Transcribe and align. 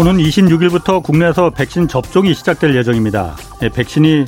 오는 0.00 0.16
26일부터 0.16 1.02
국내에서 1.02 1.50
백신 1.50 1.86
접종이 1.86 2.32
시작될 2.32 2.74
예정입니다. 2.74 3.36
예, 3.60 3.68
백신이 3.68 4.24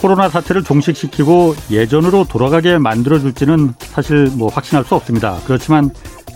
코로나 0.00 0.28
사태를 0.28 0.64
종식시키고 0.64 1.54
예전으로 1.70 2.24
돌아가게 2.24 2.76
만들어줄지는 2.78 3.74
사실 3.78 4.28
뭐 4.34 4.48
확신할 4.48 4.84
수 4.84 4.96
없습니다. 4.96 5.38
그렇지만 5.46 5.90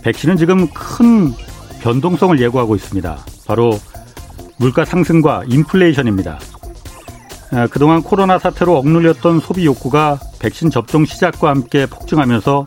백신은 0.04 0.36
지금 0.36 0.68
큰 0.68 1.32
변동성을 1.80 2.41
예고하고 2.41 2.77
있습니다. 2.77 3.18
바로 3.45 3.77
물가 4.57 4.85
상승과 4.85 5.46
인플레이션입니다. 5.49 6.39
아, 7.50 7.66
그동안 7.66 8.05
코로나 8.05 8.39
사태로 8.39 8.79
억눌렸던 8.79 9.41
소비 9.41 9.66
욕구가 9.66 10.21
백신 10.39 10.71
접종 10.71 11.05
시작과 11.05 11.50
함께 11.50 11.86
폭증하면서 11.86 12.66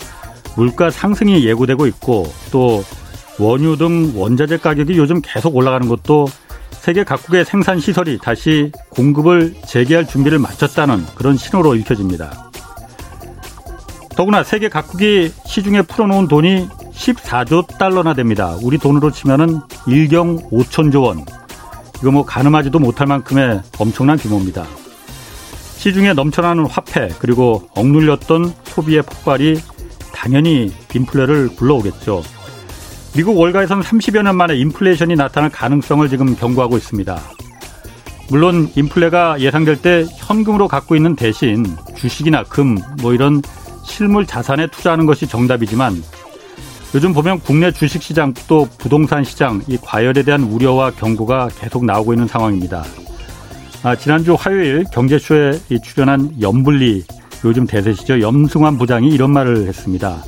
물가 0.58 0.90
상승이 0.92 1.46
예고되고 1.46 1.88
있고 1.88 2.26
또 2.52 2.84
원유 3.40 3.78
등 3.78 4.14
원자재 4.16 4.58
가격이 4.58 4.98
요즘 4.98 5.22
계속 5.24 5.56
올라가는 5.56 5.88
것도 5.88 6.28
세계 6.72 7.04
각국의 7.04 7.46
생산 7.46 7.80
시설이 7.80 8.20
다시 8.22 8.72
공급을 8.90 9.56
재개할 9.66 10.08
준비를 10.08 10.40
마쳤다는 10.40 11.06
그런 11.16 11.38
신호로 11.38 11.76
읽혀집니다. 11.76 12.52
더구나 14.16 14.44
세계 14.44 14.70
각국이 14.70 15.32
시중에 15.46 15.82
풀어놓은 15.84 16.28
돈이 16.28 16.68
14조 16.94 17.78
달러나 17.78 18.14
됩니다. 18.14 18.56
우리 18.62 18.78
돈으로 18.78 19.12
치면은 19.12 19.62
1경 19.88 20.52
5천조 20.52 21.04
원. 21.04 21.26
이거 22.02 22.12
뭐 22.12 22.26
가늠하지도 22.26 22.80
못할 22.80 23.08
만큼의 23.08 23.62
엄청난 23.80 24.18
규모입니다. 24.18 24.66
시중에 25.78 26.14
넘쳐나는 26.14 26.66
화폐 26.66 27.10
그리고 27.20 27.68
억눌렸던 27.76 28.54
소비의 28.66 29.02
폭발이 29.02 29.60
당연히 30.14 30.72
인플레를 30.94 31.50
불러오겠죠. 31.56 32.22
미국 33.16 33.38
월가에서는 33.38 33.84
30여 33.84 34.24
년 34.24 34.36
만에 34.36 34.56
인플레이션이 34.56 35.16
나타날 35.16 35.52
가능성을 35.52 36.10
지금 36.10 36.36
경고하고 36.36 36.78
있습니다. 36.78 37.22
물론 38.30 38.72
인플레가 38.76 39.40
예상될 39.40 39.82
때 39.82 40.06
현금으로 40.18 40.68
갖고 40.68 40.96
있는 40.96 41.16
대신 41.16 41.64
주식이나 41.96 42.44
금, 42.44 42.78
뭐 43.02 43.14
이런 43.14 43.44
실물 43.86 44.26
자산에 44.26 44.68
투자하는 44.68 45.06
것이 45.06 45.28
정답이지만 45.28 46.02
요즘 46.96 47.14
보면 47.14 47.40
국내 47.40 47.72
주식 47.72 48.02
시장 48.02 48.34
또 48.48 48.68
부동산 48.80 49.24
시장 49.24 49.62
이 49.68 49.78
과열에 49.80 50.24
대한 50.24 50.44
우려와 50.44 50.92
경고가 50.92 51.50
계속 51.60 51.86
나오고 51.86 52.14
있는 52.14 52.28
상황입니다. 52.28 52.84
아, 53.84 53.96
지난주 53.96 54.34
화요일 54.34 54.86
경제쇼에 54.92 55.60
출연한 55.84 56.34
염블리 56.42 57.04
요즘 57.46 57.68
대세시죠 57.68 58.22
염승환 58.22 58.78
부장이 58.78 59.10
이런 59.10 59.32
말을 59.32 59.68
했습니다. 59.68 60.24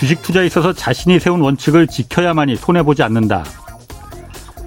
주식 0.00 0.22
투자에 0.22 0.46
있어서 0.46 0.72
자신이 0.72 1.20
세운 1.20 1.42
원칙을 1.42 1.86
지켜야만이 1.86 2.56
손해 2.56 2.82
보지 2.82 3.02
않는다. 3.02 3.44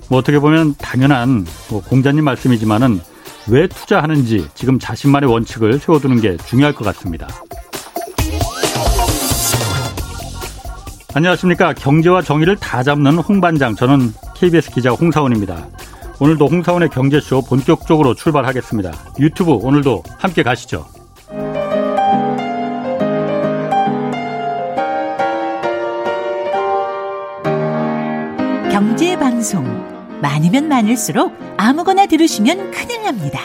뭐 0.08 0.20
어떻게 0.20 0.38
보면 0.38 0.76
당연한 0.76 1.44
뭐 1.72 1.82
공자님 1.82 2.24
말씀이지만은 2.24 3.02
왜 3.48 3.66
투자하는지 3.66 4.50
지금 4.54 4.78
자신만의 4.78 5.28
원칙을 5.32 5.80
세워두는 5.80 6.22
게 6.22 6.38
중요할 6.38 6.76
것 6.76 6.86
같습니다. 6.86 7.28
안녕하십니까. 11.16 11.74
경제와 11.74 12.22
정의를 12.22 12.56
다 12.58 12.84
잡는 12.84 13.18
홍반장. 13.18 13.74
저는 13.74 14.14
KBS 14.36 14.70
기자 14.70 14.92
홍사원입니다. 14.92 15.68
오늘도 16.20 16.46
홍사원의 16.46 16.90
경제쇼 16.90 17.42
본격적으로 17.42 18.14
출발하겠습니다. 18.14 18.92
유튜브 19.20 19.54
오늘도 19.54 20.04
함께 20.20 20.44
가시죠. 20.44 20.86
방송 29.44 29.66
많으면 30.22 30.70
많을수록 30.70 31.38
아무거나 31.58 32.06
들으시면 32.06 32.72
큰일 32.72 33.04
납니다. 33.04 33.42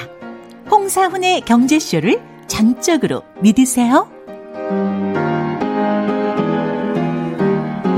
홍사훈의 0.71 1.41
경제쇼를 1.41 2.21
전적으로 2.47 3.25
믿으세요. 3.41 4.09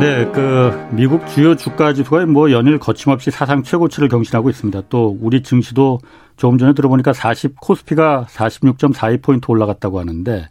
네, 0.00 0.24
그 0.32 0.88
미국 0.92 1.26
주요 1.26 1.54
주가 1.56 1.92
지수가 1.92 2.24
뭐 2.24 2.50
연일 2.50 2.78
거침없이 2.78 3.30
사상 3.30 3.62
최고치를 3.62 4.08
경신하고 4.08 4.48
있습니다. 4.48 4.80
또 4.88 5.18
우리 5.20 5.42
증시도 5.42 5.98
조금 6.38 6.56
전에 6.56 6.72
들어보니까 6.72 7.12
40 7.12 7.60
코스피가 7.60 8.28
46.42 8.30 9.22
포인트 9.22 9.50
올라갔다고 9.50 10.00
하는데 10.00 10.48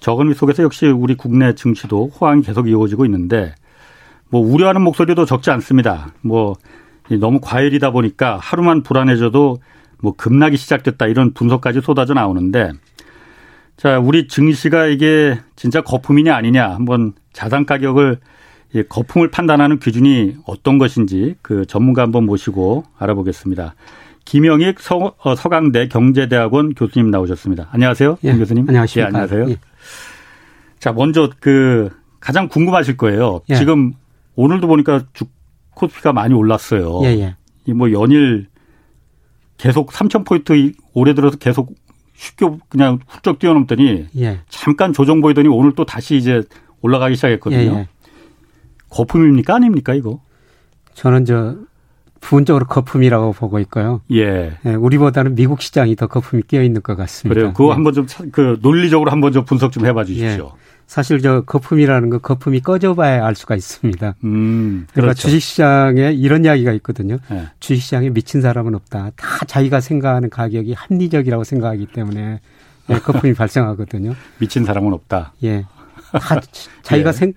저금리 0.00 0.32
속에서 0.32 0.62
역시 0.62 0.86
우리 0.86 1.14
국내 1.14 1.54
증시도 1.54 2.08
호황이 2.18 2.40
계속 2.40 2.70
이어지고 2.70 3.04
있는데 3.04 3.54
뭐 4.30 4.40
우려하는 4.40 4.80
목소리도 4.80 5.26
적지 5.26 5.50
않습니다. 5.50 6.08
뭐 6.22 6.54
너무 7.10 7.40
과열이다 7.40 7.90
보니까 7.90 8.38
하루만 8.40 8.82
불안해져도 8.82 9.58
뭐 10.00 10.12
급락이 10.16 10.56
시작됐다 10.56 11.06
이런 11.06 11.32
분석까지 11.32 11.80
쏟아져 11.80 12.14
나오는데 12.14 12.72
자, 13.76 13.98
우리 13.98 14.26
증시가 14.26 14.86
이게 14.86 15.38
진짜 15.54 15.80
거품이냐 15.82 16.34
아니냐 16.34 16.74
한번 16.74 17.12
자산 17.32 17.66
가격을 17.66 18.18
거품을 18.88 19.30
판단하는 19.30 19.78
기준이 19.78 20.36
어떤 20.46 20.78
것인지 20.78 21.36
그 21.42 21.66
전문가 21.66 22.02
한번 22.02 22.24
모시고 22.24 22.84
알아보겠습니다. 22.98 23.74
김영익 24.24 24.80
서, 24.80 25.14
어, 25.18 25.34
강대 25.34 25.88
경제대학원 25.88 26.74
교수님 26.74 27.10
나오셨습니다. 27.10 27.68
안녕하세요. 27.70 28.18
예, 28.24 28.36
교수님. 28.36 28.66
안녕하십니까. 28.68 29.00
예, 29.02 29.06
안녕하세요. 29.06 29.50
예. 29.50 29.56
자, 30.80 30.92
먼저 30.92 31.30
그 31.38 31.90
가장 32.18 32.48
궁금하실 32.48 32.96
거예요. 32.96 33.42
예. 33.50 33.54
지금 33.54 33.92
오늘도 34.34 34.66
보니까 34.66 35.02
주 35.12 35.26
코스피가 35.76 36.12
많이 36.12 36.34
올랐어요. 36.34 37.00
예, 37.04 37.08
예. 37.20 37.36
이뭐 37.66 37.92
연일 37.92 38.48
계속 39.58 39.92
3,000포인트 39.92 40.74
올해 40.92 41.14
들어서 41.14 41.36
계속 41.36 41.74
쉽게 42.14 42.46
그냥 42.68 42.98
훌쩍 43.06 43.38
뛰어넘더니 43.38 44.06
예. 44.18 44.40
잠깐 44.48 44.92
조정 44.92 45.20
보이더니 45.20 45.48
오늘 45.48 45.72
또 45.74 45.84
다시 45.84 46.16
이제 46.16 46.42
올라가기 46.80 47.14
시작했거든요. 47.16 47.60
예, 47.60 47.78
예. 47.80 47.88
거품입니까 48.88 49.54
아닙니까 49.54 49.94
이거? 49.94 50.20
저는 50.94 51.24
저 51.26 51.56
부분적으로 52.20 52.64
거품이라고 52.66 53.32
보고 53.32 53.58
있고요. 53.60 54.00
예. 54.12 54.56
예 54.64 54.74
우리보다는 54.74 55.34
미국 55.34 55.60
시장이 55.60 55.94
더 55.96 56.06
거품이 56.06 56.44
끼어 56.48 56.62
있는 56.62 56.82
것 56.82 56.96
같습니다. 56.96 57.34
그래요. 57.34 57.52
그거 57.52 57.68
예. 57.68 57.72
한번 57.74 57.92
좀 57.92 58.06
그 58.32 58.58
논리적으로 58.62 59.10
한번 59.10 59.32
좀 59.32 59.44
분석 59.44 59.72
좀 59.72 59.84
해봐 59.84 60.04
주십시오. 60.04 60.52
예. 60.54 60.65
사실 60.86 61.20
저 61.20 61.42
거품이라는 61.42 62.10
거 62.10 62.18
거품이 62.18 62.60
꺼져봐야 62.60 63.26
알 63.26 63.34
수가 63.34 63.56
있습니다. 63.56 64.14
음, 64.24 64.86
그러니까 64.92 65.14
그렇죠. 65.14 65.28
주식시장에 65.28 66.12
이런 66.12 66.44
이야기가 66.44 66.72
있거든요. 66.74 67.18
네. 67.28 67.46
주식시장에 67.58 68.10
미친 68.10 68.40
사람은 68.40 68.74
없다. 68.74 69.10
다 69.16 69.44
자기가 69.46 69.80
생각하는 69.80 70.30
가격이 70.30 70.74
합리적이라고 70.74 71.44
생각하기 71.44 71.86
때문에 71.86 72.40
예, 72.88 72.94
거품이 73.00 73.34
발생하거든요. 73.34 74.14
미친 74.38 74.64
사람은 74.64 74.92
없다. 74.92 75.32
예. 75.42 75.66
다 76.12 76.40
자기가 76.82 77.08
예. 77.10 77.12
생, 77.12 77.32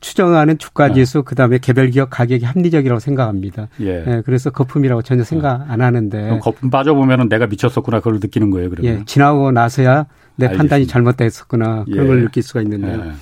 추정하는 0.00 0.58
주가 0.58 0.92
지수 0.92 1.18
네. 1.18 1.24
그다음에 1.24 1.58
개별 1.58 1.88
기업 1.88 2.10
가격이 2.10 2.44
합리적이라고 2.44 3.00
생각합니다. 3.00 3.68
예. 3.80 4.04
예 4.06 4.22
그래서 4.26 4.50
거품이라고 4.50 5.00
전혀 5.00 5.24
생각 5.24 5.64
안 5.70 5.80
하는데 5.80 6.38
거품 6.42 6.68
빠져 6.68 6.94
보면은 6.94 7.30
내가 7.30 7.46
미쳤었구나 7.46 8.00
그걸 8.00 8.20
느끼는 8.20 8.50
거예요. 8.50 8.68
그러면 8.68 9.00
예, 9.00 9.04
지나고 9.06 9.50
나서야 9.50 10.06
내 10.36 10.46
알겠습니다. 10.46 10.56
판단이 10.56 10.86
잘못됐었구나 10.86 11.84
그런 11.84 12.04
예. 12.04 12.08
걸 12.08 12.20
느낄 12.22 12.42
수가 12.42 12.62
있는데요. 12.62 13.04
예. 13.06 13.12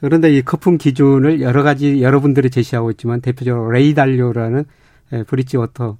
그런데 0.00 0.34
이 0.34 0.42
거품 0.42 0.76
기준을 0.76 1.40
여러 1.40 1.62
가지 1.62 2.02
여러분들이 2.02 2.50
제시하고 2.50 2.90
있지만 2.92 3.20
대표적으로 3.20 3.70
레이 3.70 3.89
달리오라는 3.89 4.64
예, 5.12 5.22
브릿지 5.22 5.56
워터 5.56 5.96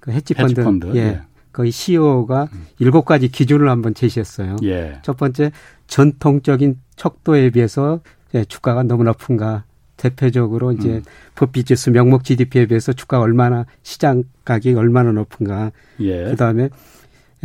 그 0.00 0.10
헤지펀드, 0.10 0.60
헤지펀드. 0.60 0.96
예. 0.96 1.00
예. 1.00 1.20
거의 1.52 1.70
CEO가 1.70 2.48
음. 2.52 2.66
일곱 2.78 3.06
가지 3.06 3.28
기준을 3.28 3.70
한번 3.70 3.94
제시했어요. 3.94 4.56
예. 4.64 4.98
첫 5.02 5.16
번째 5.16 5.52
전통적인 5.86 6.78
척도에 6.96 7.48
비해서 7.50 8.00
예, 8.34 8.44
주가가 8.44 8.82
너무 8.82 9.04
높은가. 9.04 9.64
대표적으로 9.96 10.72
이제 10.72 10.96
음. 10.96 11.02
법비지수 11.36 11.92
명목 11.92 12.24
GDP에 12.24 12.66
비해서 12.66 12.92
주가가 12.92 13.22
얼마나 13.22 13.64
시장 13.82 14.24
가격이 14.44 14.76
얼마나 14.76 15.12
높은가. 15.12 15.72
예. 16.00 16.24
그다음에 16.24 16.68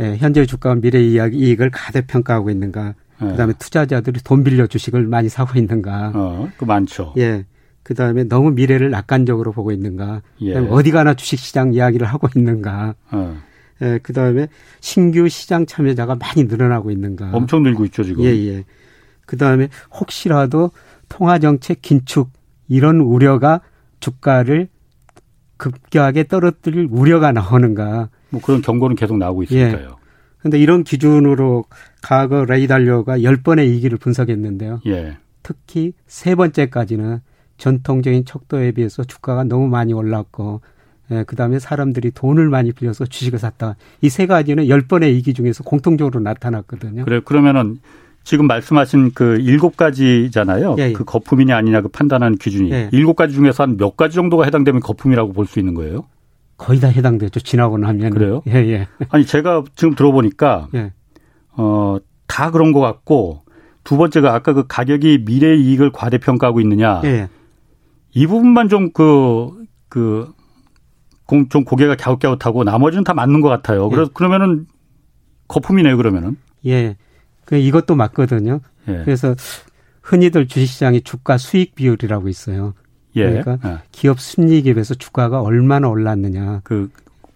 예, 0.00 0.16
현재 0.16 0.44
주가와 0.46 0.76
미래 0.76 1.00
이익을 1.02 1.70
가대평가하고 1.70 2.50
있는가. 2.50 2.94
예. 3.22 3.26
그다음에 3.26 3.52
투자자들이 3.58 4.20
돈 4.24 4.42
빌려 4.44 4.66
주식을 4.66 5.06
많이 5.06 5.28
사고 5.28 5.58
있는가. 5.58 6.12
어, 6.14 6.48
그 6.56 6.64
많죠. 6.64 7.14
예. 7.18 7.44
그다음에 7.82 8.24
너무 8.24 8.52
미래를 8.52 8.90
낙관적으로 8.90 9.52
보고 9.52 9.72
있는가. 9.72 10.22
예. 10.42 10.56
어디 10.56 10.90
가나 10.90 11.14
주식 11.14 11.38
시장 11.38 11.74
이야기를 11.74 12.06
하고 12.06 12.28
있는가. 12.34 12.94
어. 13.10 13.36
예, 13.82 13.98
그다음에 14.02 14.48
신규 14.80 15.28
시장 15.28 15.66
참여자가 15.66 16.14
많이 16.14 16.44
늘어나고 16.44 16.90
있는가. 16.90 17.30
엄청 17.32 17.62
늘고 17.62 17.84
있죠, 17.86 18.04
지금. 18.04 18.24
예, 18.24 18.28
예. 18.28 18.64
그 19.26 19.36
다음에 19.36 19.68
혹시라도 19.92 20.70
통화 21.08 21.38
정책 21.38 21.82
긴축 21.82 22.30
이런 22.68 23.00
우려가 23.00 23.60
주가를 24.00 24.68
급격하게 25.56 26.24
떨어뜨릴 26.24 26.88
우려가 26.90 27.32
나오는가. 27.32 28.08
뭐 28.32 28.40
그런 28.40 28.62
경고는 28.62 28.96
계속 28.96 29.18
나오고 29.18 29.44
있으니까요. 29.44 29.86
예. 29.86 30.02
근데 30.38 30.58
이런 30.58 30.82
기준으로 30.82 31.64
과거 32.02 32.44
레이달료가 32.44 33.18
10번의 33.18 33.72
이기를 33.76 33.98
분석했는데요. 33.98 34.80
예. 34.86 35.18
특히 35.44 35.92
세 36.06 36.34
번째까지는 36.34 37.20
전통적인 37.58 38.24
척도에 38.24 38.72
비해서 38.72 39.04
주가가 39.04 39.44
너무 39.44 39.68
많이 39.68 39.92
올랐고 39.92 40.60
예, 41.12 41.24
그 41.26 41.36
다음에 41.36 41.58
사람들이 41.58 42.10
돈을 42.12 42.48
많이 42.48 42.72
빌려서 42.72 43.04
주식을 43.06 43.38
샀다. 43.38 43.76
이 44.00 44.08
세 44.08 44.26
가지는 44.26 44.68
열번의 44.68 45.16
이기 45.18 45.34
중에서 45.34 45.62
공통적으로 45.62 46.20
나타났거든요. 46.20 47.04
그래, 47.04 47.20
그러면은 47.24 47.78
지금 48.24 48.46
말씀하신 48.46 49.12
그 49.14 49.36
일곱 49.40 49.76
가지잖아요. 49.76 50.76
예, 50.78 50.82
예. 50.88 50.92
그 50.92 51.04
거품이냐 51.04 51.56
아니냐 51.56 51.82
그 51.82 51.88
판단하는 51.88 52.38
기준이 52.38 52.70
예. 52.72 52.88
일곱 52.92 53.14
가지 53.14 53.34
중에서 53.34 53.64
한 53.64 53.76
몇 53.76 53.96
가지 53.96 54.14
정도가 54.14 54.44
해당되면 54.44 54.80
거품이라고 54.80 55.32
볼 55.32 55.46
수 55.46 55.58
있는 55.58 55.74
거예요? 55.74 56.04
거의 56.62 56.80
다 56.80 56.88
해당되죠. 56.88 57.40
지나고 57.40 57.78
나면. 57.78 58.10
그래요? 58.10 58.42
예, 58.46 58.52
예. 58.54 58.88
아니 59.08 59.26
제가 59.26 59.64
지금 59.74 59.94
들어보니까 59.94 60.68
예. 60.74 60.92
어 61.56 61.98
다 62.32 62.50
그런 62.50 62.72
것 62.72 62.80
같고 62.80 63.42
두 63.84 63.98
번째가 63.98 64.34
아까 64.34 64.54
그 64.54 64.66
가격이 64.66 65.24
미래 65.26 65.54
이익을 65.54 65.92
과대평가하고 65.92 66.60
있느냐. 66.62 67.02
예. 67.04 67.28
이 68.14 68.26
부분만 68.26 68.70
좀 68.70 68.90
그, 68.92 69.50
그, 69.90 70.32
좀 71.50 71.64
고개가 71.64 71.96
갸웃갸웃하고 71.96 72.64
나머지는 72.64 73.04
다 73.04 73.12
맞는 73.12 73.42
것 73.42 73.50
같아요. 73.50 73.90
그래서 73.90 74.08
예. 74.08 74.12
그러면은 74.14 74.66
거품이네요, 75.48 75.98
그러면은. 75.98 76.38
예. 76.64 76.96
그 77.44 77.56
이것도 77.56 77.96
맞거든요. 77.96 78.60
예. 78.88 79.02
그래서 79.04 79.34
흔히들 80.00 80.46
주식시장이 80.46 81.02
주가 81.02 81.36
수익 81.36 81.74
비율이라고 81.74 82.28
있어요. 82.28 82.72
예. 83.16 83.24
그러니까 83.28 83.58
예. 83.64 83.78
기업 83.92 84.20
순이익에 84.20 84.74
비해서 84.74 84.94
주가가 84.94 85.40
얼마나 85.40 85.88
올랐느냐. 85.88 86.60
그 86.64 86.90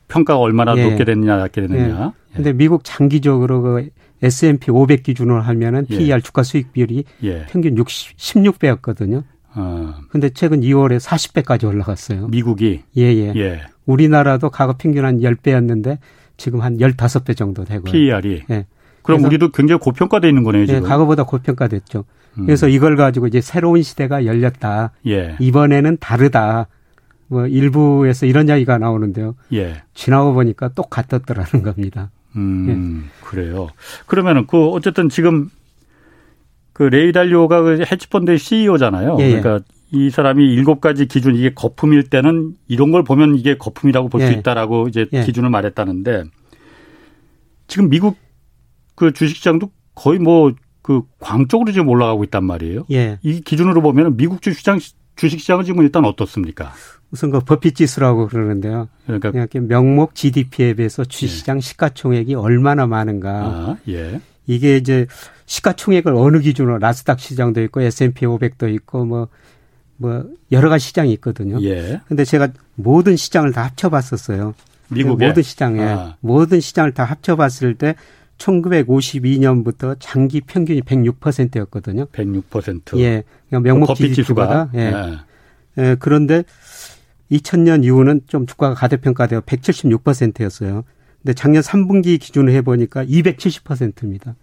평가가 0.08 0.38
얼마나 0.38 0.76
예. 0.76 0.88
높게 0.88 1.04
됐느냐, 1.04 1.36
낮게 1.36 1.60
됐느냐. 1.62 2.12
예. 2.30 2.34
근데 2.34 2.52
미국 2.52 2.82
장기적으로 2.84 3.62
그 3.62 3.88
S&P 4.22 4.70
500 4.70 5.02
기준으로 5.02 5.40
하면은 5.40 5.86
예. 5.90 5.98
PER 5.98 6.20
주가 6.22 6.42
수익 6.42 6.72
비율이 6.72 7.04
예. 7.24 7.46
평균 7.48 7.76
60, 7.76 8.16
16배였거든요. 8.16 9.22
어. 9.54 9.94
근데 10.10 10.28
최근 10.30 10.60
2월에 10.60 11.00
40배까지 11.00 11.66
올라갔어요. 11.66 12.28
미국이 12.28 12.82
예, 12.96 13.02
예. 13.02 13.32
예. 13.36 13.62
우리나라도 13.86 14.50
과거 14.50 14.74
평균 14.76 15.04
한 15.04 15.20
10배였는데 15.20 15.98
지금 16.36 16.60
한 16.60 16.78
15배 16.78 17.36
정도 17.36 17.64
되고요. 17.64 17.90
PER이. 17.90 18.42
예. 18.50 18.66
그럼 19.02 19.24
우리도 19.24 19.50
굉장히 19.52 19.78
고평가돼 19.78 20.28
있는 20.28 20.42
거네요, 20.42 20.66
지금. 20.66 20.82
예, 20.82 20.86
과거보다 20.86 21.24
고평가됐죠. 21.24 22.04
음. 22.38 22.46
그래서 22.46 22.68
이걸 22.68 22.96
가지고 22.96 23.26
이제 23.26 23.40
새로운 23.40 23.82
시대가 23.82 24.24
열렸다. 24.24 24.92
예. 25.06 25.36
이번에는 25.40 25.98
다르다. 26.00 26.68
뭐 27.28 27.46
일부에서 27.46 28.26
이런 28.26 28.48
이야기가 28.48 28.78
나오는데요. 28.78 29.34
예. 29.52 29.82
지나고 29.94 30.32
보니까 30.34 30.68
똑같았더라는 30.68 31.62
겁니다. 31.62 32.10
음, 32.36 33.04
예. 33.08 33.24
그래요. 33.24 33.68
그러면은 34.06 34.46
그 34.46 34.68
어쨌든 34.68 35.08
지금 35.08 35.50
그 36.72 36.84
레이 36.84 37.10
달리오가 37.12 37.62
그 37.62 37.84
헤지펀드의 37.90 38.38
CEO잖아요. 38.38 39.16
예, 39.20 39.24
예. 39.24 39.40
그러니까 39.40 39.64
이 39.90 40.10
사람이 40.10 40.44
일곱 40.44 40.80
가지 40.80 41.06
기준 41.06 41.34
이게 41.34 41.52
거품일 41.54 42.10
때는 42.10 42.54
이런 42.68 42.90
걸 42.90 43.02
보면 43.02 43.36
이게 43.36 43.56
거품이라고 43.56 44.08
볼수 44.08 44.26
예. 44.26 44.32
있다라고 44.32 44.88
이제 44.88 45.06
예. 45.12 45.22
기준을 45.24 45.48
말했다는데 45.48 46.24
지금 47.66 47.88
미국 47.88 48.16
그 48.94 49.12
주식시장도 49.12 49.70
거의 49.94 50.18
뭐 50.18 50.52
그 50.86 51.02
광쪽으로 51.18 51.72
지금 51.72 51.88
올라가고 51.88 52.22
있단 52.24 52.44
말이에요. 52.44 52.86
예. 52.92 53.18
이 53.22 53.40
기준으로 53.40 53.82
보면 53.82 54.16
미국 54.16 54.40
주식시장 54.40 54.78
주식시장은 55.16 55.64
지금 55.64 55.82
일단 55.82 56.04
어떻습니까? 56.04 56.72
우선 57.10 57.32
그 57.32 57.40
버핏 57.40 57.74
지수라고 57.74 58.28
그러는데요. 58.28 58.88
그러니까 59.04 59.48
명목 59.58 60.14
GDP에 60.14 60.74
비해서 60.74 61.04
주식시장 61.04 61.56
예. 61.56 61.60
시가총액이 61.60 62.36
얼마나 62.36 62.86
많은가. 62.86 63.30
아, 63.30 63.76
예. 63.88 64.20
이게 64.46 64.76
이제 64.76 65.08
시가총액을 65.46 66.14
어느 66.14 66.38
기준으로 66.38 66.78
나스닥 66.78 67.18
시장도 67.18 67.64
있고 67.64 67.80
S&P 67.80 68.24
500도 68.24 68.72
있고 68.76 69.04
뭐뭐 69.06 69.28
뭐 69.96 70.24
여러 70.52 70.68
가지 70.68 70.86
시장이 70.86 71.12
있거든요. 71.14 71.60
예. 71.62 72.00
근데 72.06 72.24
제가 72.24 72.50
모든 72.76 73.16
시장을 73.16 73.52
다 73.52 73.64
합쳐 73.64 73.88
봤었어요. 73.88 74.54
미국의 74.88 75.28
모든 75.28 75.42
시장에 75.42 75.82
아. 75.82 76.16
모든 76.20 76.60
시장을 76.60 76.92
다 76.92 77.02
합쳐 77.02 77.34
봤을 77.34 77.74
때 77.74 77.96
1952년부터 78.38 79.96
장기 79.98 80.40
평균이 80.40 80.82
106%였거든요. 80.82 82.06
106%. 82.06 82.98
예. 82.98 83.24
그러니까 83.48 83.68
명목 83.68 83.94
지수가 83.96 84.70
예. 84.74 84.78
예. 84.78 85.82
예. 85.82 85.96
그런데 85.98 86.44
2000년 87.30 87.84
이후는 87.84 88.22
좀 88.26 88.46
주가가 88.46 88.74
가대평가되어 88.74 89.40
176%였어요. 89.40 90.84
근데 91.22 91.34
작년 91.34 91.62
3분기 91.62 92.20
기준으로 92.20 92.52
해 92.52 92.62
보니까 92.62 93.04
270%입니다. 93.04 94.36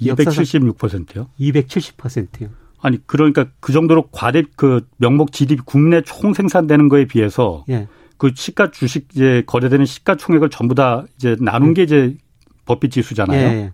276%요? 0.00 1.28
270%요. 1.38 2.48
아니 2.80 3.04
그러니까 3.06 3.46
그 3.60 3.72
정도로 3.72 4.08
과대 4.12 4.44
그 4.56 4.86
명목 4.98 5.32
GDP 5.32 5.62
국내 5.64 6.00
총 6.02 6.32
생산되는 6.32 6.88
거에 6.88 7.06
비해서 7.06 7.64
예. 7.68 7.88
그 8.16 8.30
시가 8.34 8.70
주식 8.70 9.08
이제 9.12 9.42
거래되는 9.46 9.84
시가 9.84 10.16
총액을 10.16 10.50
전부 10.50 10.74
다 10.74 11.04
이제 11.16 11.36
나눈 11.40 11.70
음. 11.70 11.74
게 11.74 11.82
이제 11.82 12.16
법비 12.68 12.90
지수잖아요. 12.90 13.40
예. 13.40 13.44
예. 13.52 13.72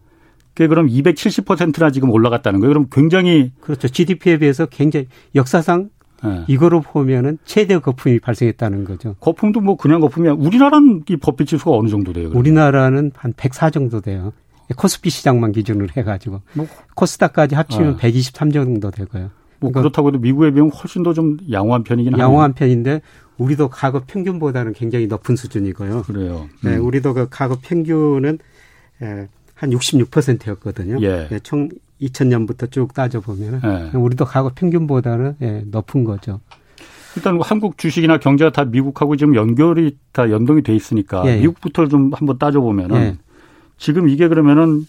그게 0.54 0.68
그럼 0.68 0.86
270%나 0.86 1.90
지금 1.90 2.10
올라갔다는 2.10 2.60
거예요. 2.60 2.70
그럼 2.72 2.86
굉장히 2.90 3.50
그렇죠. 3.60 3.88
GDP에 3.88 4.38
비해서 4.38 4.66
굉장히 4.66 5.08
역사상 5.34 5.90
네. 6.22 6.44
이거로 6.46 6.80
보면은 6.80 7.38
최대 7.44 7.76
거품이 7.78 8.20
발생했다는 8.20 8.84
거죠. 8.84 9.16
거품도 9.20 9.60
뭐 9.60 9.76
그냥 9.76 10.00
거품이야. 10.00 10.32
우리나라는 10.32 11.02
이 11.10 11.16
법비 11.16 11.44
지수가 11.44 11.72
어느 11.72 11.88
정도 11.88 12.12
돼요? 12.12 12.28
그러면? 12.28 12.38
우리나라는 12.40 13.10
한 13.16 13.32
104 13.36 13.70
정도 13.70 14.00
돼요. 14.00 14.32
코스피 14.76 15.10
시장만 15.10 15.52
기준으로 15.52 15.88
해가지고 15.96 16.40
뭐. 16.54 16.66
코스닥까지 16.94 17.54
합치면 17.56 17.96
네. 17.96 17.96
123 17.98 18.52
정도 18.52 18.90
되고요. 18.92 19.30
뭐 19.60 19.70
그러니까 19.70 19.80
그렇다고 19.80 20.08
해도 20.08 20.18
미국에 20.18 20.52
비하면 20.52 20.70
훨씬 20.72 21.02
더 21.02 21.12
좀 21.12 21.36
양호한 21.50 21.82
편이긴 21.82 22.12
하네요. 22.14 22.24
양호한 22.24 22.54
편인데 22.54 23.00
우리도 23.38 23.68
과거 23.68 24.02
평균보다는 24.06 24.72
굉장히 24.72 25.06
높은 25.08 25.34
수준이고요. 25.36 26.02
그래요. 26.02 26.48
네, 26.62 26.70
음. 26.70 26.74
네, 26.74 26.76
우리도 26.76 27.12
그 27.14 27.26
과거 27.28 27.58
평균은 27.60 28.38
한 29.54 29.70
66%였거든요. 29.70 30.98
예. 31.02 31.28
네, 31.28 31.38
총 31.40 31.68
2000년부터 32.00 32.70
쭉 32.70 32.92
따져보면 32.92 33.60
예. 33.64 33.96
우리도 33.96 34.24
과거 34.24 34.50
평균보다는 34.54 35.36
예, 35.42 35.62
높은 35.66 36.04
거죠. 36.04 36.40
일단 37.16 37.38
한국 37.40 37.78
주식이나 37.78 38.18
경제가 38.18 38.50
다 38.50 38.64
미국하고 38.64 39.16
지금 39.16 39.36
연결이 39.36 39.96
다 40.12 40.30
연동이 40.30 40.62
돼 40.62 40.74
있으니까 40.74 41.22
예. 41.26 41.38
미국부터 41.38 41.86
좀 41.86 42.12
한번 42.12 42.38
따져보면은 42.38 42.96
예. 42.96 43.18
지금 43.78 44.08
이게 44.08 44.28
그러면은 44.28 44.86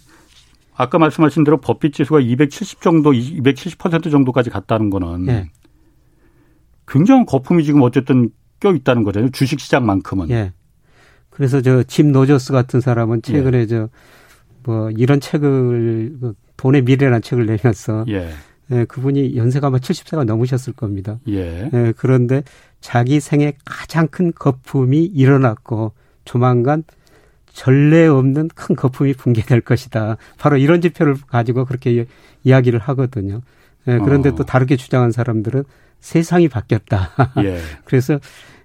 아까 0.75 0.97
말씀하신 0.97 1.43
대로 1.43 1.57
버핏 1.57 1.91
지수가 1.91 2.19
270 2.19 2.81
정도, 2.81 3.11
270% 3.11 4.11
정도까지 4.11 4.49
갔다는 4.49 4.89
거는 4.89 5.27
예. 5.29 5.49
굉장한 6.87 7.25
거품이 7.25 7.63
지금 7.63 7.81
어쨌든 7.81 8.29
껴 8.59 8.73
있다는 8.73 9.03
거잖아요. 9.03 9.31
주식 9.31 9.59
시장만큼은. 9.59 10.29
예. 11.35 11.37
그래서 11.37 11.61
저 11.61 11.83
짐 11.83 12.11
로저스 12.11 12.51
같은 12.53 12.81
사람은 12.81 13.21
최근에 13.21 13.59
예. 13.59 13.67
저뭐 13.67 14.91
이런 14.91 15.19
책을 15.19 16.17
그 16.19 16.33
돈의 16.57 16.83
미래라는 16.83 17.21
책을 17.21 17.45
내면서 17.45 18.05
예. 18.07 18.29
예, 18.71 18.85
그분이 18.85 19.35
연세가 19.37 19.67
아마 19.67 19.77
70세가 19.77 20.23
넘으셨을 20.23 20.73
겁니다. 20.73 21.19
예. 21.27 21.69
예, 21.71 21.93
그런데 21.97 22.43
자기 22.81 23.19
생에 23.19 23.53
가장 23.63 24.07
큰 24.07 24.31
거품이 24.33 25.03
일어났고 25.05 25.91
조만간 26.23 26.83
전례 27.53 28.07
없는 28.07 28.49
큰 28.55 28.75
거품이 28.75 29.13
붕괴될 29.13 29.61
것이다. 29.61 30.17
바로 30.37 30.57
이런 30.57 30.81
지표를 30.81 31.15
가지고 31.27 31.65
그렇게 31.65 32.05
이야기를 32.43 32.79
하거든요. 32.79 33.41
예, 33.87 33.99
그런데 33.99 34.29
어. 34.29 34.35
또 34.35 34.43
다르게 34.43 34.75
주장한 34.77 35.11
사람들은 35.11 35.63
세상이 35.99 36.47
바뀌었다. 36.47 37.11
예. 37.43 37.59
그래서 37.83 38.19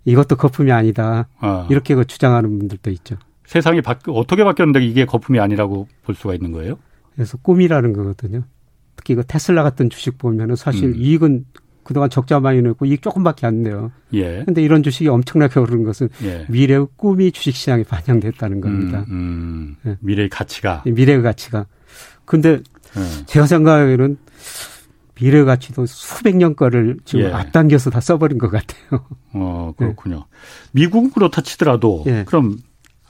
이것도 0.05 0.37
거품이 0.37 0.73
아니다. 0.73 1.29
어. 1.41 1.67
이렇게 1.71 1.95
그 1.95 2.07
주장하는 2.07 2.59
분들도 2.59 2.91
있죠. 2.91 3.17
세상이 3.47 3.83
바, 3.83 3.99
어떻게 4.09 4.45
바뀌었는데 4.45 4.85
이게 4.85 5.05
거품이 5.05 5.41
아니라고 5.41 5.89
볼 6.05 6.15
수가 6.15 6.35
있는 6.35 6.53
거예요? 6.53 6.79
그래서 7.15 7.37
꿈이라는 7.39 7.93
거거든요. 7.93 8.43
특히 8.97 9.15
그 9.15 9.25
테슬라 9.27 9.63
같은 9.63 9.91
주식 9.91 10.19
보면은 10.19 10.57
사실 10.57 10.85
음. 10.85 10.95
이익은 10.97 11.47
그동안 11.83 12.09
적자 12.11 12.39
많이 12.39 12.63
냈고 12.63 12.85
이익 12.85 13.03
조금밖에 13.03 13.47
안 13.47 13.63
내요. 13.63 13.91
예. 14.13 14.45
근데 14.45 14.63
이런 14.63 14.83
주식이 14.83 15.09
엄청나게 15.09 15.59
오르는 15.59 15.85
것은 15.85 16.09
예. 16.23 16.47
미래의 16.49 16.87
꿈이 16.97 17.33
주식 17.33 17.57
시장에 17.57 17.83
반영됐다는 17.83 18.61
겁니다. 18.61 19.05
음, 19.09 19.77
음. 19.85 19.91
예. 19.91 19.97
미래의 20.01 20.29
가치가. 20.29 20.85
예, 20.87 20.91
미래의 20.91 21.23
가치가. 21.23 21.67
근데 22.25 22.61
예. 22.97 23.27
제가 23.27 23.47
생각하기에는 23.47 24.19
미래 25.21 25.45
가치도 25.45 25.87
수백 25.87 26.37
년 26.37 26.57
거를 26.57 26.97
지금 27.05 27.27
예. 27.27 27.33
앞당겨서 27.33 27.91
다 27.91 28.01
써버린 28.01 28.39
것 28.39 28.51
같아요. 28.51 29.05
어, 29.35 29.73
그렇군요. 29.79 30.25
미국은 30.73 31.11
그렇다 31.11 31.43
치더라도 31.43 32.05
그럼 32.25 32.57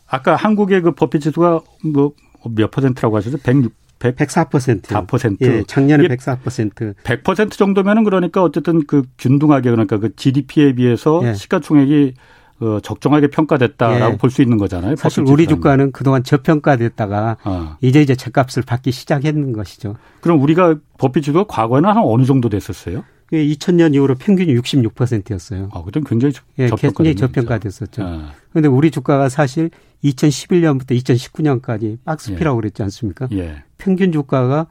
아까 0.07 0.35
한국의 0.37 0.83
그 0.83 0.93
버핏 0.93 1.21
지수가 1.23 1.61
뭐 1.93 2.13
몇 2.49 2.71
퍼센트라고 2.71 3.17
하셨죠? 3.17 3.39
106, 3.39 3.73
100, 3.99 4.17
104%. 4.17 4.83
4%. 4.83 5.37
예, 5.43 5.63
작년에 5.67 6.09
104%. 6.09 6.95
100% 7.03 7.51
정도면은 7.53 8.05
그러니까 8.05 8.43
어쨌든 8.43 8.87
그 8.87 9.03
균등하게 9.19 9.71
그러니까 9.71 9.99
그 9.99 10.15
GDP에 10.17 10.75
비해서 10.75 11.21
예. 11.25 11.35
시가총액이 11.35 12.15
어, 12.61 12.79
적정하게 12.81 13.29
평가됐다라고 13.29 14.15
예. 14.15 14.17
볼수 14.19 14.43
있는 14.43 14.59
거잖아요. 14.59 14.97
사실 14.97 15.25
우리 15.27 15.47
주가는 15.47 15.93
그동안 15.93 16.23
저평가됐다가 16.23 17.39
어. 17.45 17.77
이제 17.81 18.03
이제 18.03 18.15
제값을 18.15 18.63
받기 18.63 18.93
시작했는 18.93 19.53
것이죠. 19.53 19.97
그럼 20.21 20.43
우리가 20.43 20.77
버핏 20.99 21.25
주가 21.25 21.45
과거에는 21.45 21.89
한 21.89 21.99
어느 21.99 22.25
정도 22.25 22.49
됐었어요? 22.49 23.05
2000년 23.33 23.95
이후로 23.95 24.17
평균이 24.17 24.55
66%였어요. 24.57 25.69
아, 25.73 25.83
그때 25.83 26.01
굉장히 26.05 26.35
예, 26.59 26.69
굉장히 26.69 27.15
저평가됐었죠. 27.15 28.03
그런데 28.51 28.69
아. 28.69 28.71
우리 28.71 28.91
주가가 28.91 29.29
사실 29.29 29.71
2011년부터 30.05 30.91
2019년까지 31.01 31.99
박스피라고 32.05 32.59
예. 32.59 32.61
그랬지 32.61 32.83
않습니까? 32.83 33.29
예. 33.33 33.63
평균 33.79 34.13
주가가 34.13 34.67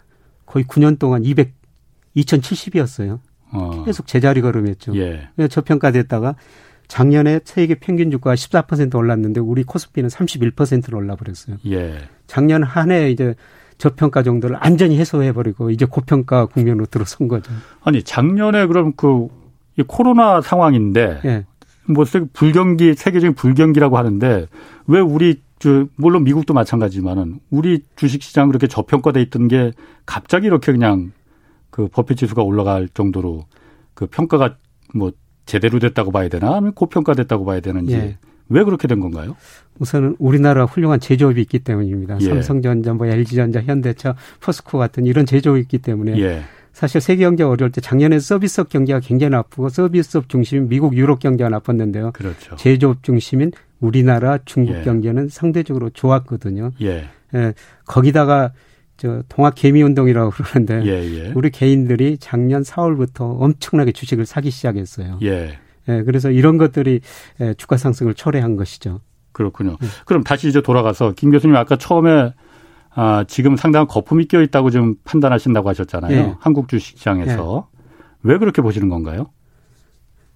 거의 0.46 0.66
9년 0.66 1.00
동안 1.00 1.24
200, 1.24 1.54
2070이었어요. 2.18 3.20
어. 3.52 3.84
계속 3.86 4.06
제자리 4.08 4.42
걸음했죠. 4.42 4.96
예. 4.98 5.30
저평가됐다가 5.50 6.36
작년에 6.90 7.40
세계 7.46 7.76
평균 7.76 8.12
주가가 8.12 8.36
14% 8.36 8.94
올랐는데 8.96 9.40
우리 9.40 9.64
코스피는 9.64 10.10
31%로 10.10 10.98
올라버렸어요. 10.98 11.58
예. 11.68 11.98
작년 12.28 12.64
한 12.64 12.92
해 12.92 13.10
이제 13.12 13.36
저평가 13.78 14.24
정도를 14.24 14.58
안전히 14.60 14.98
해소해버리고 15.00 15.70
이제 15.70 15.86
고평가 15.86 16.48
국면으로 16.48 16.86
들어선 16.88 17.30
거죠. 17.30 17.52
아니 17.84 18.04
작년에 18.04 18.66
그럼 18.66 18.92
그 18.98 19.30
코로나 19.88 20.42
상황인데 20.42 21.22
예. 21.24 21.46
뭐 21.88 22.06
불경기 22.34 22.96
세계적인 22.96 23.36
불경기라고 23.36 23.98
하는데 23.98 24.48
왜 24.88 25.00
우리 25.00 25.42
저 25.60 25.86
물론 25.96 26.24
미국도 26.24 26.54
마찬가지지만은 26.54 27.40
우리 27.50 27.84
주식시장 27.96 28.48
그렇게 28.48 28.68
저평가돼 28.68 29.22
있던 29.24 29.48
게 29.48 29.72
갑자기 30.06 30.48
이렇게 30.48 30.72
그냥 30.72 31.12
그 31.70 31.88
버핏 31.88 32.18
지수가 32.18 32.42
올라갈 32.42 32.90
정도로 32.90 33.46
그 33.94 34.08
평가가 34.08 34.58
뭐 34.94 35.12
제대로 35.50 35.80
됐다고 35.80 36.12
봐야 36.12 36.30
되나 36.30 36.52
아니면 36.52 36.74
고평가됐다고 36.74 37.44
봐야 37.44 37.60
되는지 37.60 37.94
예. 37.94 38.18
왜 38.50 38.64
그렇게 38.64 38.88
된 38.88 39.00
건가요? 39.00 39.36
우선은 39.80 40.16
우리나라 40.20 40.66
훌륭한 40.66 41.00
제조업이 41.00 41.42
있기 41.42 41.60
때문입니다. 41.60 42.18
예. 42.22 42.26
삼성전자, 42.26 42.94
뭐 42.94 43.08
LG전자, 43.08 43.62
현대차, 43.62 44.16
포스코 44.40 44.78
같은 44.78 45.06
이런 45.06 45.26
제조업이 45.26 45.60
있기 45.62 45.80
때문에 45.80 46.20
예. 46.20 46.44
사실 46.72 47.02
세계 47.02 47.24
경제 47.24 47.44
어려울 47.44 47.72
때 47.72 47.82
작년에 47.82 48.20
서비스업 48.20 48.70
경제가 48.70 49.00
굉장히 49.00 49.32
나쁘고 49.32 49.70
서비스업 49.70 50.30
중심인 50.30 50.70
미국, 50.70 50.96
유럽 50.96 51.20
경제가 51.20 51.50
나빴는데요. 51.50 52.12
그렇죠. 52.12 52.56
제조업 52.56 53.04
중심인 53.04 53.52
우리나라, 53.80 54.38
중국 54.46 54.76
예. 54.76 54.84
경제는 54.84 55.30
상대적으로 55.30 55.90
좋았거든요. 55.90 56.72
예. 56.82 57.10
예. 57.34 57.54
거기다가 57.86 58.54
저 59.00 59.24
동학 59.30 59.56
개미 59.56 59.82
운동이라고 59.82 60.30
그러는데 60.32 60.84
예, 60.86 61.26
예. 61.28 61.32
우리 61.34 61.50
개인들이 61.50 62.18
작년 62.20 62.62
4월부터 62.64 63.42
엄청나게 63.42 63.94
주식을 63.94 64.26
사기 64.26 64.52
시작했어요. 64.52 65.20
예. 65.24 65.58
예. 65.88 66.04
그래서 66.04 66.30
이런 66.30 66.58
것들이 66.58 67.00
예, 67.40 67.54
주가 67.56 67.78
상승을 67.78 68.14
초래한 68.14 68.58
것이죠. 68.58 69.00
그렇군요. 69.32 69.78
예. 69.82 69.88
그럼 70.06 70.24
다시 70.24 70.50
이제 70.50 70.62
돌아가서 70.62 71.14
김 71.16 71.32
교수님 71.32 71.56
아까 71.56 71.78
처음에 71.78 72.34
아, 72.94 73.24
지금 73.28 73.56
상당한 73.56 73.88
거품이 73.88 74.26
껴 74.26 74.42
있다고 74.42 74.70
좀 74.70 74.96
판단하신다고 75.06 75.70
하셨잖아요. 75.70 76.18
예. 76.18 76.36
한국 76.40 76.68
주식시장에서 76.68 77.70
왜 78.24 78.38
그렇게 78.38 78.62
보시는 78.62 78.90
건가요? 78.90 79.28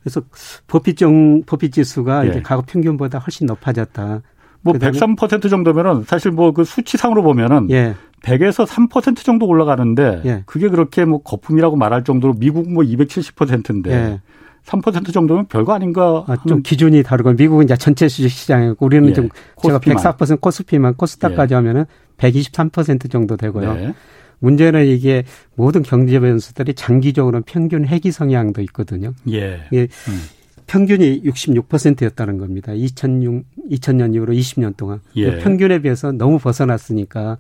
그래서 0.02 0.22
버핏정 0.68 1.44
버핏 1.46 1.74
지수가 1.74 2.26
이제 2.26 2.42
과거 2.42 2.62
평균보다 2.66 3.20
훨씬 3.20 3.46
높아졌다. 3.48 4.22
뭐 4.62 4.74
103% 4.74 5.50
정도면은 5.50 6.04
사실 6.04 6.32
뭐 6.32 6.52
그 6.54 6.64
수치상으로 6.64 7.24
보면은 7.24 7.70
예. 7.72 7.96
100에서 8.24 8.66
3% 8.66 9.18
정도 9.24 9.46
올라가는데 9.46 10.22
예. 10.26 10.44
그게 10.46 10.70
그렇게 10.70 11.06
뭐 11.06 11.22
거품이라고 11.22 11.76
말할 11.76 12.04
정도로 12.04 12.34
미국 12.34 12.72
뭐 12.72 12.84
270%인데 12.84 13.92
예. 13.92 14.22
3% 14.66 15.14
정도면 15.14 15.48
별거 15.48 15.74
아닌가? 15.74 16.24
아, 16.26 16.38
좀 16.48 16.64
기준이 16.64 17.04
다르고 17.04 17.34
미국은 17.34 17.66
이제 17.66 17.76
전체 17.76 18.08
주식 18.08 18.30
시장이고 18.30 18.86
우리는 18.86 19.10
예. 19.10 19.14
좀 19.14 19.30
코스피만. 19.56 19.98
제가 19.98 20.16
104% 20.16 20.40
코스피만 20.40 20.96
코스닥까지 20.96 21.54
예. 21.54 21.56
하면은 21.56 21.86
123% 22.18 23.12
정도 23.12 23.36
되고요. 23.36 23.74
네. 23.74 23.94
문제는 24.40 24.88
이게 24.88 25.24
모든 25.56 25.84
경제 25.84 26.20
변수들이 26.20 26.74
장기적으로는 26.76 27.44
평균 27.44 27.86
회기 27.86 28.12
성향도 28.12 28.62
있거든요. 28.62 29.14
예. 29.30 29.64
예. 29.74 29.82
음. 29.82 30.20
평균이 30.66 31.24
66%였다는 31.24 32.38
겁니다. 32.38 32.72
2006, 32.74 33.44
2000년 33.70 34.16
이후로 34.16 34.34
20년 34.34 34.78
동안. 34.78 35.02
예. 35.18 35.40
평균에 35.40 35.80
비해서 35.80 36.14
너무 36.14 36.40
벗어났으니까 36.40 37.38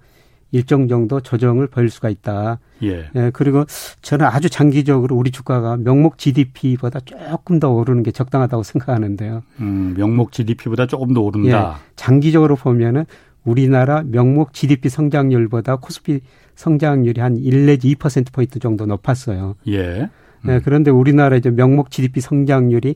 일정 0.53 0.88
정도 0.88 1.19
조정을 1.19 1.67
보일 1.67 1.89
수가 1.89 2.10
있다. 2.10 2.60
예. 2.83 3.10
예. 3.15 3.31
그리고 3.33 3.65
저는 4.01 4.25
아주 4.27 4.50
장기적으로 4.50 5.15
우리 5.15 5.31
주가가 5.31 5.77
명목 5.77 6.19
GDP보다 6.19 7.00
조금 7.01 7.60
더 7.60 7.72
오르는 7.72 8.03
게 8.03 8.12
적당하다고 8.12 8.62
생각하는데요. 8.62 9.41
음, 9.60 9.95
명목 9.98 10.31
GDP보다 10.31 10.86
조금 10.86 11.13
더 11.13 11.22
오른다. 11.22 11.75
예. 11.75 11.83
장기적으로 11.95 12.55
보면은 12.55 13.05
우리나라 13.43 14.03
명목 14.03 14.53
GDP 14.53 14.89
성장률보다 14.89 15.77
코스피 15.77 16.22
성장률이 16.55 17.19
한 17.19 17.36
1 17.36 17.65
내지 17.65 17.93
2% 17.95 18.31
포인트 18.31 18.60
정도 18.60 18.86
높았어요. 18.86 19.55
예. 19.67 20.10
네, 20.45 20.60
그런데 20.63 20.91
우리나라 20.91 21.36
이제 21.36 21.50
명목 21.50 21.89
GDP 21.89 22.22
성장률이 22.22 22.95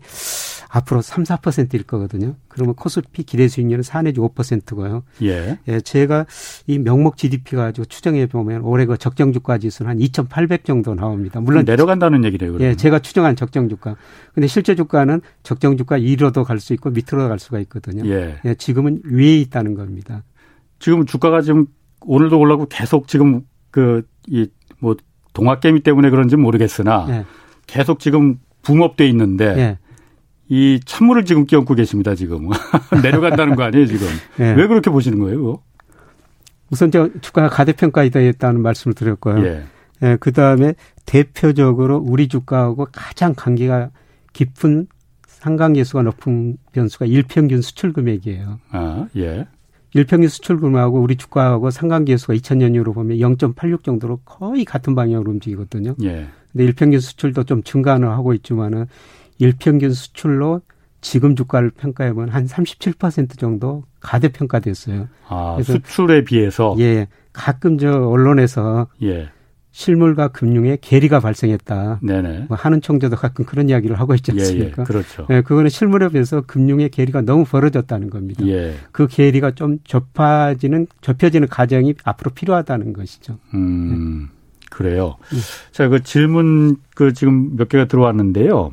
앞으로 0.69 1.01
3, 1.01 1.23
4%일 1.23 1.83
거거든요. 1.83 2.35
그러면 2.47 2.75
코스피 2.75 3.23
기대 3.23 3.47
수익률은 3.47 3.83
4 3.83 4.01
내지 4.03 4.19
5%고요. 4.19 5.03
예. 5.23 5.57
예. 5.67 5.79
제가 5.81 6.25
이 6.67 6.77
명목 6.79 7.17
GDP 7.17 7.55
가지고 7.55 7.85
추정해 7.85 8.25
보면 8.25 8.61
올해 8.61 8.85
그 8.85 8.97
적정 8.97 9.31
주가 9.33 9.57
지수는 9.57 9.89
한 9.91 9.99
2,800 9.99 10.65
정도 10.65 10.93
나옵니다. 10.95 11.39
물론 11.39 11.63
내려간다는 11.65 12.23
얘기래요. 12.25 12.51
그러면. 12.53 12.71
예, 12.71 12.75
제가 12.75 12.99
추정한 12.99 13.35
적정 13.35 13.69
주가. 13.69 13.95
근데 14.33 14.47
실제 14.47 14.75
주가는 14.75 15.21
적정 15.43 15.77
주가 15.77 15.97
2로도 15.97 16.43
갈 16.43 16.59
수 16.59 16.73
있고 16.73 16.89
밑으로 16.89 17.27
갈 17.29 17.39
수가 17.39 17.59
있거든요. 17.61 18.05
예. 18.09 18.39
예. 18.45 18.55
지금은 18.55 19.01
위에 19.05 19.37
있다는 19.37 19.73
겁니다. 19.75 20.23
지금 20.79 21.05
주가가 21.05 21.41
지금 21.41 21.67
오늘도 22.01 22.39
올라고 22.39 22.65
계속 22.67 23.07
지금 23.07 23.41
그 23.71 24.03
이 24.29 24.47
뭐 24.79 24.95
동학개미 25.33 25.81
때문에 25.81 26.09
그런지 26.09 26.35
모르겠으나 26.35 27.07
예. 27.09 27.25
계속 27.67 27.99
지금 27.99 28.39
붕업돼 28.61 29.07
있는데 29.09 29.45
예. 29.57 29.77
이 30.49 30.79
찬물을 30.85 31.25
지금 31.25 31.45
끼얹고 31.45 31.75
계십니다, 31.75 32.15
지금. 32.15 32.49
내려간다는 33.03 33.55
거 33.55 33.63
아니에요, 33.63 33.85
지금. 33.85 34.07
네. 34.37 34.53
왜 34.53 34.67
그렇게 34.67 34.89
보시는 34.89 35.19
거예요, 35.19 35.37
그거? 35.37 35.61
우선 36.69 36.91
저 36.91 37.09
주가가 37.21 37.49
가대평가이다 37.49 38.19
했다는 38.19 38.61
말씀을 38.61 38.93
드렸고요. 38.93 39.45
예. 39.45 39.63
예, 40.03 40.17
그 40.19 40.31
다음에 40.31 40.75
대표적으로 41.05 41.97
우리 41.97 42.27
주가하고 42.27 42.87
가장 42.91 43.33
관계가 43.35 43.89
깊은 44.33 44.87
상관계수가 45.27 46.03
높은 46.03 46.57
변수가 46.71 47.05
일평균 47.05 47.61
수출 47.61 47.93
금액이에요. 47.93 48.59
아, 48.71 49.07
예. 49.15 49.47
일평균 49.93 50.29
수출 50.29 50.59
금액하고 50.59 50.99
우리 50.99 51.15
주가하고 51.15 51.71
상관계수가 51.71 52.33
2000년 52.35 52.75
이후로 52.75 52.93
보면 52.93 53.17
0.86 53.17 53.83
정도로 53.83 54.17
거의 54.25 54.65
같은 54.65 54.93
방향으로 54.93 55.31
움직이거든요. 55.31 55.95
예. 56.03 56.27
근데 56.51 56.65
일평균 56.65 56.99
수출도 56.99 57.43
좀 57.45 57.63
증가는 57.63 58.07
하고 58.07 58.33
있지만은 58.33 58.87
일평균 59.39 59.91
수출로 59.93 60.61
지금 61.01 61.35
주가를 61.35 61.69
평가해보면 61.71 62.29
한 62.29 62.45
37% 62.45 63.37
정도 63.37 63.83
가대평가됐어요. 63.99 65.07
아, 65.27 65.53
그래서 65.55 65.73
수출에 65.73 66.23
비해서? 66.23 66.75
예. 66.79 67.07
가끔 67.33 67.77
저 67.77 67.91
언론에서 67.91 68.87
예. 69.03 69.29
실물과 69.71 70.29
금융에 70.29 70.79
괴리가 70.81 71.19
발생했다. 71.19 71.99
네네. 72.01 72.45
뭐 72.47 72.57
하는 72.57 72.81
청자도 72.81 73.15
가끔 73.15 73.45
그런 73.45 73.69
이야기를 73.69 73.99
하고 73.99 74.15
있지 74.15 74.31
않습니까? 74.31 74.65
예, 74.65 74.81
예. 74.81 74.83
그렇죠. 74.83 75.27
예, 75.29 75.41
그거는 75.41 75.69
실물에 75.69 76.09
비해서 76.09 76.41
금융의 76.41 76.89
괴리가 76.89 77.21
너무 77.21 77.45
벌어졌다는 77.45 78.09
겁니다. 78.09 78.43
예. 78.47 78.73
그 78.91 79.07
괴리가 79.07 79.51
좀 79.51 79.77
좁아지는 79.83 80.87
좁혀지는 81.01 81.47
과정이 81.47 81.93
앞으로 82.03 82.31
필요하다는 82.31 82.93
것이죠. 82.93 83.37
음, 83.53 84.29
그래요. 84.71 85.17
예. 85.35 85.37
자, 85.71 85.87
그 85.89 86.01
질문 86.01 86.77
그 86.95 87.13
지금 87.13 87.55
몇 87.55 87.69
개가 87.69 87.85
들어왔는데요. 87.85 88.71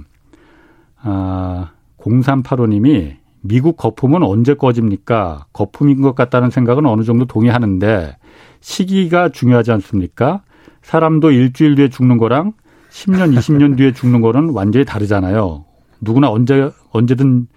아, 1.05 1.73
0385님이 1.99 3.17
미국 3.41 3.77
거품은 3.77 4.23
언제 4.23 4.55
꺼집니까? 4.55 5.47
거품인 5.53 6.03
것 6.03 6.15
같다는 6.15 6.51
생각은 6.51 6.87
어느 6.87 7.03
정도 7.03 7.27
동의하는데 7.27 8.17
시기가 8.61 9.29
중요하지 9.29 9.71
않습니까? 9.73 10.43
사람도 10.83 11.31
일주일 11.31 11.75
뒤에 11.77 11.89
죽는 11.89 12.19
거랑 12.19 12.53
10년, 12.91 13.37
20년 13.37 13.77
뒤에 13.77 13.93
죽는 13.93 14.21
거는 14.21 14.51
완전히 14.51 14.85
다르잖아요. 14.85 15.65
누구나 16.01 16.31
언제 16.31 16.71
언제든 16.91 17.49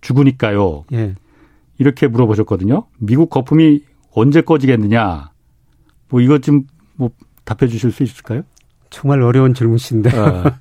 죽으니까요. 0.00 0.84
예. 0.92 1.14
이렇게 1.78 2.08
물어보셨거든요. 2.08 2.86
미국 2.98 3.30
거품이 3.30 3.82
언제 4.12 4.40
꺼지겠느냐? 4.40 5.30
뭐 6.08 6.20
이것 6.20 6.42
좀 6.42 6.64
뭐 6.96 7.10
답해 7.44 7.68
주실 7.70 7.92
수 7.92 8.02
있을까요? 8.02 8.42
정말 8.90 9.22
어려운 9.22 9.54
질문인데 9.54 10.16
어. 10.18 10.52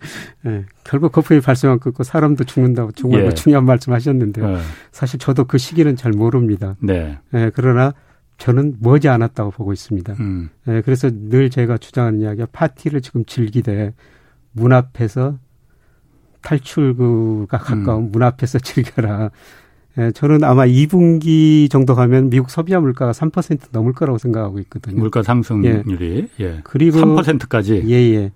네, 0.43 0.65
결국 0.83 1.11
거품이 1.11 1.41
발생한 1.41 1.79
거고 1.79 2.03
사람도 2.03 2.43
죽는다고 2.43 2.91
정말 2.91 3.25
예. 3.25 3.29
중요한 3.31 3.65
말씀하셨는데요. 3.65 4.45
어. 4.45 4.57
사실 4.91 5.19
저도 5.19 5.45
그 5.45 5.57
시기는 5.57 5.95
잘 5.95 6.11
모릅니다. 6.11 6.75
네. 6.79 7.17
네. 7.31 7.51
그러나 7.53 7.93
저는 8.37 8.77
머지 8.79 9.07
않았다고 9.07 9.51
보고 9.51 9.73
있습니다. 9.73 10.13
음. 10.19 10.49
네, 10.65 10.81
그래서 10.81 11.09
늘 11.11 11.49
제가 11.49 11.77
주장하는 11.77 12.21
이야기가 12.21 12.47
파티를 12.51 13.01
지금 13.01 13.23
즐기되 13.25 13.93
문 14.51 14.73
앞에서 14.73 15.37
탈출구가 16.41 17.57
가까운 17.57 18.05
음. 18.05 18.11
문 18.11 18.23
앞에서 18.23 18.59
즐겨라. 18.59 19.31
예, 19.97 20.11
저는 20.11 20.43
아마 20.43 20.65
2분기 20.65 21.69
정도 21.69 21.95
가면 21.95 22.29
미국 22.29 22.49
소비자 22.49 22.79
물가가 22.79 23.11
3% 23.11 23.69
넘을 23.71 23.93
거라고 23.93 24.17
생각하고 24.17 24.59
있거든요. 24.59 24.99
물가 24.99 25.23
상승률이 25.23 26.29
예. 26.39 26.45
예. 26.45 26.59
그리고 26.63 26.99
3%까지. 26.99 27.83
예, 27.87 27.93
예. 27.93 28.31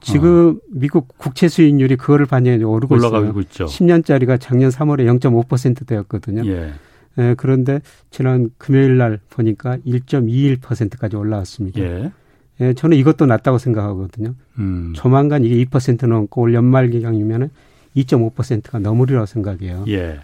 지금 0.00 0.58
어. 0.58 0.60
미국 0.70 1.16
국채 1.18 1.48
수익률이 1.48 1.96
그거를 1.96 2.26
반영해 2.26 2.62
오르고 2.62 2.94
올라가고 2.94 3.26
있어요. 3.26 3.40
있죠. 3.40 3.64
10년짜리가 3.64 4.38
작년 4.40 4.70
3월에 4.70 5.06
0.5%대였거든요. 5.18 6.46
예. 6.46 6.72
예, 7.18 7.34
그런데 7.36 7.80
지난 8.10 8.50
금요일 8.58 8.98
날 8.98 9.18
보니까 9.30 9.78
1.21%까지 9.86 11.16
올라왔습니다. 11.16 11.80
예. 11.80 12.12
예, 12.60 12.74
저는 12.74 12.96
이것도 12.96 13.26
낮다고 13.26 13.58
생각하거든요. 13.58 14.34
음. 14.58 14.92
조만간 14.94 15.44
이게 15.44 15.64
2% 15.64 16.06
넘고 16.06 16.42
올 16.42 16.54
연말 16.54 16.90
기간이면은 16.90 17.50
2.5%가 17.96 18.78
넘으리라고 18.78 19.26
생각해요. 19.26 19.84
예. 19.88 20.20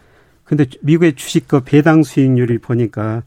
근데 0.50 0.66
미국의 0.80 1.14
주식과 1.14 1.60
배당 1.60 2.02
수익률이 2.02 2.58
보니까 2.58 3.22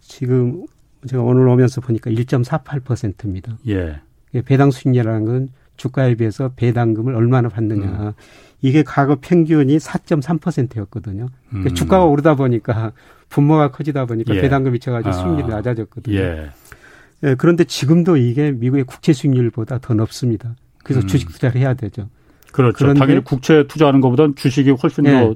지금 0.00 0.64
제가 1.06 1.22
오늘 1.22 1.46
오면서 1.46 1.82
보니까 1.82 2.10
1.48%입니다. 2.10 3.58
예. 3.68 4.00
배당 4.46 4.70
수익률이라는 4.70 5.24
건 5.26 5.48
주가에 5.76 6.14
비해서 6.14 6.52
배당금을 6.56 7.14
얼마나 7.14 7.50
받느냐. 7.50 7.84
음. 7.84 8.12
이게 8.62 8.82
과거 8.82 9.18
평균이 9.20 9.76
4.3%였거든요. 9.76 11.26
그러니까 11.50 11.70
음. 11.70 11.74
주가가 11.74 12.06
오르다 12.06 12.34
보니까 12.34 12.92
분모가 13.28 13.70
커지다 13.70 14.06
보니까 14.06 14.34
예. 14.34 14.40
배당금이 14.40 14.78
쳐가지고 14.80 15.10
아. 15.10 15.12
수익률이 15.12 15.48
낮아졌거든요. 15.48 16.16
예. 16.16 16.50
예. 17.24 17.34
그런데 17.34 17.64
지금도 17.64 18.16
이게 18.16 18.52
미국의 18.52 18.84
국채 18.84 19.12
수익률보다 19.12 19.80
더 19.80 19.92
높습니다. 19.92 20.56
그래서 20.82 21.02
음. 21.02 21.08
주식 21.08 21.28
투자를 21.28 21.60
해야 21.60 21.74
되죠. 21.74 22.08
그렇죠. 22.52 22.94
당연히 22.94 23.22
국채 23.22 23.66
투자하는 23.66 24.00
것보다는 24.00 24.34
주식이 24.34 24.70
훨씬 24.70 25.04
예. 25.04 25.10
더 25.10 25.26
어, 25.28 25.34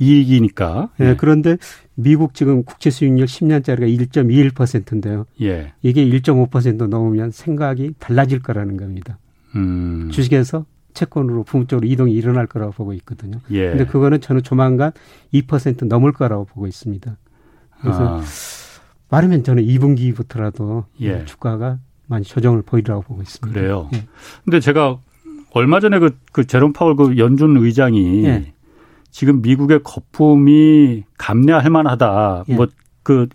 이익이니까. 0.00 0.90
예. 1.00 1.10
예. 1.10 1.16
그런데 1.16 1.56
미국 1.94 2.34
지금 2.34 2.64
국채 2.64 2.90
수익률 2.90 3.26
10년짜리가 3.26 4.10
1.21%인데요. 4.10 5.26
예. 5.42 5.72
이게 5.82 6.04
1.5% 6.04 6.88
넘으면 6.88 7.30
생각이 7.30 7.94
달라질 7.98 8.40
거라는 8.40 8.76
겁니다. 8.76 9.18
음. 9.54 10.08
주식에서 10.10 10.64
채권으로 10.94 11.44
부분적으로 11.44 11.86
이동이 11.86 12.12
일어날 12.12 12.46
거라고 12.46 12.72
보고 12.72 12.92
있거든요. 12.94 13.38
예. 13.50 13.68
근데 13.68 13.86
그거는 13.86 14.20
저는 14.20 14.42
조만간 14.42 14.92
2% 15.32 15.86
넘을 15.86 16.12
거라고 16.12 16.46
보고 16.46 16.66
있습니다. 16.66 17.16
그래서 17.80 18.18
아. 18.18 18.22
말하면 19.08 19.44
저는 19.44 19.64
2분기부터라도 19.64 20.84
예. 21.00 21.24
주가가 21.24 21.78
많이 22.06 22.24
조정을 22.24 22.62
보이라고 22.62 23.02
보고 23.02 23.22
있습니다. 23.22 23.58
그래요. 23.58 23.88
예. 23.94 24.04
근데 24.44 24.60
제가 24.60 24.98
얼마 25.52 25.80
전에 25.80 25.98
그, 25.98 26.16
그 26.32 26.46
제롬 26.46 26.72
파월 26.72 26.96
그 26.96 27.18
연준 27.18 27.56
의장이 27.56 28.24
예. 28.24 28.52
지금 29.10 29.42
미국의 29.42 29.82
거품이 29.82 31.04
감내할 31.18 31.68
만하다. 31.70 32.44
예. 32.48 32.54
뭐그 32.54 33.28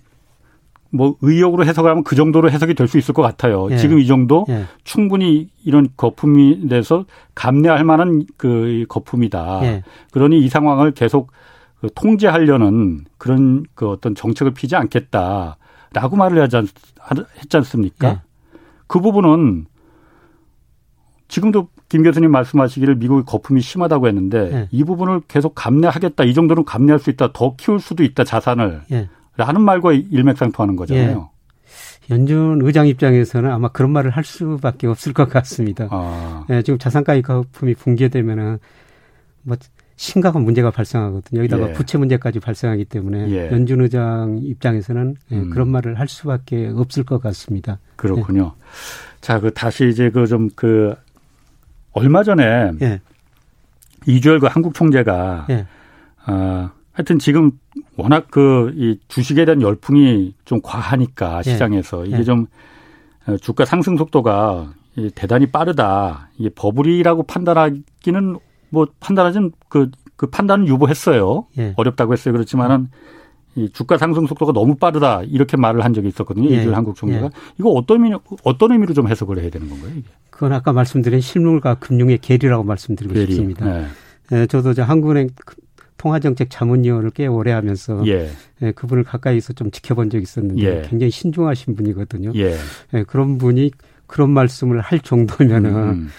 뭐 0.91 1.17
의욕으로 1.21 1.65
해석하면 1.65 2.03
그 2.03 2.15
정도로 2.15 2.49
해석이 2.49 2.73
될 2.73 2.87
수 2.87 2.97
있을 2.97 3.13
것 3.13 3.21
같아요. 3.21 3.67
예. 3.71 3.77
지금 3.77 3.99
이 3.99 4.07
정도 4.07 4.45
예. 4.49 4.65
충분히 4.83 5.49
이런 5.63 5.89
거품이 5.97 6.67
돼서 6.69 7.05
감내할 7.35 7.83
만한 7.83 8.25
그 8.37 8.85
거품이다. 8.87 9.59
예. 9.63 9.83
그러니 10.11 10.39
이 10.39 10.47
상황을 10.47 10.91
계속 10.91 11.31
그 11.81 11.89
통제하려는 11.93 13.05
그런 13.17 13.65
그 13.73 13.89
어떤 13.89 14.15
정책을 14.15 14.53
피지 14.53 14.75
않겠다라고 14.77 16.15
말을 16.15 16.41
하지 16.41 16.57
않, 16.57 16.67
했지 17.37 17.57
않습니까? 17.57 18.07
예. 18.07 18.21
그 18.87 19.01
부분은 19.01 19.65
지금도 21.27 21.67
김 21.95 22.03
교수님 22.03 22.29
말씀하시기를 22.29 22.95
미국의 22.95 23.23
거품이 23.25 23.61
심하다고 23.61 24.09
했는데 24.09 24.51
예. 24.51 24.67
이 24.69 24.83
부분을 24.83 25.21
계속 25.29 25.55
감내하겠다. 25.55 26.25
이 26.25 26.33
정도는 26.33 26.65
감내할 26.65 26.99
수 26.99 27.09
있다. 27.09 27.31
더 27.31 27.55
키울 27.55 27.79
수도 27.79 28.03
있다. 28.03 28.25
자산을. 28.25 28.81
예. 28.91 29.07
라는 29.37 29.61
말과 29.61 29.93
일맥상통하는 29.93 30.75
거잖아요. 30.75 31.29
예. 32.09 32.13
연준 32.13 32.59
의장 32.61 32.87
입장에서는 32.87 33.49
아마 33.49 33.69
그런 33.69 33.91
말을 33.91 34.11
할 34.11 34.25
수밖에 34.25 34.87
없을 34.87 35.13
것 35.13 35.29
같습니다. 35.29 35.87
아. 35.89 36.45
예, 36.49 36.61
지금 36.63 36.77
자산가의 36.77 37.21
거품이 37.21 37.75
붕괴되면은 37.75 38.59
뭐 39.43 39.55
심각한 39.95 40.43
문제가 40.43 40.69
발생하거든요. 40.71 41.39
여기다가 41.39 41.69
예. 41.69 41.73
부채 41.73 41.97
문제까지 41.97 42.41
발생하기 42.41 42.85
때문에 42.85 43.29
예. 43.29 43.51
연준 43.51 43.79
의장 43.79 44.41
입장에서는 44.43 45.15
예, 45.31 45.35
음. 45.37 45.49
그런 45.49 45.69
말을 45.69 45.97
할 45.97 46.09
수밖에 46.09 46.73
없을 46.75 47.05
것 47.05 47.21
같습니다. 47.21 47.79
그렇군요. 47.95 48.51
예. 48.53 48.65
자, 49.21 49.39
그 49.39 49.53
다시 49.53 49.87
이제 49.87 50.09
그 50.09 50.27
좀그 50.27 50.55
그 50.55 51.04
얼마 51.95 52.23
전에 52.23 52.71
예. 52.81 53.01
이주열 54.05 54.39
그 54.39 54.47
한국 54.47 54.73
총재가 54.73 55.47
예. 55.49 55.65
어, 56.27 56.69
하여튼 56.91 57.17
지금 57.19 57.51
워낙 57.97 58.29
그 58.29 58.71
이 58.75 58.99
주식에 59.07 59.45
대한 59.45 59.61
열풍이 59.61 60.33
좀 60.45 60.59
과하니까 60.61 61.39
예. 61.45 61.51
시장에서 61.51 62.05
이게 62.05 62.19
예. 62.19 62.23
좀 62.23 62.47
어, 63.27 63.37
주가 63.37 63.65
상승 63.65 63.97
속도가 63.97 64.73
대단히 65.15 65.47
빠르다. 65.47 66.29
이게 66.37 66.49
버블이라고 66.55 67.23
판단하기는 67.23 68.37
뭐 68.69 68.87
판단하진 68.99 69.51
그, 69.69 69.89
그 70.15 70.27
판단은 70.27 70.67
유보했어요. 70.67 71.47
예. 71.57 71.73
어렵다고 71.77 72.13
했어요. 72.13 72.33
그렇지만은 72.33 72.89
이 73.57 73.69
주가 73.69 73.97
상승 73.97 74.27
속도가 74.27 74.51
너무 74.51 74.75
빠르다 74.75 75.23
이렇게 75.23 75.55
말을 75.55 75.83
한 75.85 75.93
적이 75.93 76.09
있었거든요. 76.09 76.49
예. 76.51 76.57
이주일 76.57 76.75
한국 76.75 76.95
총리가 76.95 77.25
예. 77.25 77.29
이거 77.57 77.69
어떤 77.69 78.03
의미 78.03 78.15
어떤 78.43 78.71
의미로 78.73 78.93
좀 78.93 79.07
해석을 79.07 79.39
해야 79.39 79.49
되는 79.49 79.69
건가요? 79.69 79.91
이게? 79.95 80.09
그건 80.35 80.51
아까 80.51 80.73
말씀드린 80.73 81.21
실물과 81.21 81.75
금융의 81.75 82.17
계리라고 82.17 82.65
말씀드리고 82.65 83.13
계리. 83.13 83.27
싶습니다. 83.27 83.65
네. 83.65 83.85
예, 84.33 84.47
저도 84.47 84.73
저 84.73 84.83
한국은행 84.83 85.29
통화정책 85.95 86.49
자문위원을 86.49 87.11
꽤 87.11 87.25
오래 87.25 87.53
하면서 87.53 88.05
예. 88.05 88.29
예, 88.61 88.71
그분을 88.73 89.05
가까이서 89.05 89.53
좀 89.53 89.71
지켜본 89.71 90.09
적이 90.09 90.23
있었는데 90.23 90.61
예. 90.61 90.87
굉장히 90.89 91.09
신중하신 91.09 91.77
분이거든요. 91.77 92.33
예. 92.35 92.57
예. 92.93 93.03
그런 93.03 93.37
분이 93.37 93.71
그런 94.07 94.29
말씀을 94.31 94.81
할 94.81 94.99
정도면은 94.99 95.73
음. 95.73 96.09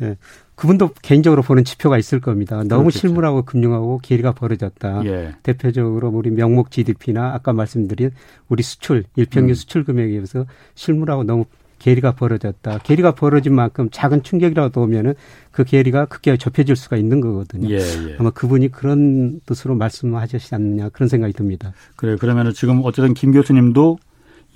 예, 0.00 0.16
그분도 0.54 0.92
개인적으로 1.02 1.42
보는 1.42 1.64
지표가 1.64 1.98
있을 1.98 2.18
겁니다. 2.18 2.56
너무 2.64 2.84
그렇겠죠. 2.84 2.98
실물하고 3.00 3.42
금융하고 3.42 3.98
괴리가 4.02 4.32
벌어졌다. 4.32 5.04
예. 5.04 5.34
대표적으로 5.42 6.08
우리 6.08 6.30
명목 6.30 6.70
GDP나 6.70 7.34
아까 7.34 7.52
말씀드린 7.52 8.10
우리 8.48 8.62
수출 8.62 9.04
일평균 9.16 9.50
음. 9.50 9.54
수출 9.54 9.84
금액에 9.84 10.12
비해서 10.12 10.46
실물하고 10.74 11.24
너무 11.24 11.44
계리가 11.78 12.12
벌어졌다. 12.12 12.78
계리가 12.78 13.14
벌어진 13.14 13.54
만큼 13.54 13.88
작은 13.90 14.22
충격이라도 14.22 14.82
오면은 14.82 15.14
그 15.50 15.64
계리가 15.64 16.06
크게 16.06 16.36
좁혀질 16.36 16.76
수가 16.76 16.96
있는 16.96 17.20
거거든요. 17.20 17.68
예, 17.70 17.78
예. 17.78 18.16
아마 18.18 18.30
그분이 18.30 18.70
그런 18.70 19.40
뜻으로 19.46 19.74
말씀하셨지 19.74 20.54
않느냐 20.54 20.88
그런 20.90 21.08
생각이 21.08 21.32
듭니다. 21.32 21.72
그래 21.96 22.16
그러면은 22.16 22.52
지금 22.52 22.80
어쨌든 22.84 23.14
김 23.14 23.32
교수님도 23.32 23.98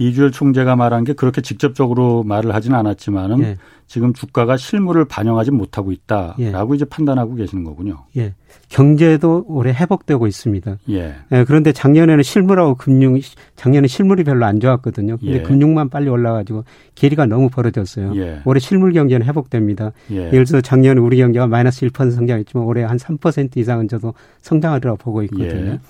이주열 0.00 0.30
총재가 0.30 0.76
말한 0.76 1.04
게 1.04 1.12
그렇게 1.12 1.42
직접적으로 1.42 2.22
말을 2.22 2.54
하지는 2.54 2.78
않았지만은 2.78 3.42
예. 3.42 3.56
지금 3.86 4.14
주가가 4.14 4.56
실물을 4.56 5.04
반영하지 5.04 5.50
못하고 5.50 5.92
있다라고 5.92 6.72
예. 6.72 6.74
이제 6.74 6.86
판단하고 6.86 7.34
계시는 7.34 7.64
거군요. 7.64 8.06
예. 8.16 8.32
경제도 8.70 9.44
올해 9.46 9.72
회복되고 9.72 10.26
있습니다. 10.26 10.78
예. 10.88 11.14
예. 11.32 11.44
그런데 11.44 11.72
작년에는 11.72 12.22
실물하고 12.22 12.76
금융 12.76 13.20
작년에 13.56 13.88
실물이 13.88 14.24
별로 14.24 14.46
안 14.46 14.58
좋았거든요. 14.58 15.18
근데 15.18 15.34
예. 15.34 15.42
금융만 15.42 15.90
빨리 15.90 16.08
올라가지고 16.08 16.64
계리가 16.94 17.26
너무 17.26 17.50
벌어졌어요. 17.50 18.16
예. 18.16 18.40
올해 18.46 18.58
실물 18.58 18.94
경제는 18.94 19.26
회복됩니다. 19.26 19.92
예. 20.12 20.28
예를 20.28 20.46
들어서 20.46 20.62
작년에 20.62 20.98
우리 20.98 21.18
경제가 21.18 21.46
마이너스 21.46 21.86
1% 21.86 22.10
성장했지만 22.10 22.64
올해 22.64 22.84
한 22.84 22.96
3% 22.96 23.58
이상은 23.58 23.86
저도 23.86 24.14
성장하리라고 24.40 24.96
보고 24.96 25.22
있거든요. 25.24 25.72
예. 25.72 25.80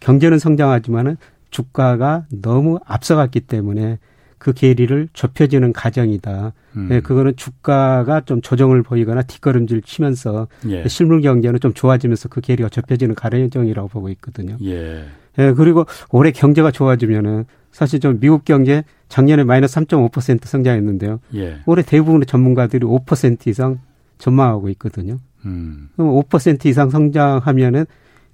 경제는 0.00 0.38
성장하지만은 0.38 1.16
주가가 1.54 2.26
너무 2.32 2.80
앞서갔기 2.84 3.42
때문에 3.42 4.00
그 4.38 4.52
괴리를 4.52 5.08
좁혀지는 5.12 5.72
과정이다. 5.72 6.52
음. 6.76 6.88
예, 6.90 7.00
그거는 7.00 7.36
주가가 7.36 8.22
좀 8.22 8.42
조정을 8.42 8.82
보이거나 8.82 9.22
뒷걸음질 9.22 9.82
치면서 9.82 10.48
예. 10.68 10.86
실물 10.88 11.20
경제는 11.20 11.60
좀 11.60 11.72
좋아지면서 11.72 12.28
그 12.28 12.40
괴리가 12.40 12.70
좁혀지는 12.70 13.14
과정이라고 13.14 13.86
보고 13.88 14.08
있거든요. 14.10 14.56
예. 14.64 15.04
예, 15.38 15.52
그리고 15.52 15.86
올해 16.10 16.32
경제가 16.32 16.72
좋아지면은 16.72 17.44
사실 17.70 18.00
좀 18.00 18.18
미국 18.18 18.44
경제 18.44 18.82
작년에 19.08 19.44
마이너스 19.44 19.76
3.5% 19.76 20.46
성장했는데요. 20.46 21.20
예. 21.36 21.58
올해 21.66 21.84
대부분의 21.84 22.26
전문가들이 22.26 22.84
5% 22.84 23.46
이상 23.46 23.78
전망하고 24.18 24.68
있거든요. 24.70 25.20
음. 25.46 25.88
그럼 25.94 26.10
5% 26.16 26.66
이상 26.66 26.90
성장하면은 26.90 27.86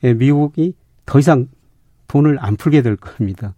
예, 0.05 0.15
미국이 0.15 0.73
더 1.05 1.19
이상 1.19 1.49
돈을 2.11 2.39
안 2.41 2.57
풀게 2.57 2.83
될 2.83 2.97
겁니다. 2.97 3.55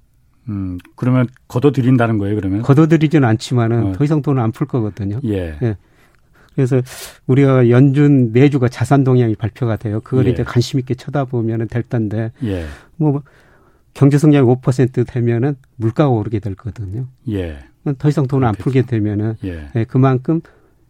음, 0.50 0.76
그러면 0.94 1.26
걷어들인다는 1.48 2.18
거예요, 2.18 2.34
그러면? 2.36 2.60
걷어들이지는 2.62 3.26
않지만은 3.26 3.86
어. 3.86 3.92
더 3.92 4.04
이상 4.04 4.20
돈을 4.20 4.42
안 4.42 4.52
풀 4.52 4.66
거거든요. 4.66 5.20
예. 5.24 5.56
예. 5.62 5.76
그래서 6.54 6.82
우리가 7.26 7.70
연준 7.70 8.32
매주가 8.32 8.68
자산 8.68 9.04
동향이 9.04 9.36
발표가 9.36 9.76
돼요. 9.76 10.00
그걸 10.04 10.26
예. 10.26 10.30
이제 10.30 10.42
관심 10.44 10.78
있게 10.80 10.94
쳐다보면은 10.94 11.68
될 11.68 11.82
텐데. 11.82 12.30
예. 12.44 12.66
뭐 12.96 13.22
경제 13.94 14.18
성장이 14.18 14.44
5% 14.46 15.06
되면은 15.06 15.56
물가가 15.76 16.10
오르게 16.10 16.38
될 16.40 16.54
거거든요. 16.54 17.06
예. 17.30 17.58
더 17.98 18.08
이상 18.10 18.26
돈을 18.26 18.46
안 18.46 18.54
풀게 18.54 18.82
되면은 18.82 19.36
예. 19.44 19.70
예. 19.74 19.84
그만큼 19.84 20.42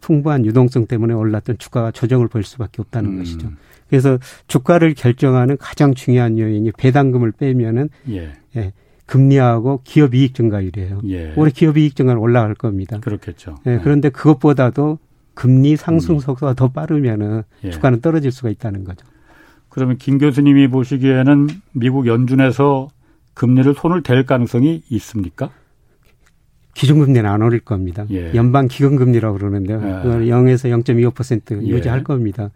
풍부한 0.03 0.45
유동성 0.45 0.85
때문에 0.85 1.13
올랐던 1.13 1.57
주가가 1.57 1.91
조정을 1.91 2.27
보일 2.27 2.43
수밖에 2.43 2.81
없다는 2.81 3.11
음. 3.11 3.17
것이죠. 3.19 3.49
그래서 3.89 4.19
주가를 4.47 4.93
결정하는 4.93 5.57
가장 5.57 5.93
중요한 5.93 6.37
요인이 6.37 6.71
배당금을 6.77 7.31
빼면은 7.31 7.89
예. 8.09 8.33
예 8.55 8.73
금리하고 9.05 9.81
기업 9.83 10.13
이익 10.13 10.35
증가율이에요. 10.35 11.01
예. 11.07 11.33
올해 11.35 11.51
기업 11.51 11.77
이익 11.77 11.95
증가는 11.95 12.21
올라갈 12.21 12.53
겁니다. 12.53 12.99
그렇겠죠. 12.99 13.55
예, 13.65 13.75
네. 13.75 13.79
그런데 13.83 14.09
그것보다도 14.09 14.99
금리 15.33 15.75
상승 15.75 16.19
속도가 16.19 16.53
더 16.53 16.71
빠르면은 16.71 17.43
예. 17.63 17.71
주가는 17.71 18.01
떨어질 18.01 18.31
수가 18.31 18.49
있다는 18.49 18.83
거죠. 18.83 19.05
그러면 19.69 19.97
김 19.97 20.17
교수님이 20.17 20.67
보시기에는 20.67 21.47
미국 21.71 22.07
연준에서 22.07 22.89
금리를 23.33 23.73
손을 23.73 24.03
댈 24.03 24.25
가능성이 24.25 24.83
있습니까? 24.89 25.49
기준금리는 26.73 27.29
안 27.29 27.41
오를 27.41 27.59
겁니다. 27.59 28.05
예. 28.11 28.33
연방 28.33 28.67
기금금리라고 28.67 29.37
그러는데요. 29.37 29.81
예. 29.83 30.29
0에서 30.29 30.69
0.25% 30.83 31.67
유지할 31.67 31.99
예. 31.99 32.03
겁니다. 32.03 32.49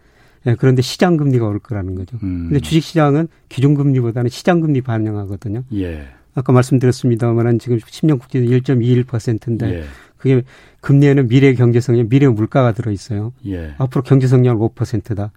예, 0.45 0.56
그런데 0.56 0.82
시장 0.82 1.17
금리가 1.17 1.45
오를 1.45 1.60
거라는 1.60 1.95
거죠. 1.95 2.17
음. 2.23 2.47
근데 2.49 2.60
주식 2.60 2.84
시장은 2.84 3.27
기준 3.49 3.75
금리보다는 3.75 4.30
시장 4.30 4.62
금리 4.62 4.82
반영하거든요. 4.82 5.63
예. 5.73 6.08
아까 6.36 6.53
말씀드렸습니다만은 6.53 7.60
지금 7.60 7.77
10년 7.77 8.19
국채는 8.19 8.47
1.21%인데 8.47 9.73
예. 9.73 9.84
그게 10.17 10.43
금리에는 10.82 11.27
미래 11.27 11.53
경제 11.53 11.80
성장, 11.80 12.08
미래 12.10 12.27
물가가 12.27 12.71
들어 12.71 12.91
있어요. 12.91 13.34
예. 13.45 13.73
앞으로 13.77 14.03
경제 14.03 14.27
성장률 14.27 14.69
5%다. 14.69 15.32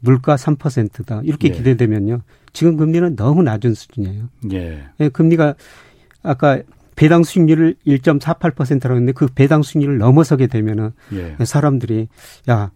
물가 0.00 0.36
3%다. 0.36 1.20
이렇게 1.24 1.48
예. 1.48 1.52
기대되면요. 1.52 2.20
지금 2.52 2.76
금리는 2.76 3.16
너무 3.16 3.42
낮은 3.42 3.74
수준이에요. 3.74 4.28
금리가 5.12 5.54
아까 6.22 6.60
배당 6.96 7.22
수익률을 7.22 7.76
1.48%라고 7.86 8.94
했는데 8.94 9.12
그 9.12 9.28
배당 9.28 9.62
수익률을 9.62 9.98
넘어서게 9.98 10.46
되면은 10.48 10.90
예. 11.12 11.36
사람들이 11.44 12.08
야 12.50 12.70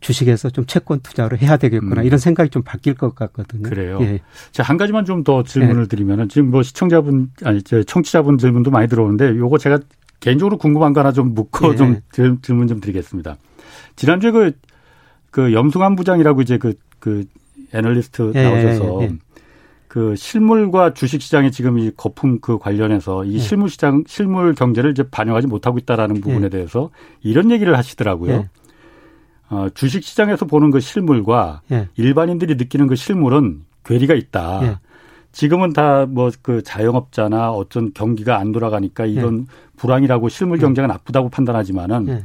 주식에서 0.00 0.50
좀 0.50 0.64
채권 0.66 1.00
투자를 1.00 1.42
해야 1.42 1.56
되겠구나 1.56 2.02
음. 2.02 2.06
이런 2.06 2.18
생각이 2.18 2.50
좀 2.50 2.62
바뀔 2.62 2.94
것 2.94 3.14
같거든요. 3.16 3.68
그래요. 3.68 3.98
예. 4.00 4.20
자, 4.52 4.62
한 4.62 4.76
가지만 4.76 5.04
좀 5.04 5.24
더 5.24 5.42
질문을 5.42 5.82
예. 5.82 5.86
드리면은 5.88 6.28
지금 6.28 6.50
뭐 6.50 6.62
시청자분 6.62 7.32
아니 7.42 7.60
저 7.62 7.82
청취자분 7.82 8.38
질문도 8.38 8.70
많이 8.70 8.86
들어오는데 8.86 9.36
요거 9.36 9.58
제가 9.58 9.80
개인적으로 10.20 10.56
궁금한 10.56 10.92
거 10.92 11.00
하나 11.00 11.12
좀 11.12 11.34
묻고 11.34 11.72
예. 11.72 11.76
좀 11.76 12.00
질문 12.40 12.68
좀 12.68 12.80
드리겠습니다. 12.80 13.36
지난주에 13.96 14.30
그, 14.30 14.52
그 15.30 15.52
염승환 15.52 15.96
부장이라고 15.96 16.42
이제 16.42 16.56
그, 16.56 16.74
그 17.00 17.24
애널리스트 17.74 18.32
예, 18.36 18.42
나오셔서 18.44 19.02
예, 19.02 19.12
그 19.88 20.14
실물과 20.16 20.92
주식 20.94 21.22
시장이 21.22 21.50
지금 21.50 21.78
이 21.78 21.90
거품 21.96 22.40
그 22.40 22.58
관련해서 22.58 23.24
이 23.24 23.38
실물 23.38 23.70
시장 23.70 24.04
실물 24.06 24.54
경제를 24.54 24.90
이제 24.90 25.02
반영하지 25.02 25.46
못하고 25.46 25.78
있다라는 25.78 26.20
부분에 26.20 26.48
대해서 26.50 26.90
이런 27.22 27.50
얘기를 27.50 27.76
하시더라고요. 27.76 28.46
어, 29.50 29.66
주식 29.74 30.04
시장에서 30.04 30.44
보는 30.44 30.70
그 30.70 30.78
실물과 30.80 31.62
예. 31.72 31.88
일반인들이 31.96 32.56
느끼는 32.56 32.86
그 32.86 32.96
실물은 32.96 33.62
괴리가 33.84 34.14
있다. 34.14 34.60
예. 34.64 34.78
지금은 35.32 35.72
다 35.72 36.06
뭐 36.06 36.30
그 36.42 36.62
자영업자나 36.62 37.50
어떤 37.52 37.92
경기가 37.94 38.38
안 38.38 38.52
돌아가니까 38.52 39.06
이런 39.06 39.40
예. 39.40 39.44
불황이라고 39.76 40.28
실물 40.28 40.58
경제가 40.58 40.86
나쁘다고 40.86 41.30
판단하지만은 41.30 42.08
예. 42.08 42.22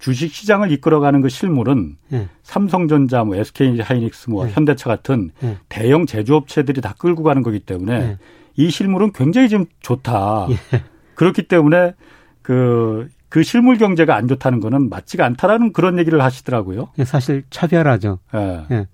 주식 0.00 0.34
시장을 0.34 0.72
이끌어가는 0.72 1.20
그 1.20 1.28
실물은 1.28 1.96
예. 2.12 2.28
삼성전자, 2.42 3.22
뭐 3.22 3.36
SK 3.36 3.80
하이닉스, 3.80 4.30
뭐 4.30 4.48
예. 4.48 4.52
현대차 4.52 4.88
같은 4.88 5.30
대형 5.68 6.06
제조업체들이 6.06 6.80
다 6.80 6.94
끌고 6.98 7.22
가는 7.22 7.42
거기 7.42 7.60
때문에 7.60 8.18
이 8.56 8.70
실물은 8.70 9.12
굉장히 9.12 9.48
좀 9.48 9.66
좋다. 9.80 10.48
그렇기 11.14 11.44
때문에 11.44 11.94
그그 12.42 13.42
실물 13.44 13.76
경제가 13.78 14.16
안 14.16 14.26
좋다는 14.26 14.60
거는 14.60 14.88
맞지가 14.88 15.24
않다라는 15.24 15.72
그런 15.72 15.98
얘기를 15.98 16.20
하시더라고요. 16.22 16.88
예, 16.98 17.04
사실 17.04 17.44
차별하죠. 17.50 18.18
예. 18.34 18.66
예. 18.70 18.86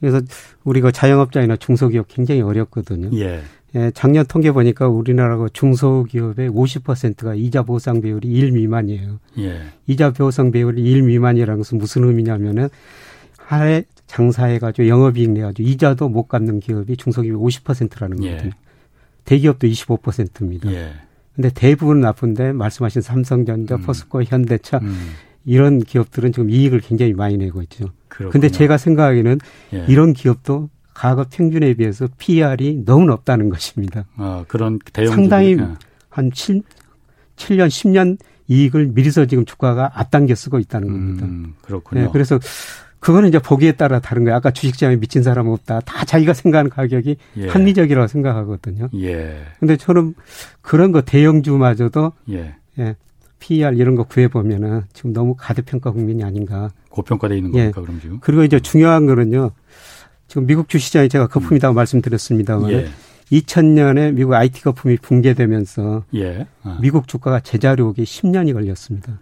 그래서 0.00 0.20
우리가 0.64 0.90
자영업자이나 0.90 1.56
중소기업 1.56 2.06
굉장히 2.08 2.42
어렵거든요. 2.42 3.10
예. 3.18 3.42
예, 3.76 3.90
작년 3.92 4.24
통계 4.26 4.52
보니까 4.52 4.88
우리나라가 4.88 5.48
중소기업의 5.52 6.50
50%가 6.50 7.34
이자 7.34 7.62
보상 7.62 8.00
비율이 8.00 8.28
1 8.28 8.52
미만이에요. 8.52 9.18
예. 9.38 9.62
이자 9.86 10.12
보상 10.12 10.52
비율이 10.52 10.80
1 10.82 11.02
미만이라는 11.02 11.58
것은 11.58 11.78
무슨 11.78 12.04
의미냐면은 12.04 12.68
하에 13.36 13.84
장사해가지고 14.06 14.88
영업이익 14.88 15.30
내가지고 15.30 15.68
이자도 15.68 16.08
못 16.08 16.28
갚는 16.28 16.60
기업이 16.60 16.96
중소기업 16.96 17.40
50%라는 17.40 18.22
예. 18.22 18.30
거거든요. 18.30 18.52
대기업도 19.24 19.66
25%입니다. 19.66 20.72
예. 20.72 20.92
근데 21.34 21.50
대부분 21.52 22.00
나쁜데 22.00 22.52
말씀하신 22.52 23.02
삼성전자, 23.02 23.74
음. 23.74 23.82
포스코, 23.82 24.22
현대차 24.22 24.78
음. 24.78 24.94
이런 25.44 25.80
기업들은 25.80 26.32
지금 26.32 26.48
이익을 26.48 26.80
굉장히 26.80 27.12
많이 27.12 27.36
내고 27.36 27.60
있죠. 27.62 27.86
근데 28.30 28.48
제가 28.48 28.78
생각하기에는 28.78 29.38
예. 29.72 29.84
이런 29.88 30.12
기업도 30.12 30.68
과거 30.94 31.26
평균에 31.28 31.74
비해서 31.74 32.08
PR이 32.18 32.84
너무 32.84 33.06
높다는 33.06 33.50
것입니다. 33.50 34.04
아, 34.16 34.44
그런 34.48 34.78
대형 34.92 35.12
상당히 35.12 35.56
예. 35.58 35.68
한 36.08 36.30
7, 36.32 36.62
7년, 37.36 37.66
10년 37.68 38.18
이익을 38.46 38.86
미리서 38.88 39.26
지금 39.26 39.44
주가가 39.44 39.90
앞당겨 39.94 40.34
쓰고 40.34 40.58
있다는 40.58 40.88
겁니다. 40.88 41.26
음, 41.26 41.54
그렇군요. 41.62 42.02
네, 42.02 42.08
그래서 42.12 42.38
그거는 43.00 43.28
이제 43.28 43.38
보기에 43.38 43.72
따라 43.72 44.00
다른 44.00 44.24
거예요. 44.24 44.36
아까 44.36 44.50
주식시장에 44.50 44.96
미친 44.96 45.22
사람 45.22 45.48
없다. 45.48 45.80
다 45.80 46.04
자기가 46.04 46.32
생각하는 46.32 46.70
가격이 46.70 47.16
예. 47.36 47.48
합리적이라고 47.48 48.06
생각하거든요. 48.06 48.88
예. 48.94 49.42
근데 49.58 49.76
저는 49.76 50.14
그런 50.62 50.92
거 50.92 51.02
대형주마저도 51.02 52.12
예. 52.30 52.54
예. 52.78 52.96
PER 53.40 53.74
이런 53.74 53.94
거 53.94 54.04
구해 54.04 54.28
보면은 54.28 54.82
지금 54.94 55.12
너무 55.12 55.34
가대평가 55.36 55.90
국민이 55.90 56.24
아닌가. 56.24 56.70
고평가돼 56.88 57.36
있는 57.36 57.54
예. 57.56 57.58
겁니까, 57.70 57.82
그럼 57.82 58.00
지금? 58.00 58.18
그리고 58.20 58.42
이제 58.42 58.58
중요한 58.58 59.04
거는요. 59.04 59.50
지금 60.34 60.48
미국 60.48 60.68
주시장이 60.68 61.08
제가 61.08 61.28
거품이라고 61.28 61.74
음. 61.74 61.76
말씀드렸습니다만 61.76 62.72
예. 62.72 62.88
2000년에 63.30 64.14
미국 64.14 64.34
IT 64.34 64.64
거품이 64.64 64.96
붕괴되면서 64.96 66.02
예. 66.16 66.48
아. 66.64 66.76
미국 66.80 67.06
주가가 67.06 67.38
제자리 67.38 67.82
오기 67.82 68.02
10년이 68.02 68.52
걸렸습니다. 68.52 69.20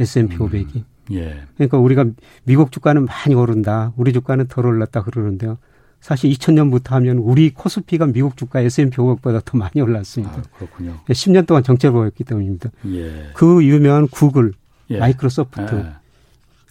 S&P 0.00 0.34
음. 0.34 0.48
500이. 0.48 0.82
예. 1.12 1.42
그러니까 1.54 1.78
우리가 1.78 2.06
미국 2.42 2.72
주가는 2.72 3.04
많이 3.04 3.36
오른다. 3.36 3.92
우리 3.96 4.12
주가는 4.12 4.48
덜 4.48 4.66
올랐다 4.66 5.04
그러는데요. 5.04 5.58
사실 6.00 6.28
2000년부터 6.32 6.90
하면 6.90 7.18
우리 7.18 7.50
코스피가 7.50 8.06
미국 8.06 8.36
주가 8.36 8.58
S&P 8.58 8.96
500보다 8.96 9.44
더 9.44 9.56
많이 9.56 9.80
올랐습니다. 9.80 10.38
아, 10.38 10.42
그렇군요. 10.56 10.98
10년 11.08 11.46
동안 11.46 11.62
정체 11.62 11.88
보였기 11.88 12.24
때문입니다. 12.24 12.70
예. 12.94 13.30
그 13.32 13.64
유명한 13.64 14.08
구글, 14.08 14.54
예. 14.90 14.98
마이크로소프트, 14.98 15.74
예. 15.76 15.92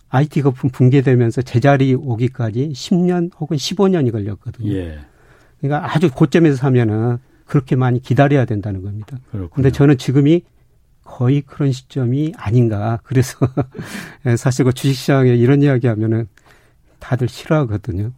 IT 0.09 0.41
거품 0.41 0.69
붕괴되면서 0.69 1.41
제자리 1.41 1.93
오기까지 1.93 2.69
10년 2.69 3.31
혹은 3.39 3.57
15년이 3.57 4.11
걸렸거든요. 4.11 4.71
예. 4.71 4.99
그러니까 5.59 5.93
아주 5.93 6.09
고점에서 6.11 6.55
사면은 6.55 7.17
그렇게 7.45 7.75
많이 7.75 8.01
기다려야 8.01 8.45
된다는 8.45 8.81
겁니다. 8.81 9.17
그런데 9.31 9.71
저는 9.71 9.97
지금이 9.97 10.43
거의 11.03 11.41
그런 11.41 11.71
시점이 11.71 12.33
아닌가. 12.37 12.99
그래서 13.03 13.37
사실 14.37 14.65
그 14.65 14.73
주식시장에 14.73 15.35
이런 15.35 15.61
이야기 15.61 15.87
하면은 15.87 16.27
다들 16.99 17.29
싫어하거든요. 17.29 18.11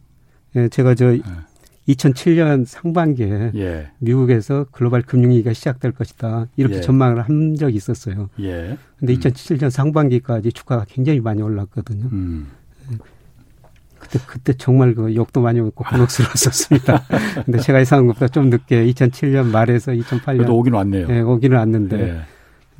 예, 0.56 0.68
제가 0.68 0.94
저 0.96 1.12
네. 1.12 1.22
2007년 1.92 2.64
상반기에 2.64 3.52
예. 3.54 3.90
미국에서 3.98 4.66
글로벌 4.70 5.02
금융위기가 5.02 5.52
시작될 5.52 5.92
것이다. 5.92 6.46
이렇게 6.56 6.76
예. 6.76 6.80
전망을 6.80 7.22
한 7.22 7.56
적이 7.56 7.76
있었어요. 7.76 8.30
예. 8.40 8.76
근데 8.98 9.14
음. 9.14 9.18
2007년 9.18 9.70
상반기까지 9.70 10.52
주가가 10.52 10.84
굉장히 10.88 11.20
많이 11.20 11.42
올랐거든요. 11.42 12.08
음. 12.12 12.48
예. 12.92 12.96
그때, 13.98 14.18
그때 14.26 14.52
정말 14.54 14.94
그 14.94 15.14
욕도 15.14 15.40
많이 15.42 15.60
먹고 15.60 15.84
곤혹스러웠었습니다. 15.84 17.04
근데 17.44 17.58
제가 17.58 17.80
예상한 17.80 18.06
것보다 18.06 18.28
좀 18.28 18.48
늦게 18.48 18.86
2007년 18.92 19.46
말에서 19.46 19.92
2008년. 19.92 20.38
그래도 20.38 20.56
오긴 20.56 20.72
왔네요. 20.74 21.06
예, 21.10 21.20
오기는 21.20 21.56
왔는데. 21.56 22.00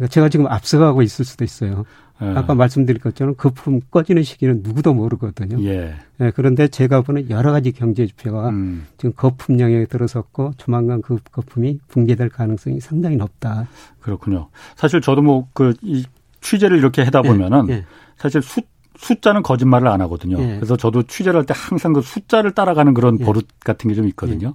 예. 0.00 0.06
제가 0.06 0.30
지금 0.30 0.46
앞서가고 0.46 1.02
있을 1.02 1.26
수도 1.26 1.44
있어요. 1.44 1.84
예. 2.22 2.26
아까 2.36 2.54
말씀드린 2.54 3.00
것처럼 3.00 3.34
거품 3.36 3.80
꺼지는 3.90 4.22
시기는 4.22 4.60
누구도 4.62 4.92
모르거든요. 4.94 5.62
예. 5.64 5.94
예. 6.20 6.32
그런데 6.34 6.68
제가 6.68 7.00
보는 7.02 7.30
여러 7.30 7.52
가지 7.52 7.72
경제 7.72 8.06
지표가 8.06 8.50
음. 8.50 8.86
지금 8.98 9.12
거품 9.16 9.58
영역에 9.60 9.86
들어섰고 9.86 10.52
조만간 10.56 11.00
그 11.02 11.18
거품이 11.32 11.78
붕괴될 11.88 12.28
가능성이 12.28 12.80
상당히 12.80 13.16
높다. 13.16 13.66
그렇군요. 14.00 14.48
사실 14.76 15.00
저도 15.00 15.22
뭐 15.22 15.48
그 15.54 15.74
이 15.82 16.04
취재를 16.40 16.78
이렇게 16.78 17.02
하다 17.02 17.22
예. 17.24 17.28
보면은 17.28 17.68
예. 17.70 17.84
사실 18.16 18.42
수 18.42 18.60
숫자는 18.96 19.42
거짓말을 19.42 19.88
안 19.88 20.00
하거든요. 20.02 20.38
예. 20.40 20.56
그래서 20.56 20.76
저도 20.76 21.04
취재를 21.04 21.38
할 21.38 21.44
때 21.46 21.54
항상 21.56 21.92
그 21.94 22.02
숫자를 22.02 22.50
따라가는 22.52 22.92
그런 22.94 23.16
버릇 23.18 23.46
같은 23.60 23.88
게 23.88 23.94
좀 23.94 24.06
있거든요. 24.08 24.54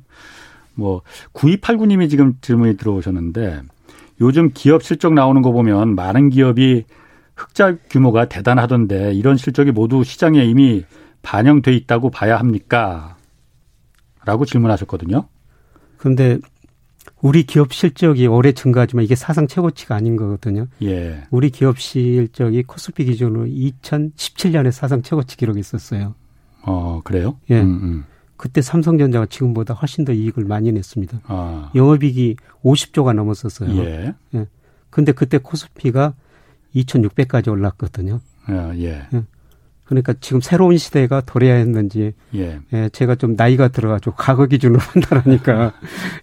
뭐 0.76 1.02
9289님이 1.34 2.10
지금 2.10 2.36
질문이 2.42 2.78
들어오셨는데 2.78 3.62
요즘 4.22 4.52
기업 4.54 4.84
실적 4.84 5.14
나오는 5.14 5.42
거 5.42 5.52
보면 5.52 5.96
많은 5.96 6.30
기업이 6.30 6.84
흑자 7.36 7.78
규모가 7.90 8.30
대단하던데 8.30 9.14
이런 9.14 9.38
실적이 9.38 9.72
모두 9.72 10.04
시장에 10.04 10.44
이미 10.44 10.86
반영돼 11.22 11.74
있다고 11.74 12.10
봐야 12.10 12.38
합니까? 12.38 13.18
라고 14.26 14.46
질문하셨거든요. 14.46 15.28
그런데 15.98 16.40
우리 17.22 17.44
기업 17.44 17.74
실적이 17.74 18.28
올해 18.28 18.52
증가하지만 18.52 19.04
이게 19.04 19.16
사상 19.16 19.48
최고치가 19.48 19.96
아닌 19.96 20.16
거거든요. 20.16 20.68
예. 20.84 21.24
우리 21.32 21.50
기업 21.50 21.80
실적이 21.80 22.64
코스피 22.64 23.06
기준으로 23.06 23.46
2017년에 23.46 24.72
사상 24.72 25.02
최고치 25.02 25.38
기록이 25.38 25.60
있었어요. 25.60 26.16
어, 26.62 27.02
그래요? 27.04 27.38
예. 27.50 27.62
음, 27.62 27.68
음. 27.84 28.06
그때 28.38 28.62
삼성전자가 28.62 29.28
지금보다 29.28 29.74
훨씬 29.74 30.04
더 30.06 30.12
이익을 30.14 30.44
많이 30.46 30.72
냈습니다. 30.72 31.22
아. 31.26 31.72
영업이익이 31.74 32.38
50조가 32.64 33.14
넘었었어요. 33.14 33.76
예. 33.84 34.14
예. 34.36 34.48
근데 34.90 35.12
그때 35.12 35.38
코스피가 35.38 36.14
2,600까지 36.76 37.52
올랐거든요. 37.52 38.20
아, 38.46 38.74
예. 38.76 39.08
예. 39.14 39.24
그러니까 39.86 40.14
지금 40.20 40.42
새로운 40.42 40.78
시대가 40.78 41.22
도래했는지 41.22 42.14
예. 42.34 42.60
예 42.74 42.90
제가 42.90 43.16
좀 43.16 43.36
나이가 43.36 43.68
들어가지고 43.68 44.16
과거 44.16 44.48
기준으로 44.48 44.80
판단하니까 44.94 45.74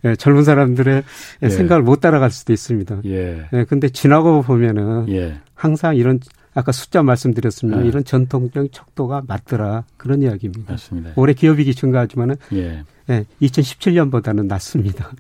예, 0.05 0.17
젊은 0.17 0.43
사람들의 0.43 1.05
예. 1.43 1.49
생각을 1.49 1.83
못 1.83 2.01
따라갈 2.01 2.31
수도 2.31 2.53
있습니다. 2.53 3.03
예. 3.07 3.49
예. 3.53 3.65
근데 3.65 3.89
지나고 3.89 4.43
보면은 4.43 5.09
예. 5.11 5.41
항상 5.55 5.97
이런 5.97 6.19
아까 6.55 6.73
숫자 6.73 7.03
말씀드렸습니다. 7.03 7.81
네. 7.81 7.89
이런 7.89 8.05
전통적 8.05 8.73
척도가 8.73 9.23
맞더라 9.27 9.85
그런 9.97 10.23
이야기입니다. 10.23 10.73
맞습니다. 10.73 11.13
올해 11.17 11.33
기업이익이 11.33 11.75
증가하지만은 11.75 12.37
예. 12.53 12.85
예, 13.11 13.25
2017년보다는 13.41 14.47
낮습니다. 14.47 15.11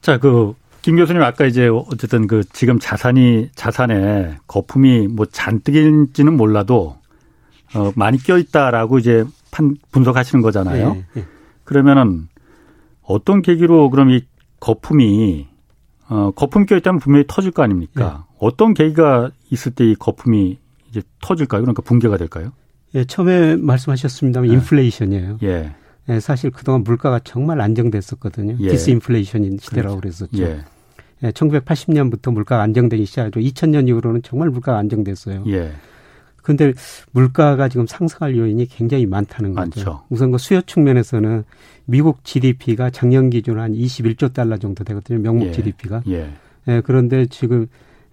자, 0.00 0.18
그 0.18 0.54
김 0.88 0.96
교수님 0.96 1.20
아까 1.22 1.44
이제 1.44 1.68
어쨌든 1.68 2.26
그 2.26 2.42
지금 2.50 2.78
자산이 2.78 3.50
자산에 3.54 4.38
거품이 4.46 5.08
뭐 5.08 5.26
잔뜩인지는 5.26 6.34
몰라도 6.34 6.96
어 7.74 7.92
많이 7.94 8.16
껴 8.16 8.38
있다라고 8.38 8.98
이제 8.98 9.26
판 9.50 9.76
분석하시는 9.92 10.40
거잖아요. 10.40 10.96
예, 10.96 11.20
예. 11.20 11.26
그러면은 11.64 12.28
어떤 13.02 13.42
계기로 13.42 13.90
그럼 13.90 14.08
이 14.08 14.24
거품이 14.60 15.46
어 16.08 16.30
거품 16.30 16.64
껴 16.64 16.74
있다면 16.78 17.00
분명히 17.00 17.26
터질 17.28 17.50
거 17.50 17.62
아닙니까? 17.62 18.24
예. 18.24 18.34
어떤 18.38 18.72
계기가 18.72 19.30
있을 19.50 19.72
때 19.72 19.84
이 19.84 19.94
거품이 19.94 20.56
이제 20.88 21.02
터질까요? 21.20 21.60
그러니까 21.60 21.82
붕괴가 21.82 22.16
될까요? 22.16 22.52
예, 22.94 23.04
처음에 23.04 23.56
말씀하셨습니다만 23.56 24.48
네. 24.48 24.54
인플레이션이에요. 24.54 25.40
예. 25.42 25.74
예, 26.08 26.20
사실 26.20 26.50
그동안 26.50 26.82
물가가 26.82 27.18
정말 27.18 27.60
안정됐었거든요. 27.60 28.56
예. 28.60 28.70
디스인플레이션 28.70 29.58
시대라고 29.60 30.00
그렇죠. 30.00 30.26
그랬었죠. 30.28 30.42
예. 30.42 30.64
예, 31.22 31.30
1980년부터 31.30 32.32
물가가 32.32 32.62
안정되기 32.62 33.04
시작하죠. 33.06 33.40
2000년 33.40 33.88
이후로는 33.88 34.22
정말 34.22 34.50
물가가 34.50 34.78
안정됐어요. 34.78 35.44
예. 35.48 35.72
근데 36.42 36.72
물가가 37.10 37.68
지금 37.68 37.86
상승할 37.86 38.36
요인이 38.36 38.66
굉장히 38.66 39.04
많다는 39.04 39.54
거죠. 39.54 39.80
많죠. 39.80 40.02
우선 40.08 40.30
그 40.30 40.38
수요 40.38 40.62
측면에서는 40.62 41.44
미국 41.84 42.24
GDP가 42.24 42.90
작년 42.90 43.28
기준 43.28 43.58
한 43.58 43.74
21조 43.74 44.32
달러 44.32 44.56
정도 44.56 44.82
되거든요. 44.84 45.18
명목 45.18 45.48
예. 45.48 45.52
GDP가. 45.52 46.02
예. 46.08 46.30
예. 46.68 46.80
그런데 46.82 47.26
지금 47.26 47.66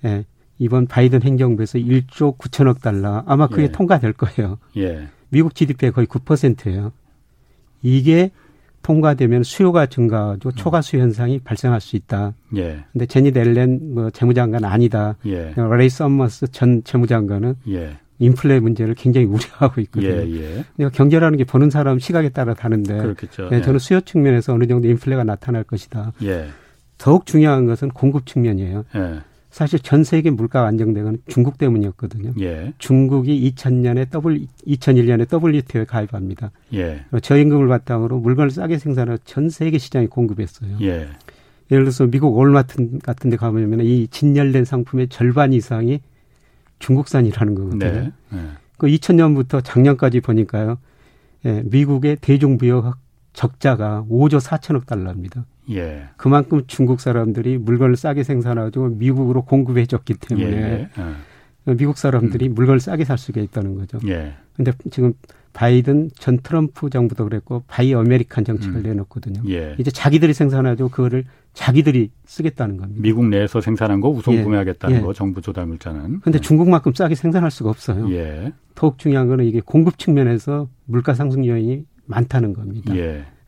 예, 0.04 0.26
이번 0.58 0.88
바이든 0.88 1.24
행정부에서 1.24 1.80
1조 1.80 2.38
9천억 2.38 2.82
달러 2.82 3.24
아마 3.26 3.48
그게 3.48 3.63
예. 3.63 3.72
통과될 3.72 4.13
거예요. 4.13 4.58
예. 4.78 5.08
미국 5.30 5.56
GDP의 5.56 5.91
거의 5.91 6.08
9%예요. 6.08 6.91
이게 7.82 8.32
통과되면 8.86 9.41
수요가 9.41 9.88
증가하고 9.88 10.50
음. 10.50 10.52
초과수요 10.56 10.98
현상이 10.98 11.39
발생할 11.39 11.82
수 11.82 11.95
있다. 11.95 12.34
예. 12.56 12.84
근데 12.93 13.08
재닛 13.08 13.32
옐런 13.32 13.95
뭐 13.95 14.12
재무장관 14.12 14.63
아니다. 14.63 15.15
예. 15.26 15.56
래리 15.58 15.89
서머스 15.89 16.52
전 16.52 16.84
재무장관은 16.84 17.56
예. 17.69 17.98
인플레 18.19 18.60
문제를 18.60 18.93
굉장히 18.93 19.26
우려하고 19.26 19.82
있거든요. 19.82 20.10
예, 20.10 20.30
예. 20.30 20.63
그러니까 20.76 20.95
경제라는 20.95 21.36
게 21.39 21.45
보는 21.45 21.71
사람 21.71 21.98
시각에 21.98 22.30
따라 22.30 22.54
다른데 22.54 22.98
그렇겠죠. 23.00 23.50
네, 23.50 23.62
저는 23.62 23.80
수요 23.80 24.02
측면에서 24.02 24.54
어느 24.54 24.67
정도 24.67 24.88
인플레가 24.88 25.24
나타날 25.24 25.63
것이다. 25.63 26.13
예. 26.21 26.50
더욱 27.00 27.26
중요한 27.26 27.65
것은 27.65 27.89
공급 27.89 28.28
측면이에요. 28.28 28.86
예. 29.56 29.58
사실 29.58 29.80
전 29.80 30.04
세계 30.04 30.30
물가가 30.30 30.68
안정된 30.68 31.20
중국 31.28 31.58
때문이었거든요. 31.58 32.34
예. 32.41 32.74
중국이 32.78 33.52
2000년에 33.52 34.10
W 34.12 34.46
2001년에 34.68 35.32
WTO에 35.32 35.86
가입합니다. 35.86 36.52
예. 36.74 37.06
저임금을 37.22 37.70
바탕으로 37.70 38.20
물건을 38.20 38.52
싸게 38.52 38.78
생산해서 38.78 39.24
전 39.24 39.50
세계 39.50 39.78
시장에 39.78 40.08
공급했어요. 40.08 40.78
예. 40.82 41.08
예를 41.72 41.86
들어서 41.86 42.06
미국 42.06 42.38
월마트 42.38 43.00
같은 43.00 43.30
데 43.30 43.38
가보면 43.38 43.80
이 43.82 44.08
진열된 44.10 44.65
상품의 44.65 45.08
절반 45.08 45.54
이상이 45.54 46.02
중국산이라는 46.80 47.56
거거든요. 47.56 47.80
네. 47.80 48.12
네. 48.30 48.39
그 48.78 48.88
2000년부터 48.88 49.63
작년까지 49.63 50.20
보니까요. 50.20 50.78
예, 51.46 51.63
미국의 51.65 52.18
대중부여 52.20 52.94
적자가 53.34 54.06
5조 54.10 54.41
4천억 54.41 54.86
달러입니다. 54.86 55.46
예. 55.71 56.04
그만큼 56.17 56.62
중국 56.67 57.01
사람들이 57.01 57.58
물건을 57.58 57.95
싸게 57.95 58.23
생산하고 58.23 58.89
미국으로 58.89 59.43
공급해 59.43 59.86
줬기 59.86 60.15
때문에 60.15 60.47
예. 60.47 60.89
예. 61.67 61.73
미국 61.73 61.97
사람들이 61.97 62.49
음. 62.49 62.54
물건을 62.54 62.80
싸게 62.80 63.06
살 63.06 63.17
수가 63.17 63.41
있다는 63.41 63.75
거죠. 63.75 63.99
예. 64.08 64.34
근데 64.56 64.71
지금 64.91 65.13
바이든 65.54 66.12
전 66.19 66.38
트럼프 66.39 66.89
정부도 66.89 67.23
그랬고 67.23 67.63
Buy 67.67 67.93
American 67.93 68.43
정책을 68.43 68.82
음. 68.82 68.84
내놓거든요. 68.84 69.41
예. 69.49 69.75
이제 69.80 69.89
자기들이 69.89 70.34
생산하고 70.34 70.89
그거를 70.89 71.23
자기들이 71.54 72.12
쓰겠다는 72.25 72.78
겁니다. 72.78 73.01
미국 73.01 73.25
내에서 73.28 73.62
생산한 73.62 74.01
거 74.01 74.10
우선 74.10 74.36
예. 74.36 74.43
구매하겠다는 74.43 74.97
예. 74.97 75.01
거 75.01 75.13
정부 75.13 75.41
조달 75.41 75.65
물자는. 75.65 76.19
근데 76.19 76.39
네. 76.39 76.41
중국만큼 76.41 76.93
싸게 76.93 77.15
생산할 77.15 77.51
수가 77.51 77.69
없어요. 77.69 78.12
예. 78.12 78.51
더욱 78.75 78.97
중요한 78.97 79.28
거는 79.28 79.45
이게 79.45 79.62
공급 79.62 79.97
측면에서 79.97 80.67
물가 80.86 81.13
상승 81.13 81.45
요인이 81.45 81.86
많다는 82.06 82.54
겁니다. 82.54 82.93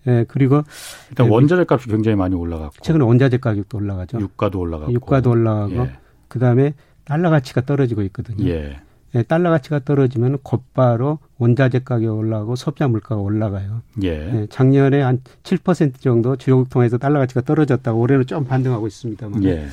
예. 0.07 0.11
예, 0.11 0.25
그리고 0.27 0.63
일단 1.09 1.29
원자재 1.29 1.65
값이 1.69 1.87
굉장히 1.87 2.15
많이 2.15 2.35
올라갔고 2.35 2.75
최근에 2.81 3.03
원자재 3.03 3.37
가격도 3.37 3.77
올라가죠. 3.77 4.19
유가도 4.19 4.59
올라가고 4.59 4.91
유가도 4.91 5.31
올라가고 5.31 5.75
예. 5.75 5.91
그다음에 6.27 6.73
달러 7.05 7.29
가치가 7.29 7.61
떨어지고 7.61 8.01
있거든요. 8.03 8.47
예. 8.49 8.79
예, 9.15 9.23
달러 9.23 9.49
가치가 9.49 9.79
떨어지면 9.79 10.39
곧바로 10.43 11.19
원자재 11.37 11.79
가격이 11.79 12.07
올라가고 12.07 12.55
소비자 12.55 12.87
물가가 12.87 13.21
올라가요. 13.21 13.81
예. 14.03 14.09
예 14.09 14.47
작년에 14.49 15.01
한 15.01 15.21
7% 15.43 16.01
정도 16.01 16.35
주요국 16.35 16.69
통해서 16.69 16.97
달러 16.97 17.19
가치가 17.19 17.41
떨어졌다고 17.41 17.99
올해는 17.99 18.25
좀 18.25 18.45
반등하고 18.45 18.87
있습니다만. 18.87 19.43
예. 19.45 19.67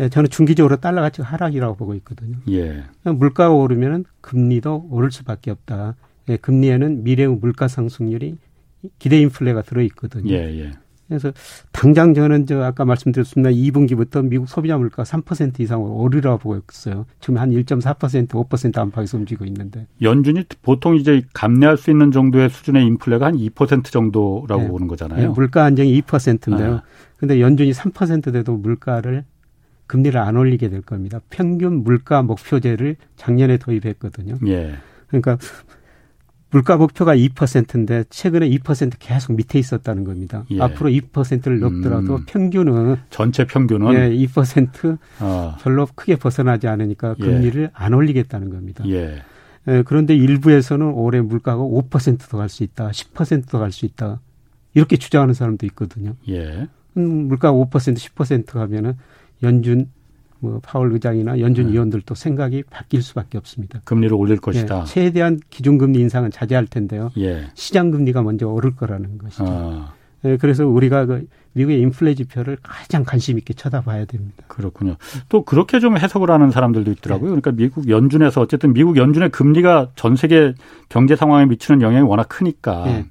예, 0.00 0.08
저는 0.08 0.30
중기적으로 0.30 0.76
달러 0.76 1.02
가치가 1.02 1.26
하락이라고 1.26 1.74
보고 1.76 1.94
있거든요. 1.96 2.36
예. 2.50 2.84
물가가 3.04 3.52
오르면 3.52 4.04
금리도 4.20 4.88
오를 4.90 5.10
수밖에 5.10 5.50
없다. 5.50 5.96
예, 6.28 6.36
금리에는 6.36 7.04
미래의 7.04 7.28
물가 7.28 7.68
상승률이 7.68 8.38
기대 8.98 9.20
인플레가 9.20 9.62
들어 9.62 9.82
있거든요. 9.82 10.32
예, 10.32 10.60
예. 10.60 10.72
그래서 11.08 11.32
당장 11.72 12.12
저는 12.12 12.44
저 12.44 12.62
아까 12.62 12.84
말씀드렸습니다. 12.84 13.50
2분기부터 13.50 14.28
미국 14.28 14.46
소비자 14.46 14.76
물가 14.76 15.04
3% 15.04 15.58
이상으로 15.58 15.94
오르라고 15.94 16.38
보고 16.38 16.60
있어요. 16.70 17.06
지금 17.18 17.38
한 17.38 17.50
1.4% 17.50 18.28
5% 18.28 18.78
안팎에서 18.78 19.16
움직이고 19.16 19.46
있는데. 19.46 19.86
연준이 20.02 20.44
보통 20.60 20.96
이제 20.96 21.22
감내할 21.32 21.78
수 21.78 21.90
있는 21.90 22.12
정도의 22.12 22.50
수준의 22.50 22.84
인플레가 22.84 23.26
한 23.26 23.36
2% 23.36 23.84
정도라고 23.84 24.62
네. 24.62 24.68
보는 24.68 24.86
거잖아요. 24.86 25.20
네. 25.20 25.28
물가 25.28 25.64
안정이 25.64 25.98
2%인데요. 26.02 26.74
아. 26.74 26.82
근데 27.16 27.40
연준이 27.40 27.72
3% 27.72 28.30
돼도 28.32 28.58
물가를 28.58 29.24
금리를 29.86 30.20
안 30.20 30.36
올리게 30.36 30.68
될 30.68 30.82
겁니다. 30.82 31.20
평균 31.30 31.82
물가 31.82 32.22
목표제를 32.22 32.96
작년에 33.16 33.56
도입했거든요. 33.56 34.34
예. 34.46 34.74
그러니까 35.06 35.38
물가 36.50 36.76
목표가 36.76 37.14
2%인데 37.14 38.04
최근에 38.08 38.48
2% 38.48 38.94
계속 38.98 39.34
밑에 39.34 39.58
있었다는 39.58 40.04
겁니다. 40.04 40.44
예. 40.50 40.60
앞으로 40.62 40.88
2%를 40.88 41.60
넘더라도 41.60 42.16
음. 42.16 42.24
평균은 42.26 42.96
전체 43.10 43.46
평균은 43.46 43.92
예, 43.92 44.08
2% 44.26 44.98
어. 45.20 45.56
별로 45.60 45.86
크게 45.94 46.16
벗어나지 46.16 46.66
않으니까 46.66 47.14
예. 47.18 47.22
금리를 47.24 47.62
예. 47.62 47.70
안 47.74 47.92
올리겠다는 47.92 48.48
겁니다. 48.50 48.82
예. 48.88 49.22
예, 49.68 49.82
그런데 49.84 50.16
일부에서는 50.16 50.86
올해 50.86 51.20
물가가 51.20 51.60
5%더 51.62 52.38
갈 52.38 52.48
수 52.48 52.62
있다, 52.62 52.90
10%더 52.90 53.58
갈 53.58 53.70
수 53.70 53.84
있다 53.84 54.20
이렇게 54.72 54.96
주장하는 54.96 55.34
사람도 55.34 55.66
있거든요. 55.66 56.14
예. 56.30 56.66
음, 56.96 57.28
물가가 57.28 57.52
5% 57.54 57.68
10% 57.68 58.46
가면은 58.52 58.94
연준 59.42 59.90
뭐 60.40 60.60
파월 60.62 60.92
의장이나 60.92 61.40
연준 61.40 61.66
네. 61.66 61.72
위원들도 61.72 62.14
생각이 62.14 62.62
바뀔 62.70 63.02
수밖에 63.02 63.38
없습니다. 63.38 63.80
금리를 63.84 64.14
올릴 64.14 64.38
것이다. 64.38 64.80
예, 64.80 64.84
최대한 64.86 65.40
기준금리 65.50 65.98
인상은 65.98 66.30
자제할 66.30 66.66
텐데요. 66.66 67.10
예. 67.18 67.46
시장 67.54 67.90
금리가 67.90 68.22
먼저 68.22 68.46
오를 68.46 68.74
거라는 68.74 69.18
것이죠. 69.18 69.44
아. 69.46 69.92
예, 70.24 70.36
그래서 70.36 70.66
우리가 70.66 71.06
그 71.06 71.26
미국의 71.52 71.80
인플레 71.80 72.14
지표를 72.14 72.58
가장 72.62 73.04
관심 73.04 73.38
있게 73.38 73.54
쳐다봐야 73.54 74.04
됩니다. 74.04 74.44
그렇군요. 74.46 74.96
또 75.28 75.44
그렇게 75.44 75.80
좀 75.80 75.96
해석을 75.96 76.30
하는 76.30 76.50
사람들도 76.50 76.90
있더라고요. 76.92 77.34
네. 77.34 77.40
그러니까 77.40 77.52
미국 77.52 77.88
연준에서 77.88 78.40
어쨌든 78.40 78.72
미국 78.72 78.96
연준의 78.96 79.30
금리가 79.30 79.90
전 79.96 80.14
세계 80.14 80.54
경제 80.88 81.16
상황에 81.16 81.46
미치는 81.46 81.82
영향이 81.82 82.06
워낙 82.06 82.28
크니까 82.28 82.84
네. 82.84 83.06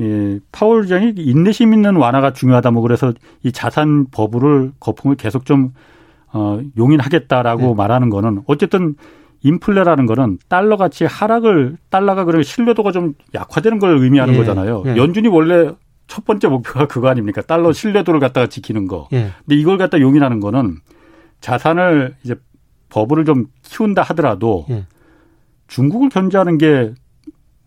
예, 0.00 0.40
파월 0.52 0.82
의장이 0.82 1.14
인내심 1.16 1.74
있는 1.74 1.96
완화가 1.96 2.32
중요하다 2.32 2.70
뭐 2.70 2.82
그래서 2.82 3.12
이 3.42 3.52
자산 3.52 4.06
버블을 4.10 4.72
거품을 4.80 5.16
계속 5.16 5.44
좀 5.44 5.72
어, 6.32 6.60
용인하겠다라고 6.76 7.62
네. 7.62 7.74
말하는 7.74 8.10
거는 8.10 8.42
어쨌든 8.46 8.94
인플레라는 9.42 10.06
거는 10.06 10.38
달러 10.48 10.76
가치 10.76 11.04
하락을 11.04 11.76
달러가 11.90 12.24
그러면 12.24 12.42
신뢰도가 12.42 12.92
좀 12.92 13.14
약화되는 13.34 13.78
걸 13.78 13.98
의미하는 13.98 14.34
예. 14.34 14.38
거잖아요. 14.38 14.82
예. 14.86 14.96
연준이 14.96 15.28
원래 15.28 15.72
첫 16.06 16.24
번째 16.24 16.48
목표가 16.48 16.86
그거 16.86 17.08
아닙니까? 17.08 17.42
달러 17.42 17.72
신뢰도를 17.72 18.20
갖다가 18.20 18.48
지키는 18.48 18.88
거. 18.88 19.08
예. 19.12 19.30
근데 19.46 19.56
이걸 19.56 19.78
갖다 19.78 20.00
용인하는 20.00 20.40
거는 20.40 20.78
자산을 21.40 22.16
이제 22.24 22.34
버블을 22.88 23.24
좀 23.24 23.46
키운다 23.62 24.02
하더라도 24.02 24.66
예. 24.70 24.86
중국을 25.68 26.08
견제하는 26.08 26.58
게 26.58 26.94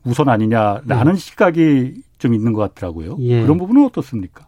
우선 0.04 0.28
아니냐라는 0.28 1.14
예. 1.14 1.18
시각이 1.18 1.94
좀 2.18 2.34
있는 2.34 2.54
것 2.54 2.62
같더라고요. 2.62 3.18
예. 3.22 3.44
그런 3.44 3.58
부분은 3.58 3.86
어떻습니까? 3.86 4.48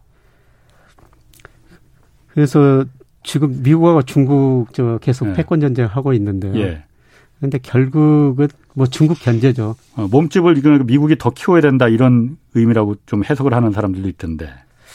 그래서 2.28 2.84
지금 3.24 3.62
미국하고 3.62 4.02
중국 4.02 4.72
저 4.72 4.98
계속 5.02 5.28
네. 5.28 5.34
패권 5.34 5.60
전쟁 5.60 5.86
하고 5.86 6.12
있는데요. 6.12 6.54
예. 6.56 6.84
근데 7.40 7.58
결국은 7.58 8.48
뭐 8.74 8.86
중국 8.86 9.18
견제죠. 9.20 9.74
어, 9.96 10.08
몸집을 10.08 10.54
미국이 10.84 11.16
더 11.18 11.30
키워야 11.30 11.60
된다 11.60 11.88
이런 11.88 12.36
의미라고 12.54 12.96
좀 13.06 13.24
해석을 13.24 13.52
하는 13.52 13.72
사람들도 13.72 14.08
있던데. 14.10 14.48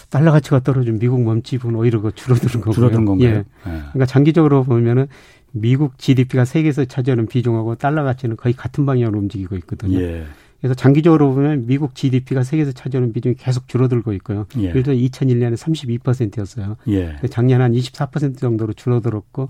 달러 0.09 0.31
가치가 0.31 0.59
떨어지면 0.59 0.99
미국 0.99 1.21
몸집은 1.21 1.75
오히려 1.75 2.01
그 2.01 2.11
줄어드는 2.13 2.61
거고요. 2.61 2.73
줄어든 2.73 3.05
건가요? 3.05 3.29
예. 3.29 3.33
네. 3.33 3.45
그러니까 3.63 4.05
장기적으로 4.05 4.63
보면은 4.63 5.07
미국 5.51 5.97
GDP가 5.97 6.45
세계에서 6.45 6.85
차지하는 6.85 7.27
비중하고 7.27 7.75
달러 7.75 8.03
가치는 8.03 8.37
거의 8.37 8.53
같은 8.53 8.85
방향으로 8.85 9.19
움직이고 9.19 9.55
있거든요. 9.57 9.99
예. 9.99 10.25
그래서 10.59 10.73
장기적으로 10.73 11.33
보면 11.33 11.67
미국 11.67 11.95
GDP가 11.95 12.43
세계에서 12.43 12.73
차지하는 12.73 13.13
비중이 13.13 13.35
계속 13.35 13.67
줄어들고 13.67 14.11
있고요. 14.13 14.45
예. 14.57 14.63
예를 14.63 14.83
들어 14.83 14.95
2001년에 14.95 15.55
32%였어요. 15.55 16.75
예. 16.89 17.15
작년 17.29 17.61
한 17.61 17.71
24% 17.71 18.37
정도로 18.37 18.73
줄어들었고 18.73 19.49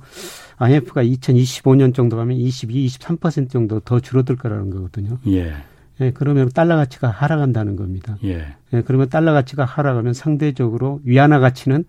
IMF가 0.57 1.03
2025년 1.03 1.95
정도 1.95 2.15
가면 2.15 2.37
22, 2.37 2.85
23% 2.85 3.49
정도 3.49 3.79
더 3.79 3.99
줄어들 3.99 4.35
거라는 4.35 4.69
거거든요. 4.69 5.17
예. 5.27 5.53
예, 6.01 6.11
그러면 6.11 6.49
달러 6.49 6.75
가치가 6.75 7.09
하락한다는 7.09 7.75
겁니다. 7.75 8.17
예. 8.23 8.55
예. 8.73 8.81
그러면 8.81 9.09
달러 9.09 9.33
가치가 9.33 9.65
하락하면 9.65 10.13
상대적으로 10.13 11.01
위안화 11.03 11.39
가치는 11.39 11.85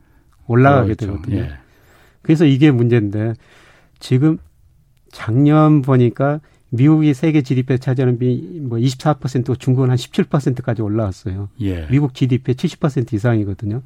올라가게 0.47 0.95
그렇죠. 0.95 1.07
되거든요. 1.07 1.43
예. 1.43 1.53
그래서 2.23 2.45
이게 2.45 2.71
문제인데 2.71 3.35
지금 3.99 4.39
작년 5.13 5.83
보니까 5.83 6.41
미국이 6.71 7.15
세계 7.15 7.43
GDP에 7.43 7.79
차지하는 7.79 8.19
비뭐 8.19 8.79
24%고 8.79 9.57
중국은 9.57 9.91
한 9.91 9.97
17%까지 9.97 10.83
올라왔어요. 10.83 11.49
예. 11.61 11.87
미국 11.91 12.15
GDP의 12.15 12.55
70% 12.55 13.13
이상이거든요. 13.13 13.83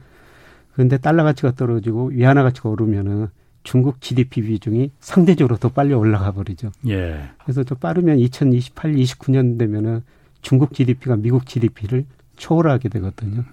그런데 0.73 0.99
달러 0.99 1.25
가치가 1.25 1.53
떨어지고 1.53 2.09
위안화 2.09 2.43
가치가 2.43 2.69
오르면은 2.69 3.29
중국 3.63 4.03
GDP 4.03 4.43
비중이 4.43 4.91
상대적으로 5.01 5.57
더 5.57 5.71
빨리 5.71 5.95
올라가 5.95 6.33
버리죠. 6.33 6.71
예. 6.89 7.31
그래서 7.43 7.65
좀 7.65 7.79
빠르면 7.79 8.19
2028, 8.19 8.93
29년 8.93 9.59
되면은 9.59 10.03
중국 10.43 10.75
GDP가 10.75 11.17
미국 11.17 11.47
GDP를 11.47 12.05
초월하게 12.37 12.91
되거든요. 12.91 13.45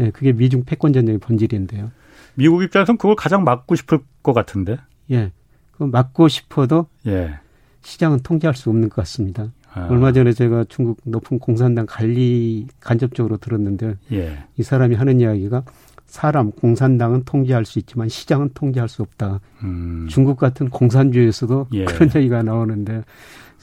예, 0.00 0.10
그게 0.10 0.32
미중 0.32 0.64
패권 0.64 0.92
전쟁의 0.92 1.18
본질인데요. 1.18 1.90
미국 2.34 2.62
입장에서는 2.62 2.98
그걸 2.98 3.16
가장 3.16 3.44
막고 3.44 3.74
싶을 3.76 4.00
것 4.22 4.34
같은데. 4.34 4.76
예. 5.10 5.32
그 5.72 5.84
막고 5.84 6.28
싶어도 6.28 6.88
예. 7.06 7.38
시장은 7.84 8.20
통제할 8.20 8.54
수 8.54 8.70
없는 8.70 8.88
것 8.88 8.96
같습니다. 8.96 9.52
아. 9.72 9.88
얼마 9.90 10.12
전에 10.12 10.32
제가 10.32 10.64
중국 10.68 10.98
높은 11.04 11.38
공산당 11.38 11.86
관리 11.86 12.66
간접적으로 12.80 13.36
들었는데 13.36 13.96
예. 14.12 14.44
이 14.56 14.62
사람이 14.62 14.94
하는 14.94 15.20
이야기가 15.20 15.64
사람 16.06 16.52
공산당은 16.52 17.24
통제할 17.24 17.64
수 17.64 17.78
있지만 17.80 18.08
시장은 18.08 18.50
통제할 18.54 18.88
수 18.88 19.02
없다. 19.02 19.40
음. 19.64 20.06
중국 20.08 20.38
같은 20.38 20.70
공산주의에서도 20.70 21.68
예. 21.74 21.84
그런 21.84 22.10
얘기가 22.14 22.42
나오는데 22.42 23.02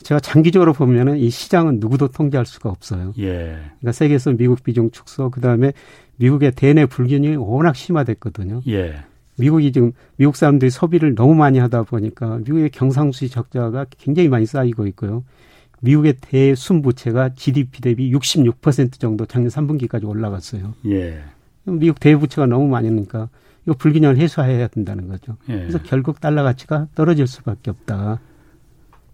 제가 0.03 0.19
장기적으로 0.19 0.73
보면은 0.73 1.17
이 1.17 1.29
시장은 1.29 1.79
누구도 1.79 2.09
통제할 2.09 2.45
수가 2.45 2.69
없어요. 2.69 3.13
예. 3.19 3.57
그러니까 3.79 3.91
세계에서 3.93 4.31
미국 4.33 4.63
비중 4.63 4.91
축소 4.91 5.29
그 5.29 5.39
다음에 5.39 5.73
미국의 6.17 6.51
대내 6.51 6.85
불균형이 6.85 7.37
워낙 7.37 7.75
심화됐거든요. 7.75 8.61
예. 8.67 9.03
미국이 9.41 9.71
지금 9.71 9.91
미국 10.17 10.35
사람들이 10.35 10.69
소비를 10.69 11.15
너무 11.15 11.33
많이 11.33 11.57
하다 11.57 11.83
보니까 11.83 12.37
미국의 12.37 12.69
경상수지 12.69 13.29
적자가 13.29 13.87
굉장히 13.97 14.29
많이 14.29 14.45
쌓이고 14.45 14.85
있고요. 14.87 15.23
미국의 15.81 16.17
대순부채가 16.21 17.33
GDP 17.33 17.81
대비 17.81 18.13
66% 18.13 18.99
정도 18.99 19.25
작년 19.25 19.49
3분기까지 19.49 20.07
올라갔어요. 20.07 20.75
예. 20.85 21.21
미국 21.63 21.99
대부채가 21.99 22.45
너무 22.45 22.67
많으니까 22.67 23.29
이거 23.65 23.73
불균형을 23.73 24.17
해소해야 24.17 24.67
된다는 24.67 25.07
거죠. 25.07 25.37
예. 25.49 25.53
그래서 25.53 25.79
결국 25.83 26.21
달러 26.21 26.43
가치가 26.43 26.87
떨어질 26.93 27.25
수밖에 27.25 27.71
없다. 27.71 28.19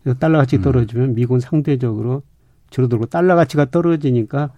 그래서 0.03 0.19
달러 0.19 0.39
가치 0.39 0.57
음. 0.57 0.61
떨어지면 0.61 1.15
미국은 1.15 1.39
상대적으로 1.39 2.21
줄어들고 2.69 3.05
달러 3.05 3.35
가치가 3.35 3.63
떨어지니까 3.65 4.51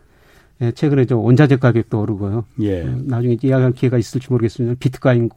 예, 0.62 0.72
최근에 0.72 1.06
좀 1.06 1.20
원자재 1.20 1.58
가격도 1.58 2.02
오르고요. 2.02 2.46
예. 2.62 2.84
어, 2.84 2.98
나중에 3.06 3.38
이야기할 3.42 3.72
기회가 3.74 3.98
있을지 3.98 4.28
모르겠습니다. 4.30 4.76
비트코인 4.80 5.30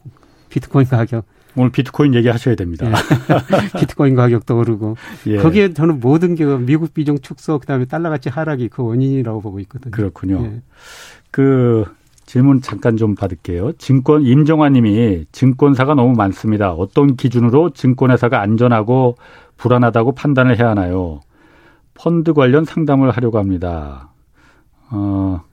비트코인 0.49 0.87
가격 0.87 1.25
오늘 1.55 1.71
비트코인 1.71 2.13
얘기하셔야 2.15 2.55
됩니다. 2.55 2.87
예. 2.87 2.91
비트코인 3.79 4.15
가격도 4.15 4.57
오르고 4.57 4.97
예. 5.27 5.37
거기에 5.37 5.73
저는 5.73 5.99
모든 5.99 6.35
게 6.35 6.45
미국 6.45 6.93
비중 6.93 7.19
축소 7.19 7.59
그다음에 7.59 7.85
달러 7.85 8.09
가치 8.09 8.29
하락이 8.29 8.69
그 8.69 8.83
원인이라고 8.83 9.41
보고 9.41 9.59
있거든요. 9.61 9.91
그렇군요. 9.91 10.43
예. 10.43 10.61
그 11.31 11.85
질문 12.25 12.61
잠깐 12.61 12.97
좀 12.97 13.15
받을게요. 13.15 13.73
증권 13.73 14.23
임정환님이 14.23 15.25
증권사가 15.31 15.93
너무 15.93 16.13
많습니다. 16.13 16.73
어떤 16.73 17.15
기준으로 17.15 17.71
증권회사가 17.71 18.41
안전하고 18.41 19.17
불안하다고 19.57 20.13
판단을 20.15 20.57
해야 20.57 20.69
하나요? 20.69 21.21
펀드 21.93 22.33
관련 22.33 22.65
상담을 22.65 23.11
하려고 23.11 23.37
합니다. 23.37 24.12
어, 24.93 25.43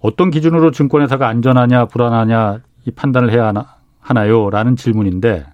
어떤 0.00 0.30
기준으로 0.30 0.70
증권회사가 0.70 1.28
안전하냐 1.28 1.86
불안하냐 1.86 2.60
이 2.86 2.90
판단을 2.92 3.32
해야 3.32 3.48
하나, 3.48 3.76
하나요? 4.00 4.48
라는 4.50 4.76
질문인데 4.76 5.44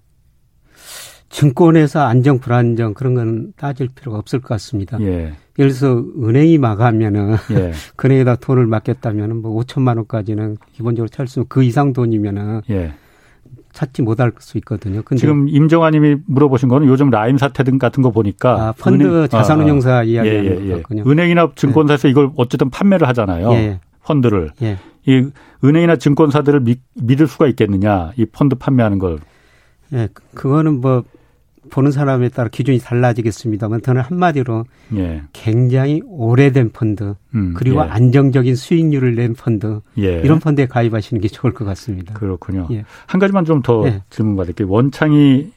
증권회사 1.30 2.04
안정 2.04 2.38
불안정 2.38 2.92
그런 2.92 3.14
건 3.14 3.52
따질 3.56 3.88
필요가 3.94 4.18
없을 4.18 4.40
것 4.40 4.48
같습니다. 4.48 5.00
예. 5.00 5.32
예를 5.58 5.72
들어서 5.72 6.04
은행이 6.22 6.58
마감면은 6.58 7.36
예. 7.52 7.72
은행에다 8.04 8.36
돈을 8.36 8.66
맡겼다면은 8.66 9.40
뭐 9.40 9.58
5천만 9.62 9.96
원까지는 9.96 10.58
기본적으로 10.72 11.08
찰수 11.08 11.46
그 11.48 11.62
이상 11.62 11.94
돈이면은 11.94 12.60
예. 12.70 12.92
찾지 13.72 14.02
못할 14.02 14.32
수 14.38 14.58
있거든요. 14.58 15.02
근데 15.02 15.20
지금 15.20 15.48
임정환님이 15.48 16.16
물어보신 16.26 16.68
거는 16.68 16.86
요즘 16.88 17.10
라임 17.10 17.38
사태 17.38 17.64
등 17.64 17.78
같은 17.78 18.02
거 18.02 18.10
보니까 18.10 18.68
아, 18.68 18.72
펀드 18.72 19.04
은행, 19.04 19.28
자산운용사 19.28 19.90
아, 19.90 19.98
아. 19.98 20.02
이야기하는 20.02 20.44
예, 20.44 20.64
예, 20.64 20.68
예. 20.68 20.82
거군요. 20.82 21.04
은행이나 21.06 21.52
증권사에서 21.54 22.08
이걸 22.08 22.30
어쨌든 22.36 22.70
판매를 22.70 23.08
하잖아요. 23.08 23.52
예. 23.52 23.80
펀드를 24.04 24.50
예. 24.62 24.78
이 25.06 25.28
은행이나 25.64 25.96
증권사들을 25.96 26.60
믿, 26.60 26.80
믿을 26.94 27.26
수가 27.26 27.46
있겠느냐 27.48 28.12
이 28.16 28.26
펀드 28.26 28.54
판매하는 28.56 28.98
걸. 28.98 29.18
예, 29.92 30.08
그거는 30.34 30.80
뭐 30.80 31.04
보는 31.72 31.90
사람에 31.90 32.28
따라 32.28 32.48
기준이 32.50 32.78
달라지겠습니다만 32.78 33.80
저는 33.82 34.02
한마디로 34.02 34.64
예. 34.96 35.22
굉장히 35.32 36.02
오래된 36.06 36.70
펀드 36.70 37.14
음, 37.34 37.54
그리고 37.56 37.80
예. 37.80 37.88
안정적인 37.88 38.54
수익률을 38.54 39.14
낸 39.14 39.32
펀드 39.32 39.80
예. 39.98 40.20
이런 40.20 40.38
펀드에 40.38 40.66
가입하시는 40.66 41.20
게 41.20 41.28
좋을 41.28 41.54
것 41.54 41.64
같습니다. 41.64 42.12
그렇군요. 42.14 42.68
예. 42.70 42.84
한 43.06 43.18
가지만 43.18 43.46
좀더 43.46 43.84
예. 43.86 44.02
질문 44.10 44.36
받을게요. 44.36 44.68
원창희 44.68 45.50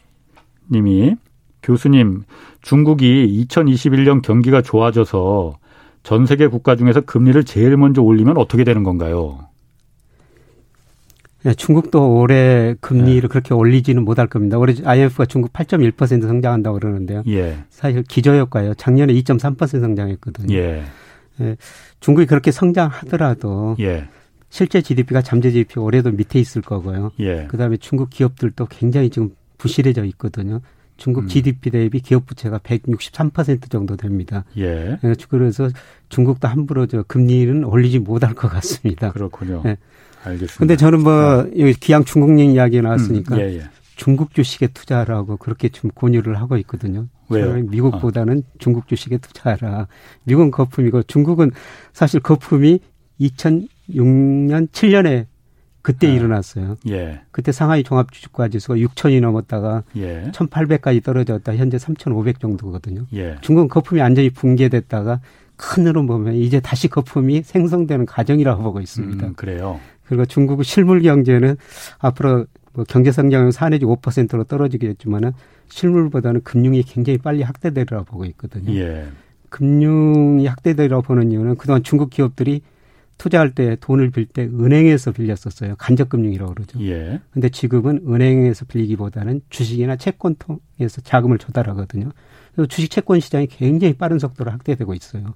님이 0.71 1.15
교수님 1.61 2.23
중국이 2.61 3.45
2021년 3.49 4.21
경기가 4.21 4.61
좋아져서 4.61 5.57
전 6.03 6.25
세계 6.25 6.47
국가 6.47 6.77
중에서 6.77 7.01
금리를 7.01 7.43
제일 7.43 7.75
먼저 7.75 8.01
올리면 8.01 8.37
어떻게 8.37 8.63
되는 8.63 8.83
건가요? 8.83 9.39
네, 11.45 11.53
중국도 11.53 12.17
올해 12.17 12.73
금리를 12.81 13.21
네. 13.21 13.27
그렇게 13.27 13.53
올리지는 13.53 14.03
못할 14.03 14.25
겁니다. 14.25 14.57
올해 14.57 14.73
IMF가 14.83 15.27
중국 15.27 15.53
8.1% 15.53 16.23
성장한다고 16.23 16.79
그러는데요. 16.79 17.21
예. 17.27 17.59
사실 17.69 18.01
기저효과예요. 18.01 18.73
작년에 18.73 19.13
2.3% 19.13 19.79
성장했거든요. 19.79 20.55
예. 20.55 20.83
네, 21.37 21.55
중국이 21.99 22.25
그렇게 22.25 22.49
성장하더라도 22.49 23.75
예. 23.79 24.07
실제 24.49 24.81
GDP가 24.81 25.21
잠재 25.21 25.51
GDP 25.51 25.79
올해도 25.79 26.09
밑에 26.13 26.39
있을 26.39 26.63
거고요. 26.63 27.11
예. 27.19 27.45
그다음에 27.45 27.77
중국 27.77 28.09
기업들도 28.09 28.65
굉장히 28.65 29.11
지금 29.11 29.29
부실해져 29.59 30.03
있거든요. 30.05 30.61
중국 30.97 31.25
음. 31.25 31.27
GDP 31.27 31.69
대비 31.69 31.99
기업 31.99 32.25
부채가 32.25 32.57
163% 32.57 33.69
정도 33.69 33.95
됩니다. 33.95 34.45
예. 34.57 34.97
네, 35.03 35.13
그래서 35.29 35.69
중국도 36.09 36.47
함부로 36.47 36.87
저 36.87 37.03
금리는 37.03 37.63
올리지 37.65 37.99
못할 37.99 38.33
것 38.33 38.47
같습니다. 38.47 39.11
그렇군요. 39.11 39.61
네. 39.63 39.77
알겠습니다. 40.25 40.59
근데 40.59 40.75
저는 40.75 41.03
뭐 41.03 41.43
네. 41.43 41.61
여기 41.61 41.73
기양 41.73 42.03
중국령 42.03 42.51
이야기 42.51 42.81
나왔으니까 42.81 43.35
음, 43.35 43.41
예, 43.41 43.57
예. 43.57 43.61
중국 43.95 44.33
주식에 44.33 44.67
투자하라고 44.67 45.37
그렇게 45.37 45.69
좀 45.69 45.89
권유를 45.93 46.39
하고 46.39 46.57
있거든요. 46.57 47.07
왜요? 47.29 47.53
미국보다는 47.55 48.39
어. 48.39 48.51
중국 48.59 48.87
주식에 48.87 49.17
투자하라. 49.17 49.87
미국은 50.25 50.51
거품이고 50.51 51.03
중국은 51.03 51.51
사실 51.93 52.19
거품이 52.19 52.79
2006년 53.19 54.69
7년에 54.69 55.25
그때 55.81 56.07
아, 56.07 56.11
일어났어요. 56.11 56.77
예. 56.89 57.21
그때 57.31 57.51
상하이 57.51 57.83
종합 57.83 58.11
주식과 58.11 58.47
지수가 58.47 58.75
6천이 58.75 59.21
넘었다가 59.21 59.83
예. 59.97 60.31
1,800까지 60.33 61.03
떨어졌다. 61.03 61.55
현재 61.55 61.77
3,500 61.77 62.39
정도거든요. 62.39 63.05
예. 63.13 63.37
중국은 63.41 63.69
거품이 63.69 64.01
완전히 64.01 64.31
붕괴됐다가 64.31 65.21
큰 65.57 65.87
흐름 65.87 66.07
보면 66.07 66.33
이제 66.33 66.59
다시 66.59 66.87
거품이 66.87 67.43
생성되는 67.43 68.07
과정이라고 68.07 68.63
보고 68.63 68.81
있습니다. 68.81 69.27
음, 69.27 69.33
그래요. 69.35 69.79
그리고 70.07 70.25
중국의 70.25 70.63
실물 70.63 71.01
경제는 71.01 71.57
앞으로 71.99 72.45
뭐 72.73 72.85
경제 72.87 73.11
성장은 73.11 73.51
4 73.51 73.69
내지 73.69 73.85
5%로 73.85 74.43
떨어지겠지만은 74.43 75.31
실물보다는 75.69 76.43
금융이 76.43 76.83
굉장히 76.83 77.17
빨리 77.17 77.41
확대되리라고 77.41 78.05
보고 78.05 78.25
있거든요. 78.25 78.73
예. 78.75 79.07
금융이 79.49 80.45
확대되리라고 80.47 81.01
보는 81.01 81.31
이유는 81.31 81.55
그동안 81.55 81.83
중국 81.83 82.09
기업들이 82.09 82.61
투자할 83.17 83.51
때 83.51 83.77
돈을 83.79 84.09
빌 84.09 84.25
때 84.25 84.43
은행에서 84.43 85.13
빌렸었어요. 85.13 85.75
간접금융이라고 85.77 86.53
그러죠. 86.53 86.81
예. 86.81 87.21
근데 87.31 87.47
지금은 87.47 88.01
은행에서 88.07 88.65
빌리기보다는 88.65 89.41
주식이나 89.49 89.95
채권 89.95 90.35
통해서 90.35 90.99
자금을 91.01 91.37
조달하거든요. 91.37 92.11
주식 92.67 92.91
채권 92.91 93.21
시장이 93.21 93.47
굉장히 93.47 93.93
빠른 93.93 94.19
속도로 94.19 94.51
확대되고 94.51 94.93
있어요. 94.93 95.33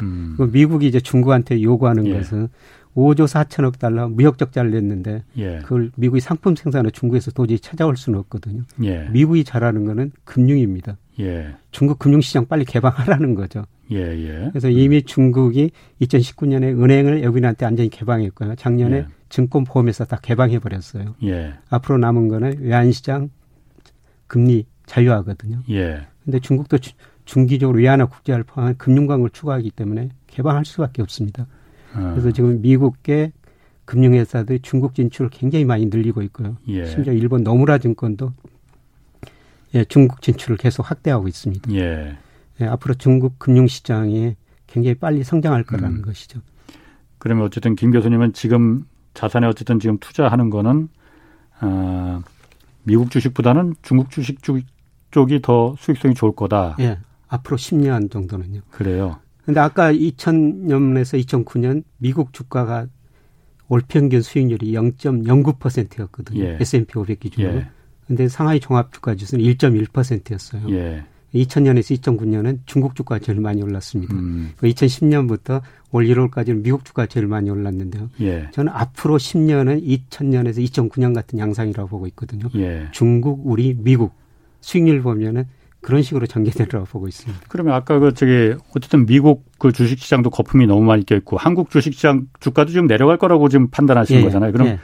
음. 0.00 0.36
미국이 0.52 0.88
이제 0.88 0.98
중국한테 0.98 1.62
요구하는 1.62 2.06
예. 2.06 2.14
것은 2.18 2.48
5조 2.94 3.26
4천억 3.26 3.78
달러 3.78 4.08
무역 4.08 4.38
적자를 4.38 4.70
냈는데 4.70 5.22
예. 5.38 5.58
그걸 5.62 5.90
미국이 5.96 6.20
상품 6.20 6.54
생산을 6.54 6.90
중국에서 6.90 7.30
도저히 7.30 7.58
찾아올 7.58 7.96
수는 7.96 8.18
없거든요. 8.20 8.62
예. 8.84 9.08
미국이 9.10 9.44
잘하는 9.44 9.84
거는 9.84 10.12
금융입니다. 10.24 10.98
예. 11.20 11.54
중국 11.70 11.98
금융시장 11.98 12.46
빨리 12.46 12.64
개방하라는 12.64 13.34
거죠. 13.34 13.64
예, 13.90 13.98
예. 13.98 14.48
그래서 14.50 14.68
이미 14.68 15.02
중국이 15.02 15.70
2019년에 16.00 16.78
은행을 16.82 17.22
외국인한테 17.22 17.64
완전히 17.66 17.88
개방했고요. 17.88 18.54
작년에 18.56 18.96
예. 18.96 19.06
증권 19.28 19.64
보험회사 19.64 20.04
다 20.04 20.18
개방해 20.20 20.58
버렸어요. 20.58 21.14
예. 21.24 21.54
앞으로 21.70 21.98
남은 21.98 22.28
거는 22.28 22.58
외환시장 22.60 23.30
금리 24.26 24.66
자유화거든요. 24.86 25.62
예. 25.70 26.06
근데 26.24 26.38
중국도 26.40 26.78
주, 26.78 26.92
중기적으로 27.24 27.78
외환화 27.78 28.06
국제화를 28.06 28.44
포함한 28.44 28.76
금융광을 28.76 29.30
추구하기 29.30 29.70
때문에 29.70 30.10
개방할 30.26 30.64
수밖에 30.64 31.02
없습니다. 31.02 31.46
아. 31.94 32.10
그래서 32.12 32.30
지금 32.32 32.60
미국계 32.60 33.32
금융회사들이 33.84 34.60
중국 34.60 34.94
진출을 34.94 35.30
굉장히 35.30 35.64
많이 35.64 35.86
늘리고 35.86 36.22
있고요. 36.22 36.56
예. 36.68 36.86
심지어 36.86 37.12
일본 37.12 37.42
노무라 37.42 37.78
증권도 37.78 38.32
예, 39.74 39.84
중국 39.84 40.22
진출을 40.22 40.56
계속 40.56 40.88
확대하고 40.90 41.28
있습니다. 41.28 41.72
예. 41.74 42.16
예, 42.60 42.64
앞으로 42.64 42.94
중국 42.94 43.38
금융시장이 43.38 44.36
굉장히 44.66 44.94
빨리 44.94 45.24
성장할 45.24 45.64
거라는 45.64 45.98
음. 45.98 46.02
것이죠. 46.02 46.40
그러면 47.18 47.44
어쨌든 47.44 47.74
김 47.74 47.90
교수님은 47.90 48.32
지금 48.32 48.84
자산에 49.14 49.46
어쨌든 49.46 49.78
지금 49.78 49.98
투자하는 49.98 50.50
거는 50.50 50.88
어, 51.60 52.22
미국 52.84 53.10
주식보다는 53.10 53.74
중국 53.82 54.10
주식 54.10 54.40
쪽이 54.42 55.42
더 55.42 55.74
수익성이 55.78 56.14
좋을 56.14 56.32
거다. 56.34 56.76
예. 56.80 56.98
앞으로 57.28 57.56
10년 57.56 58.10
정도는요. 58.10 58.60
그래요. 58.70 59.18
근데 59.44 59.60
아까 59.60 59.92
2000년에서 59.92 61.22
2009년 61.24 61.82
미국 61.98 62.32
주가가 62.32 62.86
올 63.68 63.82
평균 63.86 64.22
수익률이 64.22 64.72
0.09%였거든요. 64.72 66.44
예. 66.44 66.58
S&P 66.60 66.98
500 66.98 67.20
기준으로. 67.20 67.56
예. 67.56 67.68
근데 68.06 68.28
상하이 68.28 68.60
종합 68.60 68.92
주가 68.92 69.14
지수는 69.14 69.44
1.1%였어요. 69.44 70.70
예. 70.70 71.04
2000년에서 71.34 71.98
2009년은 71.98 72.58
중국 72.66 72.94
주가가 72.94 73.18
제일 73.18 73.40
많이 73.40 73.62
올랐습니다. 73.62 74.14
음. 74.14 74.52
2010년부터 74.60 75.62
올 75.90 76.04
1월까지는 76.06 76.62
미국 76.62 76.84
주가가 76.84 77.06
제일 77.06 77.26
많이 77.26 77.48
올랐는데요. 77.48 78.10
예. 78.20 78.48
저는 78.52 78.70
앞으로 78.72 79.16
10년은 79.16 79.82
2000년에서 79.82 80.58
2009년 80.70 81.14
같은 81.14 81.38
양상이라고 81.38 81.88
보고 81.88 82.06
있거든요. 82.08 82.48
예. 82.56 82.88
중국, 82.92 83.46
우리, 83.46 83.74
미국 83.74 84.12
수익률 84.60 85.02
보면은 85.02 85.44
그런 85.82 86.00
식으로 86.02 86.26
전개되리라고 86.26 86.86
보고 86.86 87.08
있습니다. 87.08 87.44
그러면 87.48 87.74
아까 87.74 87.98
그 87.98 88.14
저기 88.14 88.54
어쨌든 88.74 89.04
미국 89.04 89.44
그 89.58 89.72
주식 89.72 89.98
시장도 89.98 90.30
거품이 90.30 90.66
너무 90.66 90.84
많이 90.84 91.04
껴 91.04 91.16
있고 91.16 91.36
한국 91.36 91.70
주식 91.70 91.92
시장 91.92 92.28
주가도 92.40 92.70
지금 92.70 92.86
내려갈 92.86 93.18
거라고 93.18 93.48
지금 93.48 93.68
판단하시는 93.68 94.20
예, 94.20 94.24
거잖아요. 94.24 94.52
그럼 94.52 94.68
예. 94.68 94.78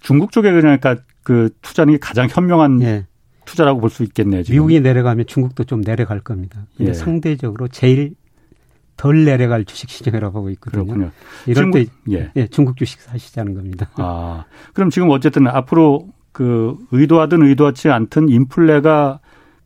중국 0.00 0.30
쪽에 0.30 0.52
그러니까 0.52 0.96
그 1.22 1.48
투자는 1.62 1.94
게 1.94 1.98
가장 1.98 2.28
현명한 2.30 2.82
예. 2.82 3.06
투자라고 3.46 3.80
볼 3.80 3.90
수 3.90 4.02
있겠네요. 4.04 4.42
지금. 4.42 4.54
미국이 4.54 4.80
내려가면 4.80 5.26
중국도 5.26 5.64
좀 5.64 5.82
내려갈 5.82 6.20
겁니다. 6.20 6.66
근데 6.76 6.90
예. 6.90 6.94
상대적으로 6.94 7.68
제일 7.68 8.14
덜 8.96 9.24
내려갈 9.24 9.64
주식 9.64 9.88
시장이라고 9.88 10.32
보고 10.32 10.50
있거든요. 10.50 10.84
그렇군요. 10.84 11.10
이럴 11.46 11.64
중국, 11.64 11.78
때 11.78 11.86
예. 12.12 12.30
예, 12.36 12.46
중국 12.48 12.76
주식 12.76 13.00
사시자는 13.00 13.54
겁니다. 13.54 13.90
아, 13.96 14.44
그럼 14.74 14.90
지금 14.90 15.08
어쨌든 15.10 15.46
앞으로 15.48 16.08
그 16.32 16.76
의도하든 16.92 17.42
의도하지 17.42 17.88
않든 17.88 18.28
인플레가 18.28 19.20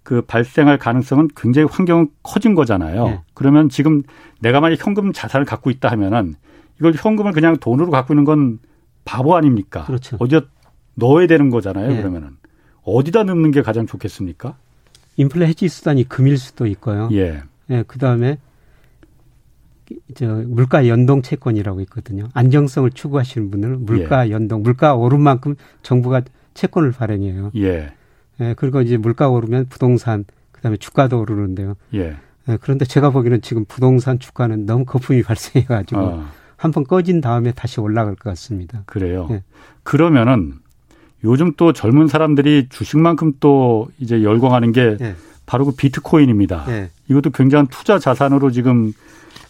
그 0.06 0.22
발생할 0.22 0.78
가능성은 0.78 1.30
굉장히 1.34 1.66
환경은 1.68 2.10
커진 2.22 2.54
거잖아요. 2.54 3.04
네. 3.06 3.20
그러면 3.34 3.68
지금 3.68 4.04
내가 4.38 4.60
만약 4.60 4.76
현금 4.78 5.12
자산을 5.12 5.44
갖고 5.44 5.68
있다 5.68 5.90
하면은 5.90 6.36
이걸 6.78 6.92
현금을 6.94 7.32
그냥 7.32 7.56
돈으로 7.56 7.90
갖고 7.90 8.14
있는 8.14 8.22
건 8.22 8.60
바보 9.04 9.34
아닙니까? 9.34 9.84
그렇죠. 9.84 10.16
어디다 10.20 10.46
넣어야 10.94 11.26
되는 11.26 11.50
거잖아요. 11.50 11.88
네. 11.88 11.96
그러면은 11.96 12.36
어디다 12.84 13.24
넣는 13.24 13.50
게 13.50 13.62
가장 13.62 13.88
좋겠습니까? 13.88 14.56
인플레 15.16 15.48
해지 15.48 15.66
수단이 15.66 16.08
금일 16.08 16.38
수도 16.38 16.66
있고요. 16.66 17.08
예. 17.10 17.42
예 17.70 17.82
그다음에 17.82 18.38
저 20.14 20.26
물가 20.46 20.86
연동 20.86 21.20
채권이라고 21.20 21.80
있거든요. 21.80 22.28
안정성을 22.32 22.92
추구하시는 22.92 23.50
분들은 23.50 23.84
물가 23.84 24.28
예. 24.28 24.30
연동, 24.30 24.62
물가 24.62 24.94
오른 24.94 25.20
만큼 25.20 25.56
정부가 25.82 26.22
채권을 26.54 26.92
발행해요. 26.92 27.50
예. 27.56 27.92
예, 28.40 28.54
그리고 28.56 28.80
이제 28.80 28.96
물가가 28.96 29.30
오르면 29.30 29.66
부동산, 29.68 30.24
그다음에 30.52 30.76
주가도 30.76 31.20
오르는데요. 31.20 31.74
예. 31.94 32.16
예, 32.48 32.58
그런데 32.60 32.84
제가 32.84 33.10
보기에는 33.10 33.42
지금 33.42 33.64
부동산 33.66 34.18
주가는 34.18 34.66
너무 34.66 34.84
거품이 34.84 35.22
발생해가지고 35.22 36.00
어. 36.00 36.26
한번 36.56 36.84
꺼진 36.84 37.20
다음에 37.20 37.52
다시 37.52 37.80
올라갈 37.80 38.14
것 38.14 38.30
같습니다. 38.30 38.82
그래요. 38.86 39.28
예. 39.30 39.42
그러면은 39.82 40.54
요즘 41.24 41.52
또 41.56 41.72
젊은 41.72 42.08
사람들이 42.08 42.68
주식만큼 42.68 43.34
또 43.40 43.88
이제 43.98 44.22
열광하는 44.22 44.72
게 44.72 44.96
예. 45.00 45.14
바로 45.44 45.64
그 45.64 45.72
비트코인입니다. 45.72 46.64
예. 46.68 46.90
이것도 47.08 47.30
굉장한 47.30 47.68
투자 47.68 47.98
자산으로 47.98 48.50
지금 48.50 48.92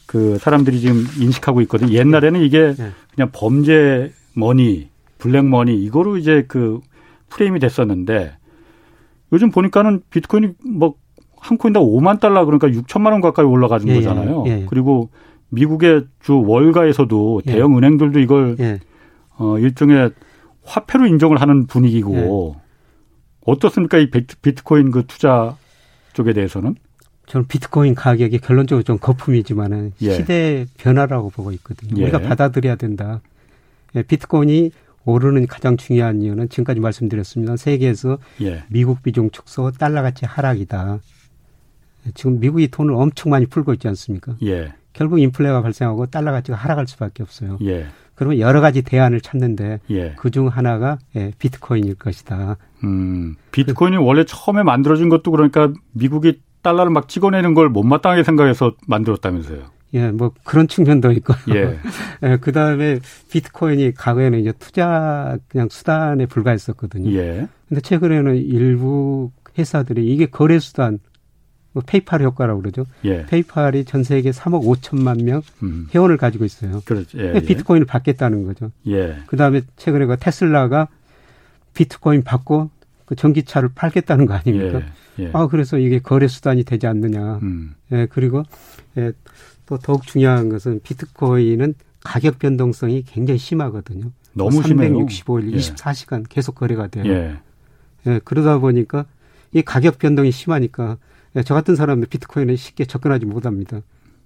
그 0.06 0.38
사람들이 0.38 0.80
지금 0.80 1.04
인식하고 1.18 1.60
있거든요. 1.62 1.92
옛날에는 1.92 2.40
이게 2.40 2.74
예. 2.78 2.92
그냥 3.14 3.30
범죄 3.32 4.12
money, 4.34 4.88
black 5.18 5.44
money 5.44 5.82
이거로 5.82 6.16
이제 6.16 6.44
그 6.46 6.80
프레임이 7.30 7.58
됐었는데 7.60 8.36
요즘 9.32 9.50
보니까는 9.50 10.02
비트코인이 10.10 10.54
뭐 10.64 10.94
한 11.46 11.58
코인당 11.58 11.82
5만 11.84 12.20
달러 12.20 12.44
그러니까 12.44 12.68
6천만 12.68 13.12
원 13.12 13.20
가까이 13.20 13.46
올라가는 13.46 13.86
예, 13.88 13.92
예, 13.92 13.96
거잖아요. 13.96 14.44
예, 14.46 14.50
예, 14.50 14.66
그리고 14.68 15.10
미국의 15.50 16.06
주 16.20 16.42
월가에서도 16.44 17.42
예. 17.46 17.52
대형 17.52 17.76
은행들도 17.76 18.18
이걸 18.18 18.56
예. 18.58 18.80
어 19.38 19.58
일종의 19.58 20.10
화폐로 20.64 21.06
인정을 21.06 21.40
하는 21.40 21.66
분위기고 21.66 22.56
어떻습니까? 23.44 23.98
이 23.98 24.10
비트코인 24.10 24.90
그 24.90 25.04
투자 25.06 25.56
쪽에 26.14 26.32
대해서는? 26.32 26.74
저는 27.26 27.46
비트코인 27.46 27.94
가격이 27.94 28.38
결론적으로 28.38 28.82
좀 28.82 28.98
거품이지만은 28.98 29.92
시대 29.98 30.66
변화라고 30.78 31.30
보고 31.30 31.52
있거든요. 31.52 32.02
우리가 32.02 32.20
받아들여야 32.20 32.74
된다. 32.74 33.20
비트코인이 34.08 34.72
오르는 35.06 35.46
가장 35.46 35.76
중요한 35.76 36.20
이유는 36.20 36.48
지금까지 36.48 36.80
말씀드렸습니다. 36.80 37.56
세계에서 37.56 38.18
예. 38.42 38.64
미국 38.68 39.02
비중 39.02 39.30
축소, 39.30 39.70
달러 39.70 40.02
가치 40.02 40.26
하락이다. 40.26 40.98
지금 42.14 42.40
미국이 42.40 42.68
돈을 42.68 42.94
엄청 42.94 43.30
많이 43.30 43.46
풀고 43.46 43.72
있지 43.74 43.88
않습니까? 43.88 44.36
예. 44.42 44.74
결국 44.92 45.20
인플레가 45.20 45.62
발생하고 45.62 46.06
달러 46.06 46.32
가치가 46.32 46.56
하락할 46.56 46.86
수밖에 46.86 47.22
없어요. 47.22 47.58
예. 47.62 47.86
그러면 48.14 48.38
여러 48.40 48.60
가지 48.60 48.82
대안을 48.82 49.20
찾는데 49.20 49.80
예. 49.90 50.14
그중 50.14 50.48
하나가 50.48 50.98
예, 51.14 51.32
비트코인일 51.38 51.96
것이다. 51.96 52.56
음, 52.82 53.36
비트코인이 53.52 53.98
그, 53.98 54.02
원래 54.02 54.24
처음에 54.24 54.62
만들어진 54.62 55.08
것도 55.08 55.30
그러니까 55.30 55.72
미국이 55.92 56.40
달러를 56.62 56.90
막 56.90 57.08
찍어내는 57.08 57.54
걸 57.54 57.68
못마땅하게 57.68 58.24
생각해서 58.24 58.72
만들었다면서요. 58.86 59.75
예, 59.94 60.10
뭐 60.10 60.32
그런 60.44 60.68
측면도 60.68 61.12
있고. 61.12 61.34
예. 61.54 61.78
예 62.22 62.36
그 62.40 62.52
다음에 62.52 63.00
비트코인이 63.30 63.94
과거에는 63.94 64.40
이제 64.40 64.52
투자 64.58 65.38
그냥 65.48 65.68
수단에 65.70 66.26
불과했었거든요. 66.26 67.10
예. 67.12 67.48
근데 67.68 67.80
최근에는 67.80 68.36
일부 68.36 69.30
회사들이 69.58 70.06
이게 70.12 70.26
거래 70.26 70.58
수단 70.58 70.98
뭐 71.72 71.82
페이팔 71.86 72.22
효과라고 72.22 72.60
그러죠. 72.62 72.86
예. 73.04 73.26
페이팔이 73.26 73.84
전 73.84 74.02
세계 74.02 74.30
3억 74.30 74.64
5천만 74.64 75.22
명 75.22 75.42
음. 75.62 75.88
회원을 75.94 76.16
가지고 76.16 76.44
있어요. 76.46 76.80
그렇죠. 76.84 77.18
예, 77.18 77.34
예. 77.34 77.40
비트코인을 77.40 77.86
받겠다는 77.86 78.44
거죠. 78.44 78.72
예. 78.86 79.18
그 79.26 79.36
다음에 79.36 79.60
최근에 79.76 80.06
그 80.06 80.16
테슬라가 80.18 80.88
비트코인 81.74 82.24
받고 82.24 82.70
그 83.04 83.14
전기차를 83.14 83.70
팔겠다는 83.74 84.26
거 84.26 84.34
아닙니까? 84.34 84.80
예. 85.18 85.24
예. 85.24 85.30
아 85.32 85.46
그래서 85.48 85.78
이게 85.78 85.98
거래 85.98 86.28
수단이 86.28 86.64
되지 86.64 86.86
않느냐. 86.86 87.40
음. 87.42 87.74
예, 87.92 88.06
그리고 88.10 88.42
예, 88.96 89.12
또 89.66 89.78
더욱 89.78 90.06
중요한 90.06 90.48
것은 90.48 90.80
비트코인은 90.82 91.74
가격 92.02 92.38
변동성이 92.38 93.02
굉장히 93.02 93.38
심하거든요. 93.38 94.10
너무 94.32 94.62
365일 94.62 95.52
예. 95.52 95.56
24시간 95.56 96.24
계속 96.28 96.54
거래가 96.54 96.86
돼요. 96.86 97.04
예. 97.06 97.36
예. 98.06 98.20
그러다 98.24 98.58
보니까 98.58 99.06
이 99.52 99.62
가격 99.62 99.98
변동이 99.98 100.30
심하니까 100.30 100.98
예, 101.36 101.42
저 101.42 101.54
같은 101.54 101.74
사람은 101.74 102.06
비트코인에 102.08 102.56
쉽게 102.56 102.84
접근하지 102.84 103.26
못합니다. 103.26 103.80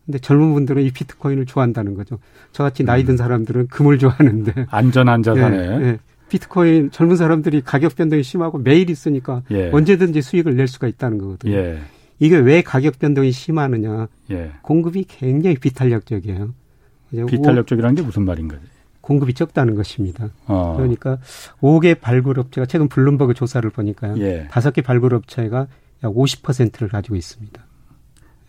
근데 0.05 0.19
젊은 0.19 0.53
분들은 0.55 0.83
이 0.83 0.91
비트코인을 0.91 1.47
좋아한다는 1.47 1.95
거죠. 1.95 2.19
저같이 2.53 2.85
나이 2.85 3.05
든 3.05 3.15
음. 3.15 3.17
사람들은 3.17 3.69
금을 3.69 3.99
좋아하는데 3.99 4.67
안전한 4.71 5.23
자산에 5.23 5.57
예, 5.57 5.87
예. 5.87 5.99
비트코인 6.29 6.91
젊은 6.91 7.17
사람들이 7.17 7.63
가격 7.63 7.97
변동이 7.97 8.23
심하고 8.23 8.59
매일 8.59 8.91
있으니까 8.91 9.43
예. 9.51 9.71
언제든지 9.71 10.23
수익을 10.23 10.57
낼 10.57 10.69
수가 10.69 10.87
있다는 10.87 11.19
거거든요. 11.19 11.57
예. 12.21 12.27
이게 12.27 12.37
왜 12.37 12.63
가격 12.63 12.99
변동이 12.99 13.33
심하느냐? 13.33 14.09
예. 14.31 14.53
공급이 14.63 15.05
굉장히 15.09 15.57
비탄력적이에요. 15.57 16.55
비탄력적이라는 17.29 17.95
게 17.97 18.03
무슨 18.03 18.25
말인가요? 18.25 18.61
공급이 19.01 19.35
적다는 19.35 19.75
것입니다. 19.75 20.29
어. 20.47 20.75
그러니까 20.77 21.19
5개 21.61 21.99
발굴업체가 22.01 22.67
최근 22.67 22.89
블룸버그 22.89 23.35
조사를 23.35 23.69
보니까요. 23.71 24.19
예. 24.19 24.47
5개 24.49 24.85
발굴업체가 24.85 25.67
약 26.05 26.13
50%를 26.15 26.89
가지고 26.89 27.17
있습니다. 27.17 27.63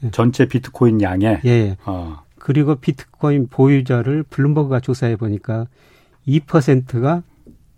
예. 0.04 0.12
전체 0.12 0.46
비트코인 0.46 1.02
양에. 1.02 1.42
예. 1.46 1.78
어. 1.86 2.24
그리고 2.38 2.76
비트코인 2.76 3.48
보유자를 3.48 4.24
블룸버그가 4.24 4.80
조사해 4.80 5.16
보니까 5.16 5.68
2%가 6.28 7.24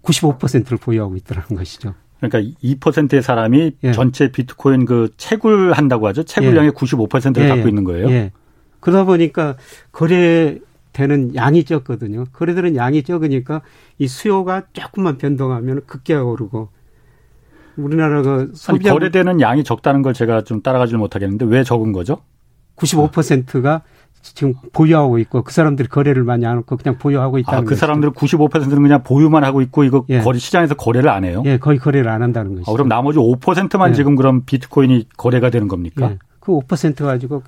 95%를 0.03 0.77
보유하고 0.77 1.15
있더라는 1.17 1.49
것이죠. 1.55 1.95
그러니까 2.29 2.55
2%의 2.63 3.21
사람이 3.21 3.71
예. 3.83 3.91
전체 3.91 4.31
비트코인 4.31 4.85
그 4.85 5.09
채굴한다고 5.17 6.07
하죠. 6.07 6.23
채굴량의 6.23 6.69
예. 6.69 6.71
95%를 6.71 7.43
예. 7.43 7.49
갖고 7.49 7.67
있는 7.67 7.83
거예요. 7.83 8.09
예. 8.09 8.31
그러다 8.79 9.05
보니까 9.05 9.55
거래되는 9.91 11.35
양이 11.35 11.63
적거든요. 11.63 12.25
거래되는 12.33 12.75
양이 12.75 13.03
적으니까 13.03 13.61
이 13.97 14.07
수요가 14.07 14.63
조금만 14.73 15.17
변동하면 15.17 15.81
급격하게 15.85 16.23
오르고 16.23 16.69
우리나라가 17.77 18.47
소비 18.53 18.87
거래되는 18.87 19.41
양이 19.41 19.63
적다는 19.63 20.01
걸 20.01 20.13
제가 20.13 20.43
좀 20.43 20.61
따라가지 20.61 20.95
못하겠는데 20.95 21.45
왜 21.45 21.63
적은 21.63 21.91
거죠? 21.91 22.21
95%가 22.75 23.83
지금 24.23 24.53
보유하고 24.71 25.19
있고 25.19 25.43
그 25.43 25.53
사람들이 25.53 25.89
거래를 25.89 26.23
많이 26.23 26.45
안 26.45 26.57
하고 26.57 26.77
그냥 26.77 26.97
보유하고 26.97 27.37
있다는 27.39 27.59
아, 27.59 27.63
그 27.63 27.75
사람들은 27.75 28.13
95%는 28.13 28.81
그냥 28.81 29.03
보유만 29.03 29.43
하고 29.43 29.61
있고 29.61 29.83
이거 29.83 30.05
예. 30.09 30.19
거래 30.21 30.39
시장에서 30.39 30.75
거래를 30.75 31.09
안 31.09 31.25
해요? 31.25 31.43
예, 31.45 31.57
거의 31.57 31.77
거래를 31.77 32.09
안 32.09 32.23
한다는 32.23 32.55
거죠. 32.55 32.71
아, 32.71 32.73
그럼 32.73 32.87
나머지 32.87 33.19
5%만 33.19 33.91
예. 33.91 33.93
지금 33.93 34.15
그럼 34.15 34.43
비트코인이 34.45 35.09
거래가 35.17 35.49
되는 35.49 35.67
겁니까? 35.67 36.11
예. 36.11 36.17
그5% 36.39 37.03
가지고 37.03 37.43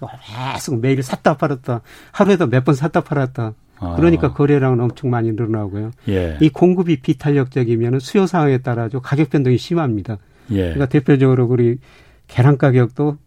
계속 0.54 0.80
매일 0.80 1.02
샀다 1.02 1.36
팔았다 1.38 1.82
하루에도 2.12 2.48
몇 2.48 2.64
번 2.64 2.76
샀다 2.76 3.02
팔았다. 3.02 3.54
아. 3.80 3.96
그러니까 3.98 4.34
거래량은 4.34 4.80
엄청 4.80 5.10
많이 5.10 5.32
늘어나고요. 5.32 5.92
예. 6.10 6.38
이 6.40 6.50
공급이 6.50 7.02
비탄력적이면 7.02 8.00
수요 8.00 8.26
상황에 8.26 8.60
따라 8.60 8.88
서 8.90 9.00
가격 9.00 9.30
변동이 9.30 9.58
심합니다. 9.58 10.18
예. 10.52 10.58
그러니까 10.74 10.86
대표적으로 10.88 11.46
우리 11.46 11.78
계란 12.28 12.58
가격도 12.58 13.18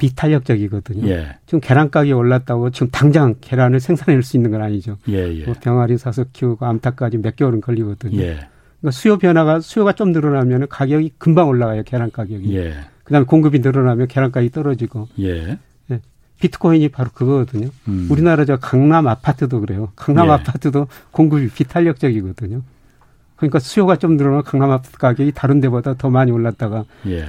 비탄력적이거든요. 0.00 1.06
예. 1.08 1.36
지금 1.44 1.60
계란 1.60 1.90
가격이 1.90 2.12
올랐다고 2.12 2.70
지금 2.70 2.88
당장 2.90 3.34
계란을 3.40 3.80
생산할 3.80 4.22
수 4.22 4.36
있는 4.36 4.50
건 4.50 4.62
아니죠. 4.62 4.96
예, 5.08 5.32
예. 5.32 5.44
뭐 5.44 5.54
병아리 5.60 5.98
사서 5.98 6.24
키우고 6.32 6.64
암탉까지 6.64 7.18
몇 7.18 7.36
개월은 7.36 7.60
걸리거든요. 7.60 8.18
예. 8.18 8.48
그러니까 8.80 8.90
수요 8.92 9.18
변화가 9.18 9.60
수요가 9.60 9.92
좀 9.92 10.12
늘어나면 10.12 10.68
가격이 10.68 11.12
금방 11.18 11.48
올라가요. 11.48 11.82
계란 11.84 12.10
가격이. 12.10 12.56
예. 12.56 12.74
그다음에 13.04 13.26
공급이 13.26 13.58
늘어나면 13.58 14.08
계란 14.08 14.32
가격이 14.32 14.50
떨어지고. 14.52 15.08
예. 15.20 15.58
예. 15.90 16.00
비트코인이 16.40 16.88
바로 16.88 17.10
그거거든요. 17.12 17.68
음. 17.88 18.08
우리나라 18.10 18.46
저 18.46 18.56
강남 18.56 19.06
아파트도 19.06 19.60
그래요. 19.60 19.92
강남 19.94 20.28
예. 20.28 20.32
아파트도 20.32 20.88
공급이 21.10 21.50
비탄력적이거든요. 21.50 22.62
그러니까 23.36 23.58
수요가 23.58 23.96
좀 23.96 24.16
늘어나 24.16 24.40
강남 24.40 24.70
아파트 24.70 24.96
가격이 24.96 25.32
다른 25.34 25.60
데보다 25.60 25.94
더 25.94 26.08
많이 26.08 26.30
올랐다가 26.30 26.84
예. 27.06 27.28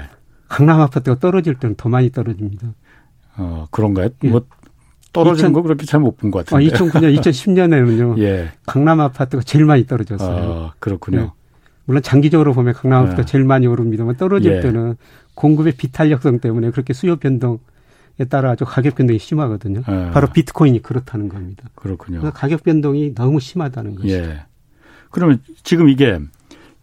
강남 0.51 0.81
아파트가 0.81 1.17
떨어질 1.19 1.55
때는 1.55 1.75
더 1.75 1.87
많이 1.89 2.11
떨어집니다. 2.11 2.67
어, 3.37 3.67
그런가요? 3.71 4.09
예. 4.25 4.29
뭐 4.29 4.45
떨어지는 5.13 5.51
2000, 5.51 5.53
거 5.53 5.61
그렇게 5.61 5.85
잘 5.85 6.01
못 6.01 6.17
본 6.17 6.29
것 6.31 6.45
같은데. 6.45 6.65
아, 6.65 6.77
2009년, 6.77 7.17
2010년에는요. 7.19 8.19
예. 8.23 8.51
강남 8.65 8.99
아파트가 8.99 9.43
제일 9.43 9.65
많이 9.65 9.85
떨어졌어요. 9.87 10.51
아, 10.53 10.73
그렇군요. 10.79 11.19
예. 11.19 11.29
물론 11.85 12.03
장기적으로 12.03 12.53
보면 12.53 12.73
강남 12.73 13.03
아파트가 13.03 13.21
예. 13.21 13.25
제일 13.25 13.45
많이 13.45 13.65
오릅니다만 13.65 14.17
떨어질 14.17 14.57
예. 14.57 14.59
때는 14.61 14.95
공급의 15.35 15.73
비탄력성 15.77 16.39
때문에 16.39 16.71
그렇게 16.71 16.93
수요 16.93 17.15
변동에 17.15 17.59
따라 18.29 18.51
아주 18.51 18.65
가격 18.65 18.95
변동이 18.95 19.19
심하거든요. 19.19 19.81
예. 19.87 20.11
바로 20.11 20.27
비트코인이 20.27 20.81
그렇다는 20.81 21.29
겁니다. 21.29 21.63
그렇군요. 21.75 22.29
가격 22.33 22.63
변동이 22.63 23.15
너무 23.15 23.39
심하다는 23.39 23.95
것이죠. 23.95 24.13
예. 24.13 24.45
그러면 25.11 25.41
지금 25.63 25.87
이게 25.89 26.19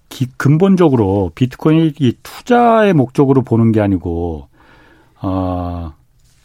기, 0.08 0.26
근본적으로 0.36 1.32
비트코인이 1.34 1.94
이 1.98 2.12
투자의 2.22 2.92
목적으로 2.94 3.42
보는 3.42 3.72
게 3.72 3.80
아니고 3.80 4.48
어 5.20 5.92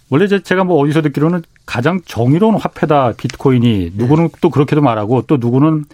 원래 0.10 0.28
제가 0.28 0.64
뭐 0.64 0.78
어디서 0.84 1.02
듣기로는 1.02 1.44
가장 1.66 2.02
정의로운 2.06 2.56
화폐다 2.56 3.14
비트코인이 3.14 3.94
누구는 3.96 4.30
또 4.42 4.50
그렇게도 4.50 4.82
말하고 4.82 5.24
또 5.24 5.38
누구는 5.38 5.86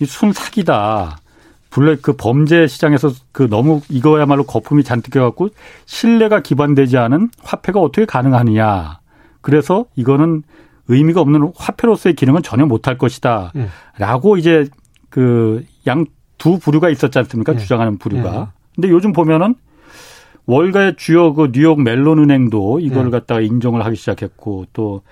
이 0.00 0.06
순 0.06 0.32
사기다. 0.32 1.18
블랙 1.68 2.02
그 2.02 2.14
범죄 2.14 2.66
시장에서 2.66 3.12
그 3.32 3.48
너무 3.48 3.80
이거야말로 3.88 4.44
거품이 4.44 4.82
잔뜩 4.82 5.12
껴갖고 5.12 5.50
신뢰가 5.86 6.40
기반되지 6.40 6.96
않은 6.98 7.30
화폐가 7.42 7.80
어떻게 7.80 8.06
가능하느냐. 8.06 8.98
그래서 9.40 9.84
이거는 9.94 10.42
의미가 10.88 11.20
없는 11.20 11.52
화폐로서의 11.54 12.16
기능은 12.16 12.42
전혀 12.42 12.66
못할 12.66 12.98
것이다. 12.98 13.52
네. 13.54 13.68
라고 13.98 14.36
이제 14.36 14.66
그 15.10 15.64
양 15.86 16.06
두 16.40 16.58
부류가 16.58 16.88
있었지 16.88 17.16
않습니까? 17.18 17.52
네. 17.52 17.58
주장하는 17.58 17.98
부류가. 17.98 18.30
네. 18.30 18.46
근데 18.74 18.88
요즘 18.88 19.12
보면은 19.12 19.54
월가의 20.46 20.96
주요 20.96 21.34
그 21.34 21.52
뉴욕 21.52 21.80
멜론 21.80 22.18
은행도 22.18 22.80
이걸 22.80 23.04
네. 23.04 23.10
갖다가 23.10 23.40
인정을 23.40 23.84
하기 23.84 23.94
시작했고 23.94 24.66
또 24.72 25.02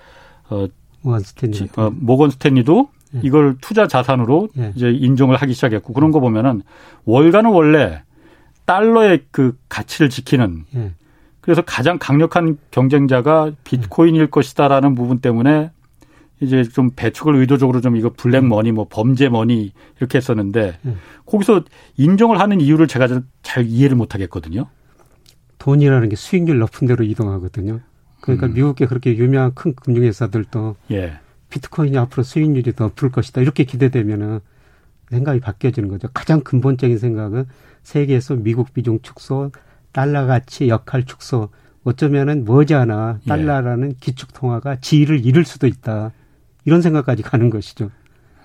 어, 0.49 0.67
모건 1.03 1.21
스탠리. 1.21 1.69
어, 1.77 1.93
모건 1.95 2.31
스탠리도 2.31 2.89
예. 3.17 3.21
이걸 3.23 3.57
투자 3.61 3.87
자산으로 3.87 4.49
예. 4.59 4.73
이제 4.75 4.91
인정을 4.91 5.37
하기 5.37 5.53
시작했고 5.53 5.93
그런 5.93 6.11
거 6.11 6.19
보면은 6.19 6.63
월가는 7.05 7.51
원래 7.51 8.03
달러의 8.65 9.27
그 9.31 9.57
가치를 9.69 10.09
지키는 10.09 10.65
예. 10.77 10.93
그래서 11.43 11.63
가장 11.63 11.99
강력한 11.99 12.57
경쟁자가 12.71 13.53
비트코인일 13.65 14.31
것이다라는 14.31 14.95
부분 14.95 15.19
때문에 15.19 15.71
이제 16.41 16.63
좀 16.63 16.91
배척을 16.95 17.35
의도적으로 17.37 17.81
좀 17.81 17.97
이거 17.97 18.11
black 18.17 18.45
money 18.45 18.73
뭐 18.73 18.87
범죄 18.89 19.29
money 19.29 19.73
이렇게 19.99 20.19
했었는데 20.19 20.79
예. 20.87 20.95
거기서 21.27 21.65
인정을 21.97 22.39
하는 22.39 22.61
이유를 22.61 22.87
제가 22.87 23.23
잘 23.43 23.67
이해를 23.67 23.97
못 23.97 24.15
하겠거든요. 24.15 24.67
돈이라는 25.59 26.09
게 26.09 26.17
수익률 26.17 26.59
높은 26.59 26.87
대로 26.87 27.05
이동하거든요. 27.05 27.81
그러니까 28.21 28.47
음. 28.47 28.55
미국의 28.55 28.89
그렇게 28.89 29.17
유명한 29.17 29.53
큰 29.55 29.75
금융회사들도 29.75 30.77
예. 30.93 31.19
비트코인이 31.51 31.97
앞으로 31.99 32.23
수익률이 32.23 32.75
더 32.75 32.85
높을 32.85 33.11
것이다. 33.11 33.41
이렇게 33.41 33.65
기대되면은 33.65 34.41
생각이 35.11 35.41
바뀌어지는 35.41 35.89
거죠. 35.89 36.09
가장 36.13 36.41
근본적인 36.41 36.99
생각은 36.99 37.47
세계에서 37.83 38.37
미국 38.37 38.75
비중 38.75 39.01
축소, 39.03 39.51
달러 39.93 40.27
가치 40.27 40.69
역할 40.69 41.05
축소, 41.05 41.49
어쩌면은 41.85 42.45
머지않아 42.45 43.21
예. 43.25 43.29
달러라는 43.29 43.91
예. 43.93 43.97
기축 43.99 44.35
통화가 44.35 44.77
지위를 44.81 45.25
잃을 45.25 45.45
수도 45.45 45.67
있다. 45.67 46.13
이런 46.69 46.83
생각까지 46.83 47.23
가는 47.23 47.49
것이죠. 47.49 47.91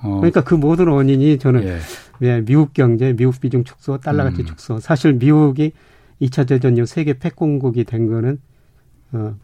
어. 0.02 0.16
그러니까 0.16 0.46
그 0.46 0.56
모든 0.56 0.88
원인이 0.88 1.40
저는 1.40 1.64
예. 1.66 1.80
예 2.22 2.40
미국 2.40 2.74
경제, 2.74 3.12
미국 3.12 3.38
비중 3.42 3.66
축소, 3.66 3.98
달러 3.98 4.24
가치 4.24 4.44
음. 4.44 4.46
축소. 4.46 4.80
사실 4.80 5.12
미국이 5.12 5.74
2차 6.22 6.48
대전 6.48 6.78
이후 6.78 6.86
세계 6.86 7.20
패권국이 7.20 7.84
된 7.84 8.08
거는 8.08 8.40
어 9.12 9.36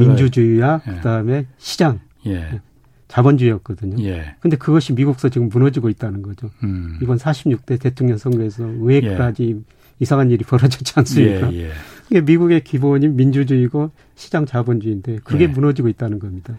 민주주의와 0.00 0.80
예. 0.84 0.90
그다음에 0.94 1.46
시장 1.58 2.00
예. 2.26 2.60
자본주의였거든요. 3.06 4.02
예. 4.04 4.34
근데 4.40 4.56
그것이 4.56 4.94
미국서 4.94 5.28
지금 5.28 5.48
무너지고 5.48 5.88
있다는 5.88 6.22
거죠. 6.22 6.50
음. 6.64 6.98
이번 7.00 7.18
46대 7.18 7.80
대통령 7.80 8.18
선거에서 8.18 8.64
왜 8.80 9.00
그까지 9.00 9.50
예. 9.50 9.74
이상한 10.00 10.32
일이 10.32 10.42
벌어졌지 10.44 10.92
않습니까? 10.96 11.52
예, 11.52 11.70
예. 12.12 12.20
미국의 12.20 12.64
기본이 12.64 13.06
민주주의고 13.06 13.92
시장 14.16 14.44
자본주의인데 14.44 15.20
그게 15.22 15.44
예. 15.44 15.46
무너지고 15.46 15.86
있다는 15.86 16.18
겁니다. 16.18 16.58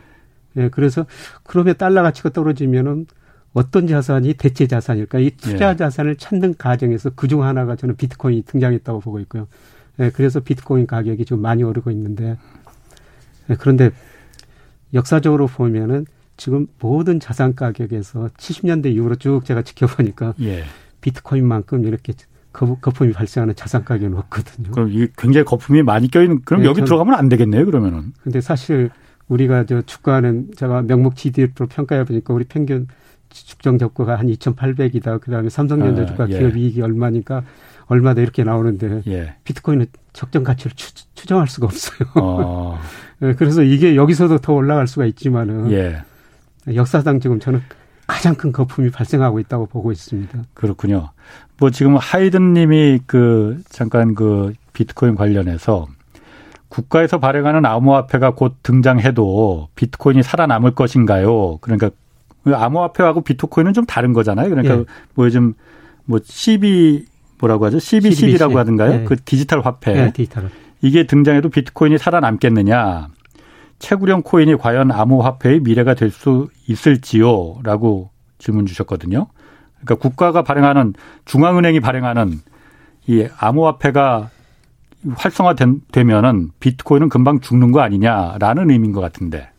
예, 0.58 0.70
그래서 0.70 1.06
그러면 1.44 1.76
달러 1.78 2.02
가치가 2.04 2.30
떨어지면은 2.30 3.08
어떤 3.54 3.88
자산이 3.88 4.34
대체 4.34 4.68
자산일까? 4.68 5.20
이 5.20 5.32
투자 5.32 5.72
예. 5.72 5.76
자산을 5.76 6.18
찾는 6.18 6.56
과정에서 6.58 7.12
그중 7.12 7.44
하나가 7.44 7.76
저는 7.76 7.96
비트코인이 7.96 8.44
등장했다고 8.44 9.00
보고 9.00 9.20
있고요. 9.22 9.48
예, 10.00 10.10
그래서 10.10 10.40
비트코인 10.40 10.88
가격이 10.88 11.26
좀 11.26 11.42
많이 11.42 11.64
오르고 11.64 11.92
있는데 11.92 12.38
예, 13.50 13.56
그런데 13.56 13.92
역사적으로 14.94 15.48
보면은 15.48 16.06
지금 16.38 16.68
모든 16.80 17.20
자산 17.20 17.56
가격에서 17.56 18.30
70년대 18.38 18.88
이후로 18.94 19.16
쭉 19.16 19.46
제가 19.46 19.62
지켜보니까 19.62 20.34
예. 20.42 20.64
비트코인만큼 21.00 21.86
이렇게 21.86 22.14
거품이 22.52 23.12
발생하는 23.14 23.56
자산 23.56 23.84
가격은 23.84 24.18
없거든요. 24.18 24.72
그럼 24.72 24.90
이게 24.92 25.08
굉장히 25.18 25.46
거품이 25.46 25.84
많이 25.84 26.10
껴있는 26.10 26.42
그럼 26.46 26.62
네, 26.62 26.68
여기 26.68 26.84
들어가면 26.84 27.14
안 27.16 27.30
되겠네요 27.30 27.66
그러면은. 27.66 28.14
근데 28.24 28.42
사실 28.42 28.90
우리가 29.28 29.66
저 29.66 29.82
주가는 29.82 30.52
제가 30.56 30.84
명목 30.84 31.16
GDP로 31.16 31.68
평가해 31.68 32.06
보니까 32.06 32.34
우리 32.34 32.44
평균 32.46 32.88
축정 33.30 33.78
적고가 33.78 34.18
한 34.18 34.28
2,800이다. 34.28 35.20
그다음에 35.22 35.50
삼성전자 35.50 36.04
아, 36.04 36.06
주가 36.06 36.30
예. 36.30 36.40
기업 36.40 36.56
이익이 36.56 36.82
얼마니까 36.82 37.44
얼마다 37.88 38.22
이렇게 38.22 38.44
나오는데 38.44 39.02
예. 39.08 39.36
비트코인은 39.44 39.88
적정 40.14 40.44
가치를 40.44 40.72
추, 40.76 40.94
정할 41.28 41.48
수가 41.48 41.66
없어요. 41.66 42.10
어. 42.16 42.80
네, 43.20 43.34
그래서 43.38 43.64
이게 43.64 43.96
여기서도 43.96 44.40
더 44.40 44.54
올라갈 44.54 44.88
수가 44.88 45.06
있지만은 45.06 45.72
예. 45.72 46.04
역사상 46.74 47.20
지금 47.20 47.40
저는 47.40 47.62
가장 48.08 48.36
큰 48.36 48.52
거품이 48.52 48.92
발생하고 48.92 49.40
있다고 49.40 49.66
보고 49.66 49.92
있습니다. 49.92 50.44
그렇군요. 50.54 51.10
뭐 51.58 51.70
지금 51.72 51.98
하이든 51.98 52.54
님이 52.54 53.00
그 53.08 53.62
잠깐 53.70 54.14
그 54.14 54.54
비트코인 54.74 55.16
관련해서 55.16 55.88
국가에서 56.70 57.20
발행하는 57.20 57.66
암호화폐가 57.66 58.32
곧 58.32 58.56
등장해도 58.64 59.70
비트코인이 59.76 60.24
살아남을 60.24 60.72
것인가요? 60.72 61.58
그러니까 61.62 61.90
암호화폐하고 62.46 63.22
비트코인은 63.22 63.74
좀 63.74 63.86
다른 63.86 64.14
거잖아요. 64.14 64.50
그러니까 64.50 64.80
예. 64.80 64.86
뭐 65.14 65.26
요즘 65.26 65.54
뭐 66.06 66.20
CB 66.24 67.06
뭐라고 67.40 67.66
하죠? 67.66 67.80
CBCD라고 67.80 68.58
하든가요? 68.60 69.02
예. 69.02 69.04
그 69.04 69.16
디지털 69.24 69.62
화폐. 69.62 69.96
예, 69.96 70.12
디지털. 70.12 70.50
이게 70.82 71.06
등장해도 71.08 71.50
비트코인이 71.50 71.98
살아남겠느냐. 71.98 73.08
채굴형 73.80 74.22
코인이 74.24 74.56
과연 74.58 74.92
암호화폐의 74.92 75.60
미래가 75.62 75.96
될 75.96 76.12
수 76.12 76.48
있을지요? 76.68 77.58
라고 77.64 78.10
질문 78.38 78.66
주셨거든요. 78.66 79.28
그러니까 79.82 79.96
국가가 79.96 80.44
발행하는 80.44 80.94
중앙은행이 81.26 81.80
발행하는 81.80 82.40
이 83.08 83.28
암호화폐가 83.38 84.30
활성화되면은 85.16 86.52
비트코인은 86.60 87.10
금방 87.10 87.40
죽는 87.40 87.72
거 87.72 87.82
아니냐라는 87.82 88.72
의미인 88.72 88.92
것 88.92 89.02
같은데. 89.02 89.50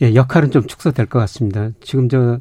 예, 0.00 0.14
역할은 0.14 0.50
좀 0.50 0.66
축소될 0.66 1.06
것 1.06 1.18
같습니다. 1.18 1.70
지금 1.80 2.08
저 2.08 2.38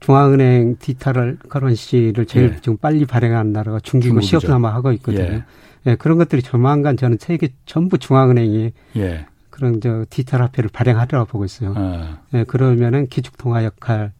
중앙은행 0.00 0.76
디지털 0.78 1.38
커런시를 1.48 2.26
제일 2.26 2.52
예. 2.54 2.56
지금 2.56 2.76
빨리 2.78 3.04
발행하는 3.04 3.52
나라가 3.52 3.78
중국이고 3.80 4.20
시업삼아 4.20 4.72
하고 4.72 4.92
있거든요. 4.92 5.22
예. 5.22 5.44
예. 5.86 5.94
그런 5.96 6.18
것들이 6.18 6.42
조만간 6.42 6.96
저는 6.96 7.18
세계 7.20 7.50
전부 7.66 7.98
중앙은행이 7.98 8.72
예. 8.96 9.26
그런 9.50 9.80
저 9.80 10.04
디지털 10.08 10.42
화폐를 10.42 10.70
발행하리라고 10.72 11.26
보고 11.26 11.44
있어요. 11.44 11.74
아. 11.76 12.18
예, 12.34 12.44
그러면은 12.44 13.06
기축통화 13.06 13.64
역할, 13.64 14.12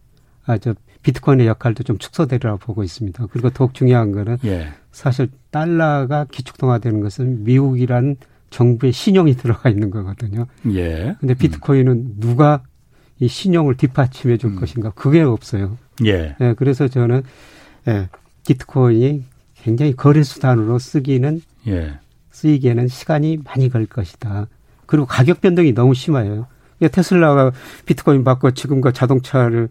아, 0.44 0.58
저 0.58 0.74
비트코인의 1.02 1.46
역할도 1.46 1.82
좀 1.82 1.96
축소되리라고 1.96 2.58
보고 2.58 2.84
있습니다. 2.84 3.26
그리고 3.32 3.48
더욱 3.48 3.72
중요한 3.72 4.12
거는 4.12 4.36
예. 4.44 4.68
사실 4.92 5.30
달러가 5.50 6.26
기축통화되는 6.30 7.00
것은 7.00 7.44
미국이란 7.44 8.16
정부의 8.50 8.92
신용이 8.92 9.34
들어가 9.36 9.70
있는 9.70 9.90
거거든요. 9.90 10.46
예. 10.72 11.16
근데 11.20 11.34
비트코인은 11.34 11.92
음. 11.92 12.16
누가 12.18 12.62
이 13.18 13.28
신용을 13.28 13.76
뒷받침해 13.76 14.36
줄 14.38 14.50
음. 14.50 14.56
것인가 14.56 14.90
그게 14.90 15.20
없어요. 15.20 15.78
예. 16.04 16.34
예. 16.40 16.54
그래서 16.56 16.88
저는 16.88 17.22
예, 17.88 18.08
비트코인이 18.46 19.24
굉장히 19.54 19.94
거래 19.94 20.22
수단으로 20.22 20.78
쓰기는 20.78 21.40
예. 21.68 21.98
쓰이기에는 22.30 22.88
시간이 22.88 23.38
많이 23.44 23.68
걸 23.68 23.86
것이다. 23.86 24.48
그리고 24.86 25.06
가격 25.06 25.40
변동이 25.40 25.72
너무 25.72 25.94
심해요. 25.94 26.46
테슬라가 26.80 27.52
비트코인 27.84 28.24
받고 28.24 28.52
지금 28.52 28.80
그 28.80 28.92
자동차를 28.92 29.68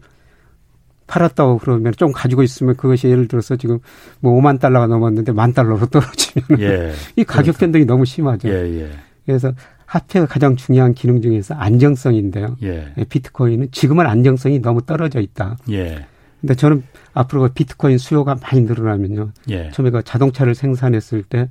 팔았다고 1.10 1.58
그러면 1.58 1.92
좀 1.96 2.12
가지고 2.12 2.42
있으면 2.42 2.76
그것이 2.76 3.08
예를 3.08 3.28
들어서 3.28 3.56
지금 3.56 3.78
뭐 4.20 4.40
5만 4.40 4.60
달러가 4.60 4.86
넘었는데 4.86 5.32
만 5.32 5.52
달러로 5.52 5.86
떨어지면 5.86 6.60
예. 6.60 6.92
이 7.16 7.24
가격 7.24 7.44
그렇죠. 7.44 7.58
변동이 7.58 7.84
너무 7.84 8.04
심하죠. 8.04 8.48
예, 8.48 8.82
예. 8.82 8.90
그래서 9.26 9.52
화폐가 9.86 10.26
가장 10.26 10.56
중요한 10.56 10.94
기능 10.94 11.20
중에서 11.20 11.54
안정성인데요. 11.54 12.56
예. 12.62 12.92
예. 12.96 13.04
비트코인은 13.04 13.72
지금은 13.72 14.06
안정성이 14.06 14.60
너무 14.60 14.82
떨어져 14.82 15.20
있다. 15.20 15.56
예. 15.70 16.06
근데 16.40 16.54
저는 16.54 16.84
앞으로 17.12 17.42
그 17.42 17.48
비트코인 17.48 17.98
수요가 17.98 18.36
많이 18.40 18.62
늘어나면요. 18.62 19.32
예. 19.50 19.70
처음에 19.72 19.90
그 19.90 20.02
자동차를 20.02 20.54
생산했을 20.54 21.22
때 21.24 21.48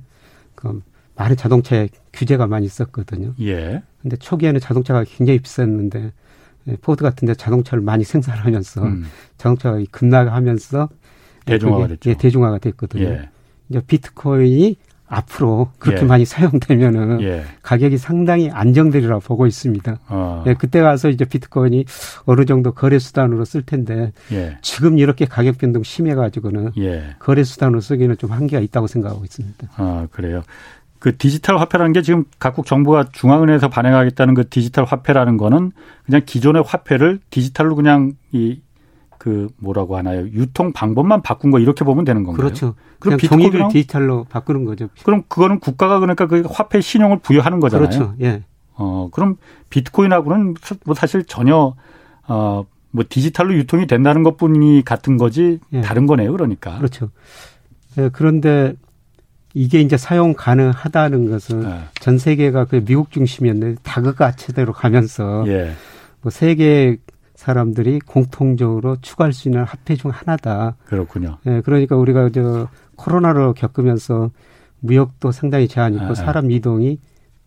그 0.60 0.80
많은 1.16 1.36
자동차에 1.36 1.88
규제가 2.12 2.46
많이 2.46 2.66
있었거든요. 2.66 3.34
예. 3.40 3.82
근데 4.02 4.16
초기에는 4.16 4.60
자동차가 4.60 5.04
굉장히 5.04 5.38
비쌌는데 5.38 5.98
예, 6.04 6.12
포드 6.82 7.02
같은 7.02 7.26
데 7.26 7.34
자동차를 7.34 7.82
많이 7.82 8.04
생산하면서 8.04 8.82
음. 8.82 9.04
자동차가 9.38 9.78
급락하면서 9.90 10.88
대중화가 11.46 11.86
됐죠. 11.88 12.10
예, 12.10 12.14
대중화가 12.14 12.58
됐거든요. 12.58 13.04
예. 13.04 13.28
이제 13.68 13.80
비트코인이 13.86 14.76
앞으로 15.10 15.70
그렇게 15.78 16.02
예. 16.02 16.06
많이 16.06 16.24
사용되면은 16.24 17.20
예. 17.22 17.42
가격이 17.62 17.98
상당히 17.98 18.48
안정되리라고 18.48 19.20
보고 19.20 19.46
있습니다. 19.46 19.98
어. 20.08 20.44
예, 20.46 20.54
그때 20.54 20.80
가서 20.80 21.08
이제 21.08 21.24
비트코인이 21.24 21.84
어느 22.26 22.44
정도 22.44 22.72
거래 22.72 22.98
수단으로 23.00 23.44
쓸 23.44 23.62
텐데 23.62 24.12
예. 24.30 24.58
지금 24.62 24.98
이렇게 24.98 25.24
가격 25.24 25.58
변동 25.58 25.82
심해 25.82 26.14
가지고는 26.14 26.70
예. 26.78 27.16
거래 27.18 27.42
수단으로 27.42 27.80
쓰기는 27.80 28.16
좀 28.18 28.30
한계가 28.30 28.62
있다고 28.62 28.86
생각하고 28.86 29.24
있습니다. 29.24 29.68
아, 29.76 30.06
그래요. 30.12 30.42
그 31.00 31.16
디지털 31.16 31.58
화폐라는 31.58 31.92
게 31.92 32.02
지금 32.02 32.24
각국 32.38 32.66
정부가 32.66 33.06
중앙은행에서 33.10 33.68
발행하겠다는 33.68 34.34
그 34.34 34.48
디지털 34.48 34.84
화폐라는 34.84 35.36
거는 35.36 35.72
그냥 36.06 36.22
기존의 36.24 36.62
화폐를 36.64 37.18
디지털로 37.30 37.74
그냥 37.74 38.12
이 38.32 38.60
그 39.20 39.48
뭐라고 39.58 39.98
하나요? 39.98 40.22
유통 40.32 40.72
방법만 40.72 41.20
바꾼 41.20 41.50
거 41.50 41.58
이렇게 41.58 41.84
보면 41.84 42.06
되는 42.06 42.24
건가요? 42.24 42.42
그렇죠. 42.42 42.74
그럼 42.98 43.18
종이를 43.18 43.68
디지털로 43.70 44.24
바꾸는 44.30 44.64
거죠. 44.64 44.88
그럼 45.04 45.24
그거는 45.28 45.60
국가가 45.60 46.00
그러니까 46.00 46.26
그 46.26 46.42
화폐 46.50 46.80
신용을 46.80 47.18
부여하는 47.18 47.60
거잖아요. 47.60 47.86
그렇죠. 47.90 48.14
예. 48.22 48.42
어, 48.76 49.10
그럼 49.12 49.36
비트코인하고는 49.68 50.54
뭐 50.86 50.94
사실 50.94 51.24
전혀 51.24 51.74
어, 52.28 52.64
뭐 52.92 53.04
디지털로 53.06 53.52
유통이 53.56 53.86
된다는 53.86 54.22
것뿐이 54.22 54.84
같은 54.86 55.18
거지 55.18 55.60
예. 55.74 55.82
다른 55.82 56.06
거네요. 56.06 56.32
그러니까. 56.32 56.78
그렇죠. 56.78 57.10
예, 57.98 58.08
그런데 58.10 58.72
이게 59.54 59.80
이제 59.80 59.96
사용 59.96 60.34
가능하다는 60.34 61.30
것은 61.30 61.60
네. 61.62 61.80
전 62.00 62.18
세계가 62.18 62.66
그 62.66 62.84
미국 62.84 63.10
중심이었는데 63.10 63.80
다극화체대로 63.82 64.72
가면서 64.72 65.44
예. 65.48 65.72
뭐 66.22 66.30
세계 66.30 66.98
사람들이 67.34 68.00
공통적으로 68.00 68.96
추구할 69.00 69.32
수 69.32 69.48
있는 69.48 69.64
화폐 69.64 69.96
중 69.96 70.10
하나다. 70.10 70.76
그렇군요. 70.84 71.38
예, 71.46 71.62
그러니까 71.62 71.96
우리가 71.96 72.28
저 72.30 72.68
코로나를 72.96 73.54
겪으면서 73.54 74.30
무역도 74.80 75.32
상당히 75.32 75.66
제한 75.66 75.94
있고 75.94 76.04
아, 76.04 76.10
아. 76.10 76.14
사람 76.14 76.50
이동이 76.50 76.98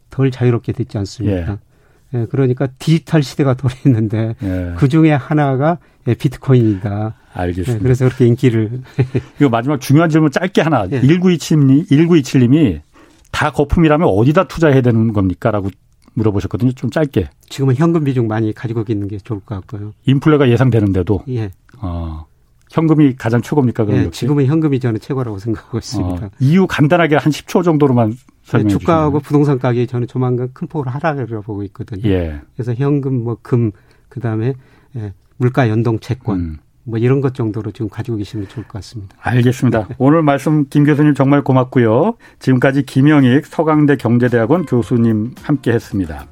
덜 0.10 0.32
자유롭게 0.32 0.72
됐지 0.72 0.98
않습니까? 0.98 1.60
예. 2.14 2.20
예 2.20 2.26
그러니까 2.30 2.68
디지털 2.80 3.24
시대가 3.24 3.54
돌아있는데 3.54 4.36
예. 4.42 4.74
그 4.78 4.88
중에 4.88 5.14
하나가 5.14 5.78
예, 6.08 6.16
비트코인이다. 6.16 7.16
알겠습니다. 7.34 7.74
네, 7.74 7.80
그래서 7.80 8.06
그렇게 8.06 8.26
인기를. 8.28 8.82
이거 9.40 9.50
마지막 9.50 9.82
중요한 9.82 10.10
질문 10.10 10.32
짧게 10.32 10.62
하나. 10.62 10.88
네. 10.88 11.02
1927님이, 11.02 11.90
1927님이 11.90 12.82
다 13.32 13.52
거품이라면 13.52 14.08
어디다 14.08 14.48
투자해야 14.48 14.82
되는 14.82 15.14
겁니까? 15.14 15.52
라고 15.52 15.70
물어보셨거든요. 16.14 16.74
좀 16.74 16.90
짧게. 16.90 17.30
지금은 17.50 17.76
현금 17.76 18.04
비중 18.04 18.28
많이 18.28 18.54
가지고 18.54 18.84
있는 18.88 19.08
게 19.08 19.18
좋을 19.18 19.40
것 19.40 19.56
같고요. 19.56 19.94
인플레가 20.06 20.50
예상되는데도. 20.50 21.24
예. 21.30 21.52
어. 21.80 22.26
현금이 22.72 23.16
가장 23.18 23.42
최고입니까? 23.42 23.86
그럼 23.86 24.06
예, 24.06 24.10
지금은 24.10 24.48
현금이 24.48 24.80
저는 24.80 25.00
최고라고 25.00 25.38
생각하고 25.38 25.78
있습니다. 25.78 26.26
어, 26.26 26.30
이유 26.40 26.66
간단하게 26.66 27.18
한 27.18 27.32
10초 27.32 27.64
정도로만 27.64 28.16
설명해 28.44 28.74
네, 28.74 28.80
주가하고. 28.80 29.20
부동산 29.20 29.60
가격이 29.60 29.86
저는 29.86 30.08
조만간 30.08 30.50
큰 30.54 30.68
폭으로 30.68 30.90
하락을 30.90 31.28
보고 31.42 31.62
있거든요. 31.66 32.10
예. 32.10 32.42
그래서 32.56 32.74
현금, 32.74 33.24
뭐 33.24 33.38
금, 33.44 33.72
그 34.10 34.20
다음에 34.20 34.56
예, 34.96 35.14
물가 35.38 35.70
연동 35.70 36.00
채권 36.00 36.40
음. 36.40 36.58
뭐 36.86 37.00
이런 37.00 37.22
것 37.22 37.34
정도로 37.34 37.72
지금 37.72 37.90
가지고 37.90 38.18
계시면 38.18 38.48
좋을 38.50 38.66
것 38.66 38.74
같습니다. 38.74 39.16
알겠습니다. 39.22 39.88
네. 39.88 39.96
오늘 39.98 40.22
말씀 40.22 40.66
김 40.70 40.84
교수님 40.84 41.14
정말 41.14 41.44
고맙고요. 41.44 42.16
지금까지 42.40 42.84
김영익 42.84 43.46
서강대 43.46 43.96
경제대학원 43.96 44.66
교수님 44.66 45.34
함께 45.42 45.72
했습니다. 45.72 46.26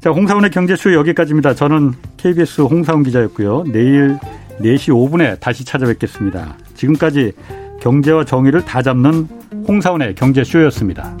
자, 0.00 0.10
홍사원의 0.10 0.50
경제쇼 0.50 0.94
여기까지입니다. 0.94 1.54
저는 1.54 1.92
KBS 2.16 2.62
홍사원 2.62 3.02
기자였고요. 3.02 3.64
내일 3.64 4.18
4시 4.60 4.90
5분에 4.90 5.40
다시 5.40 5.64
찾아뵙겠습니다. 5.64 6.56
지금까지 6.74 7.32
경제와 7.80 8.24
정의를 8.24 8.64
다 8.64 8.82
잡는 8.82 9.28
홍사원의 9.66 10.14
경제쇼였습니다. 10.14 11.16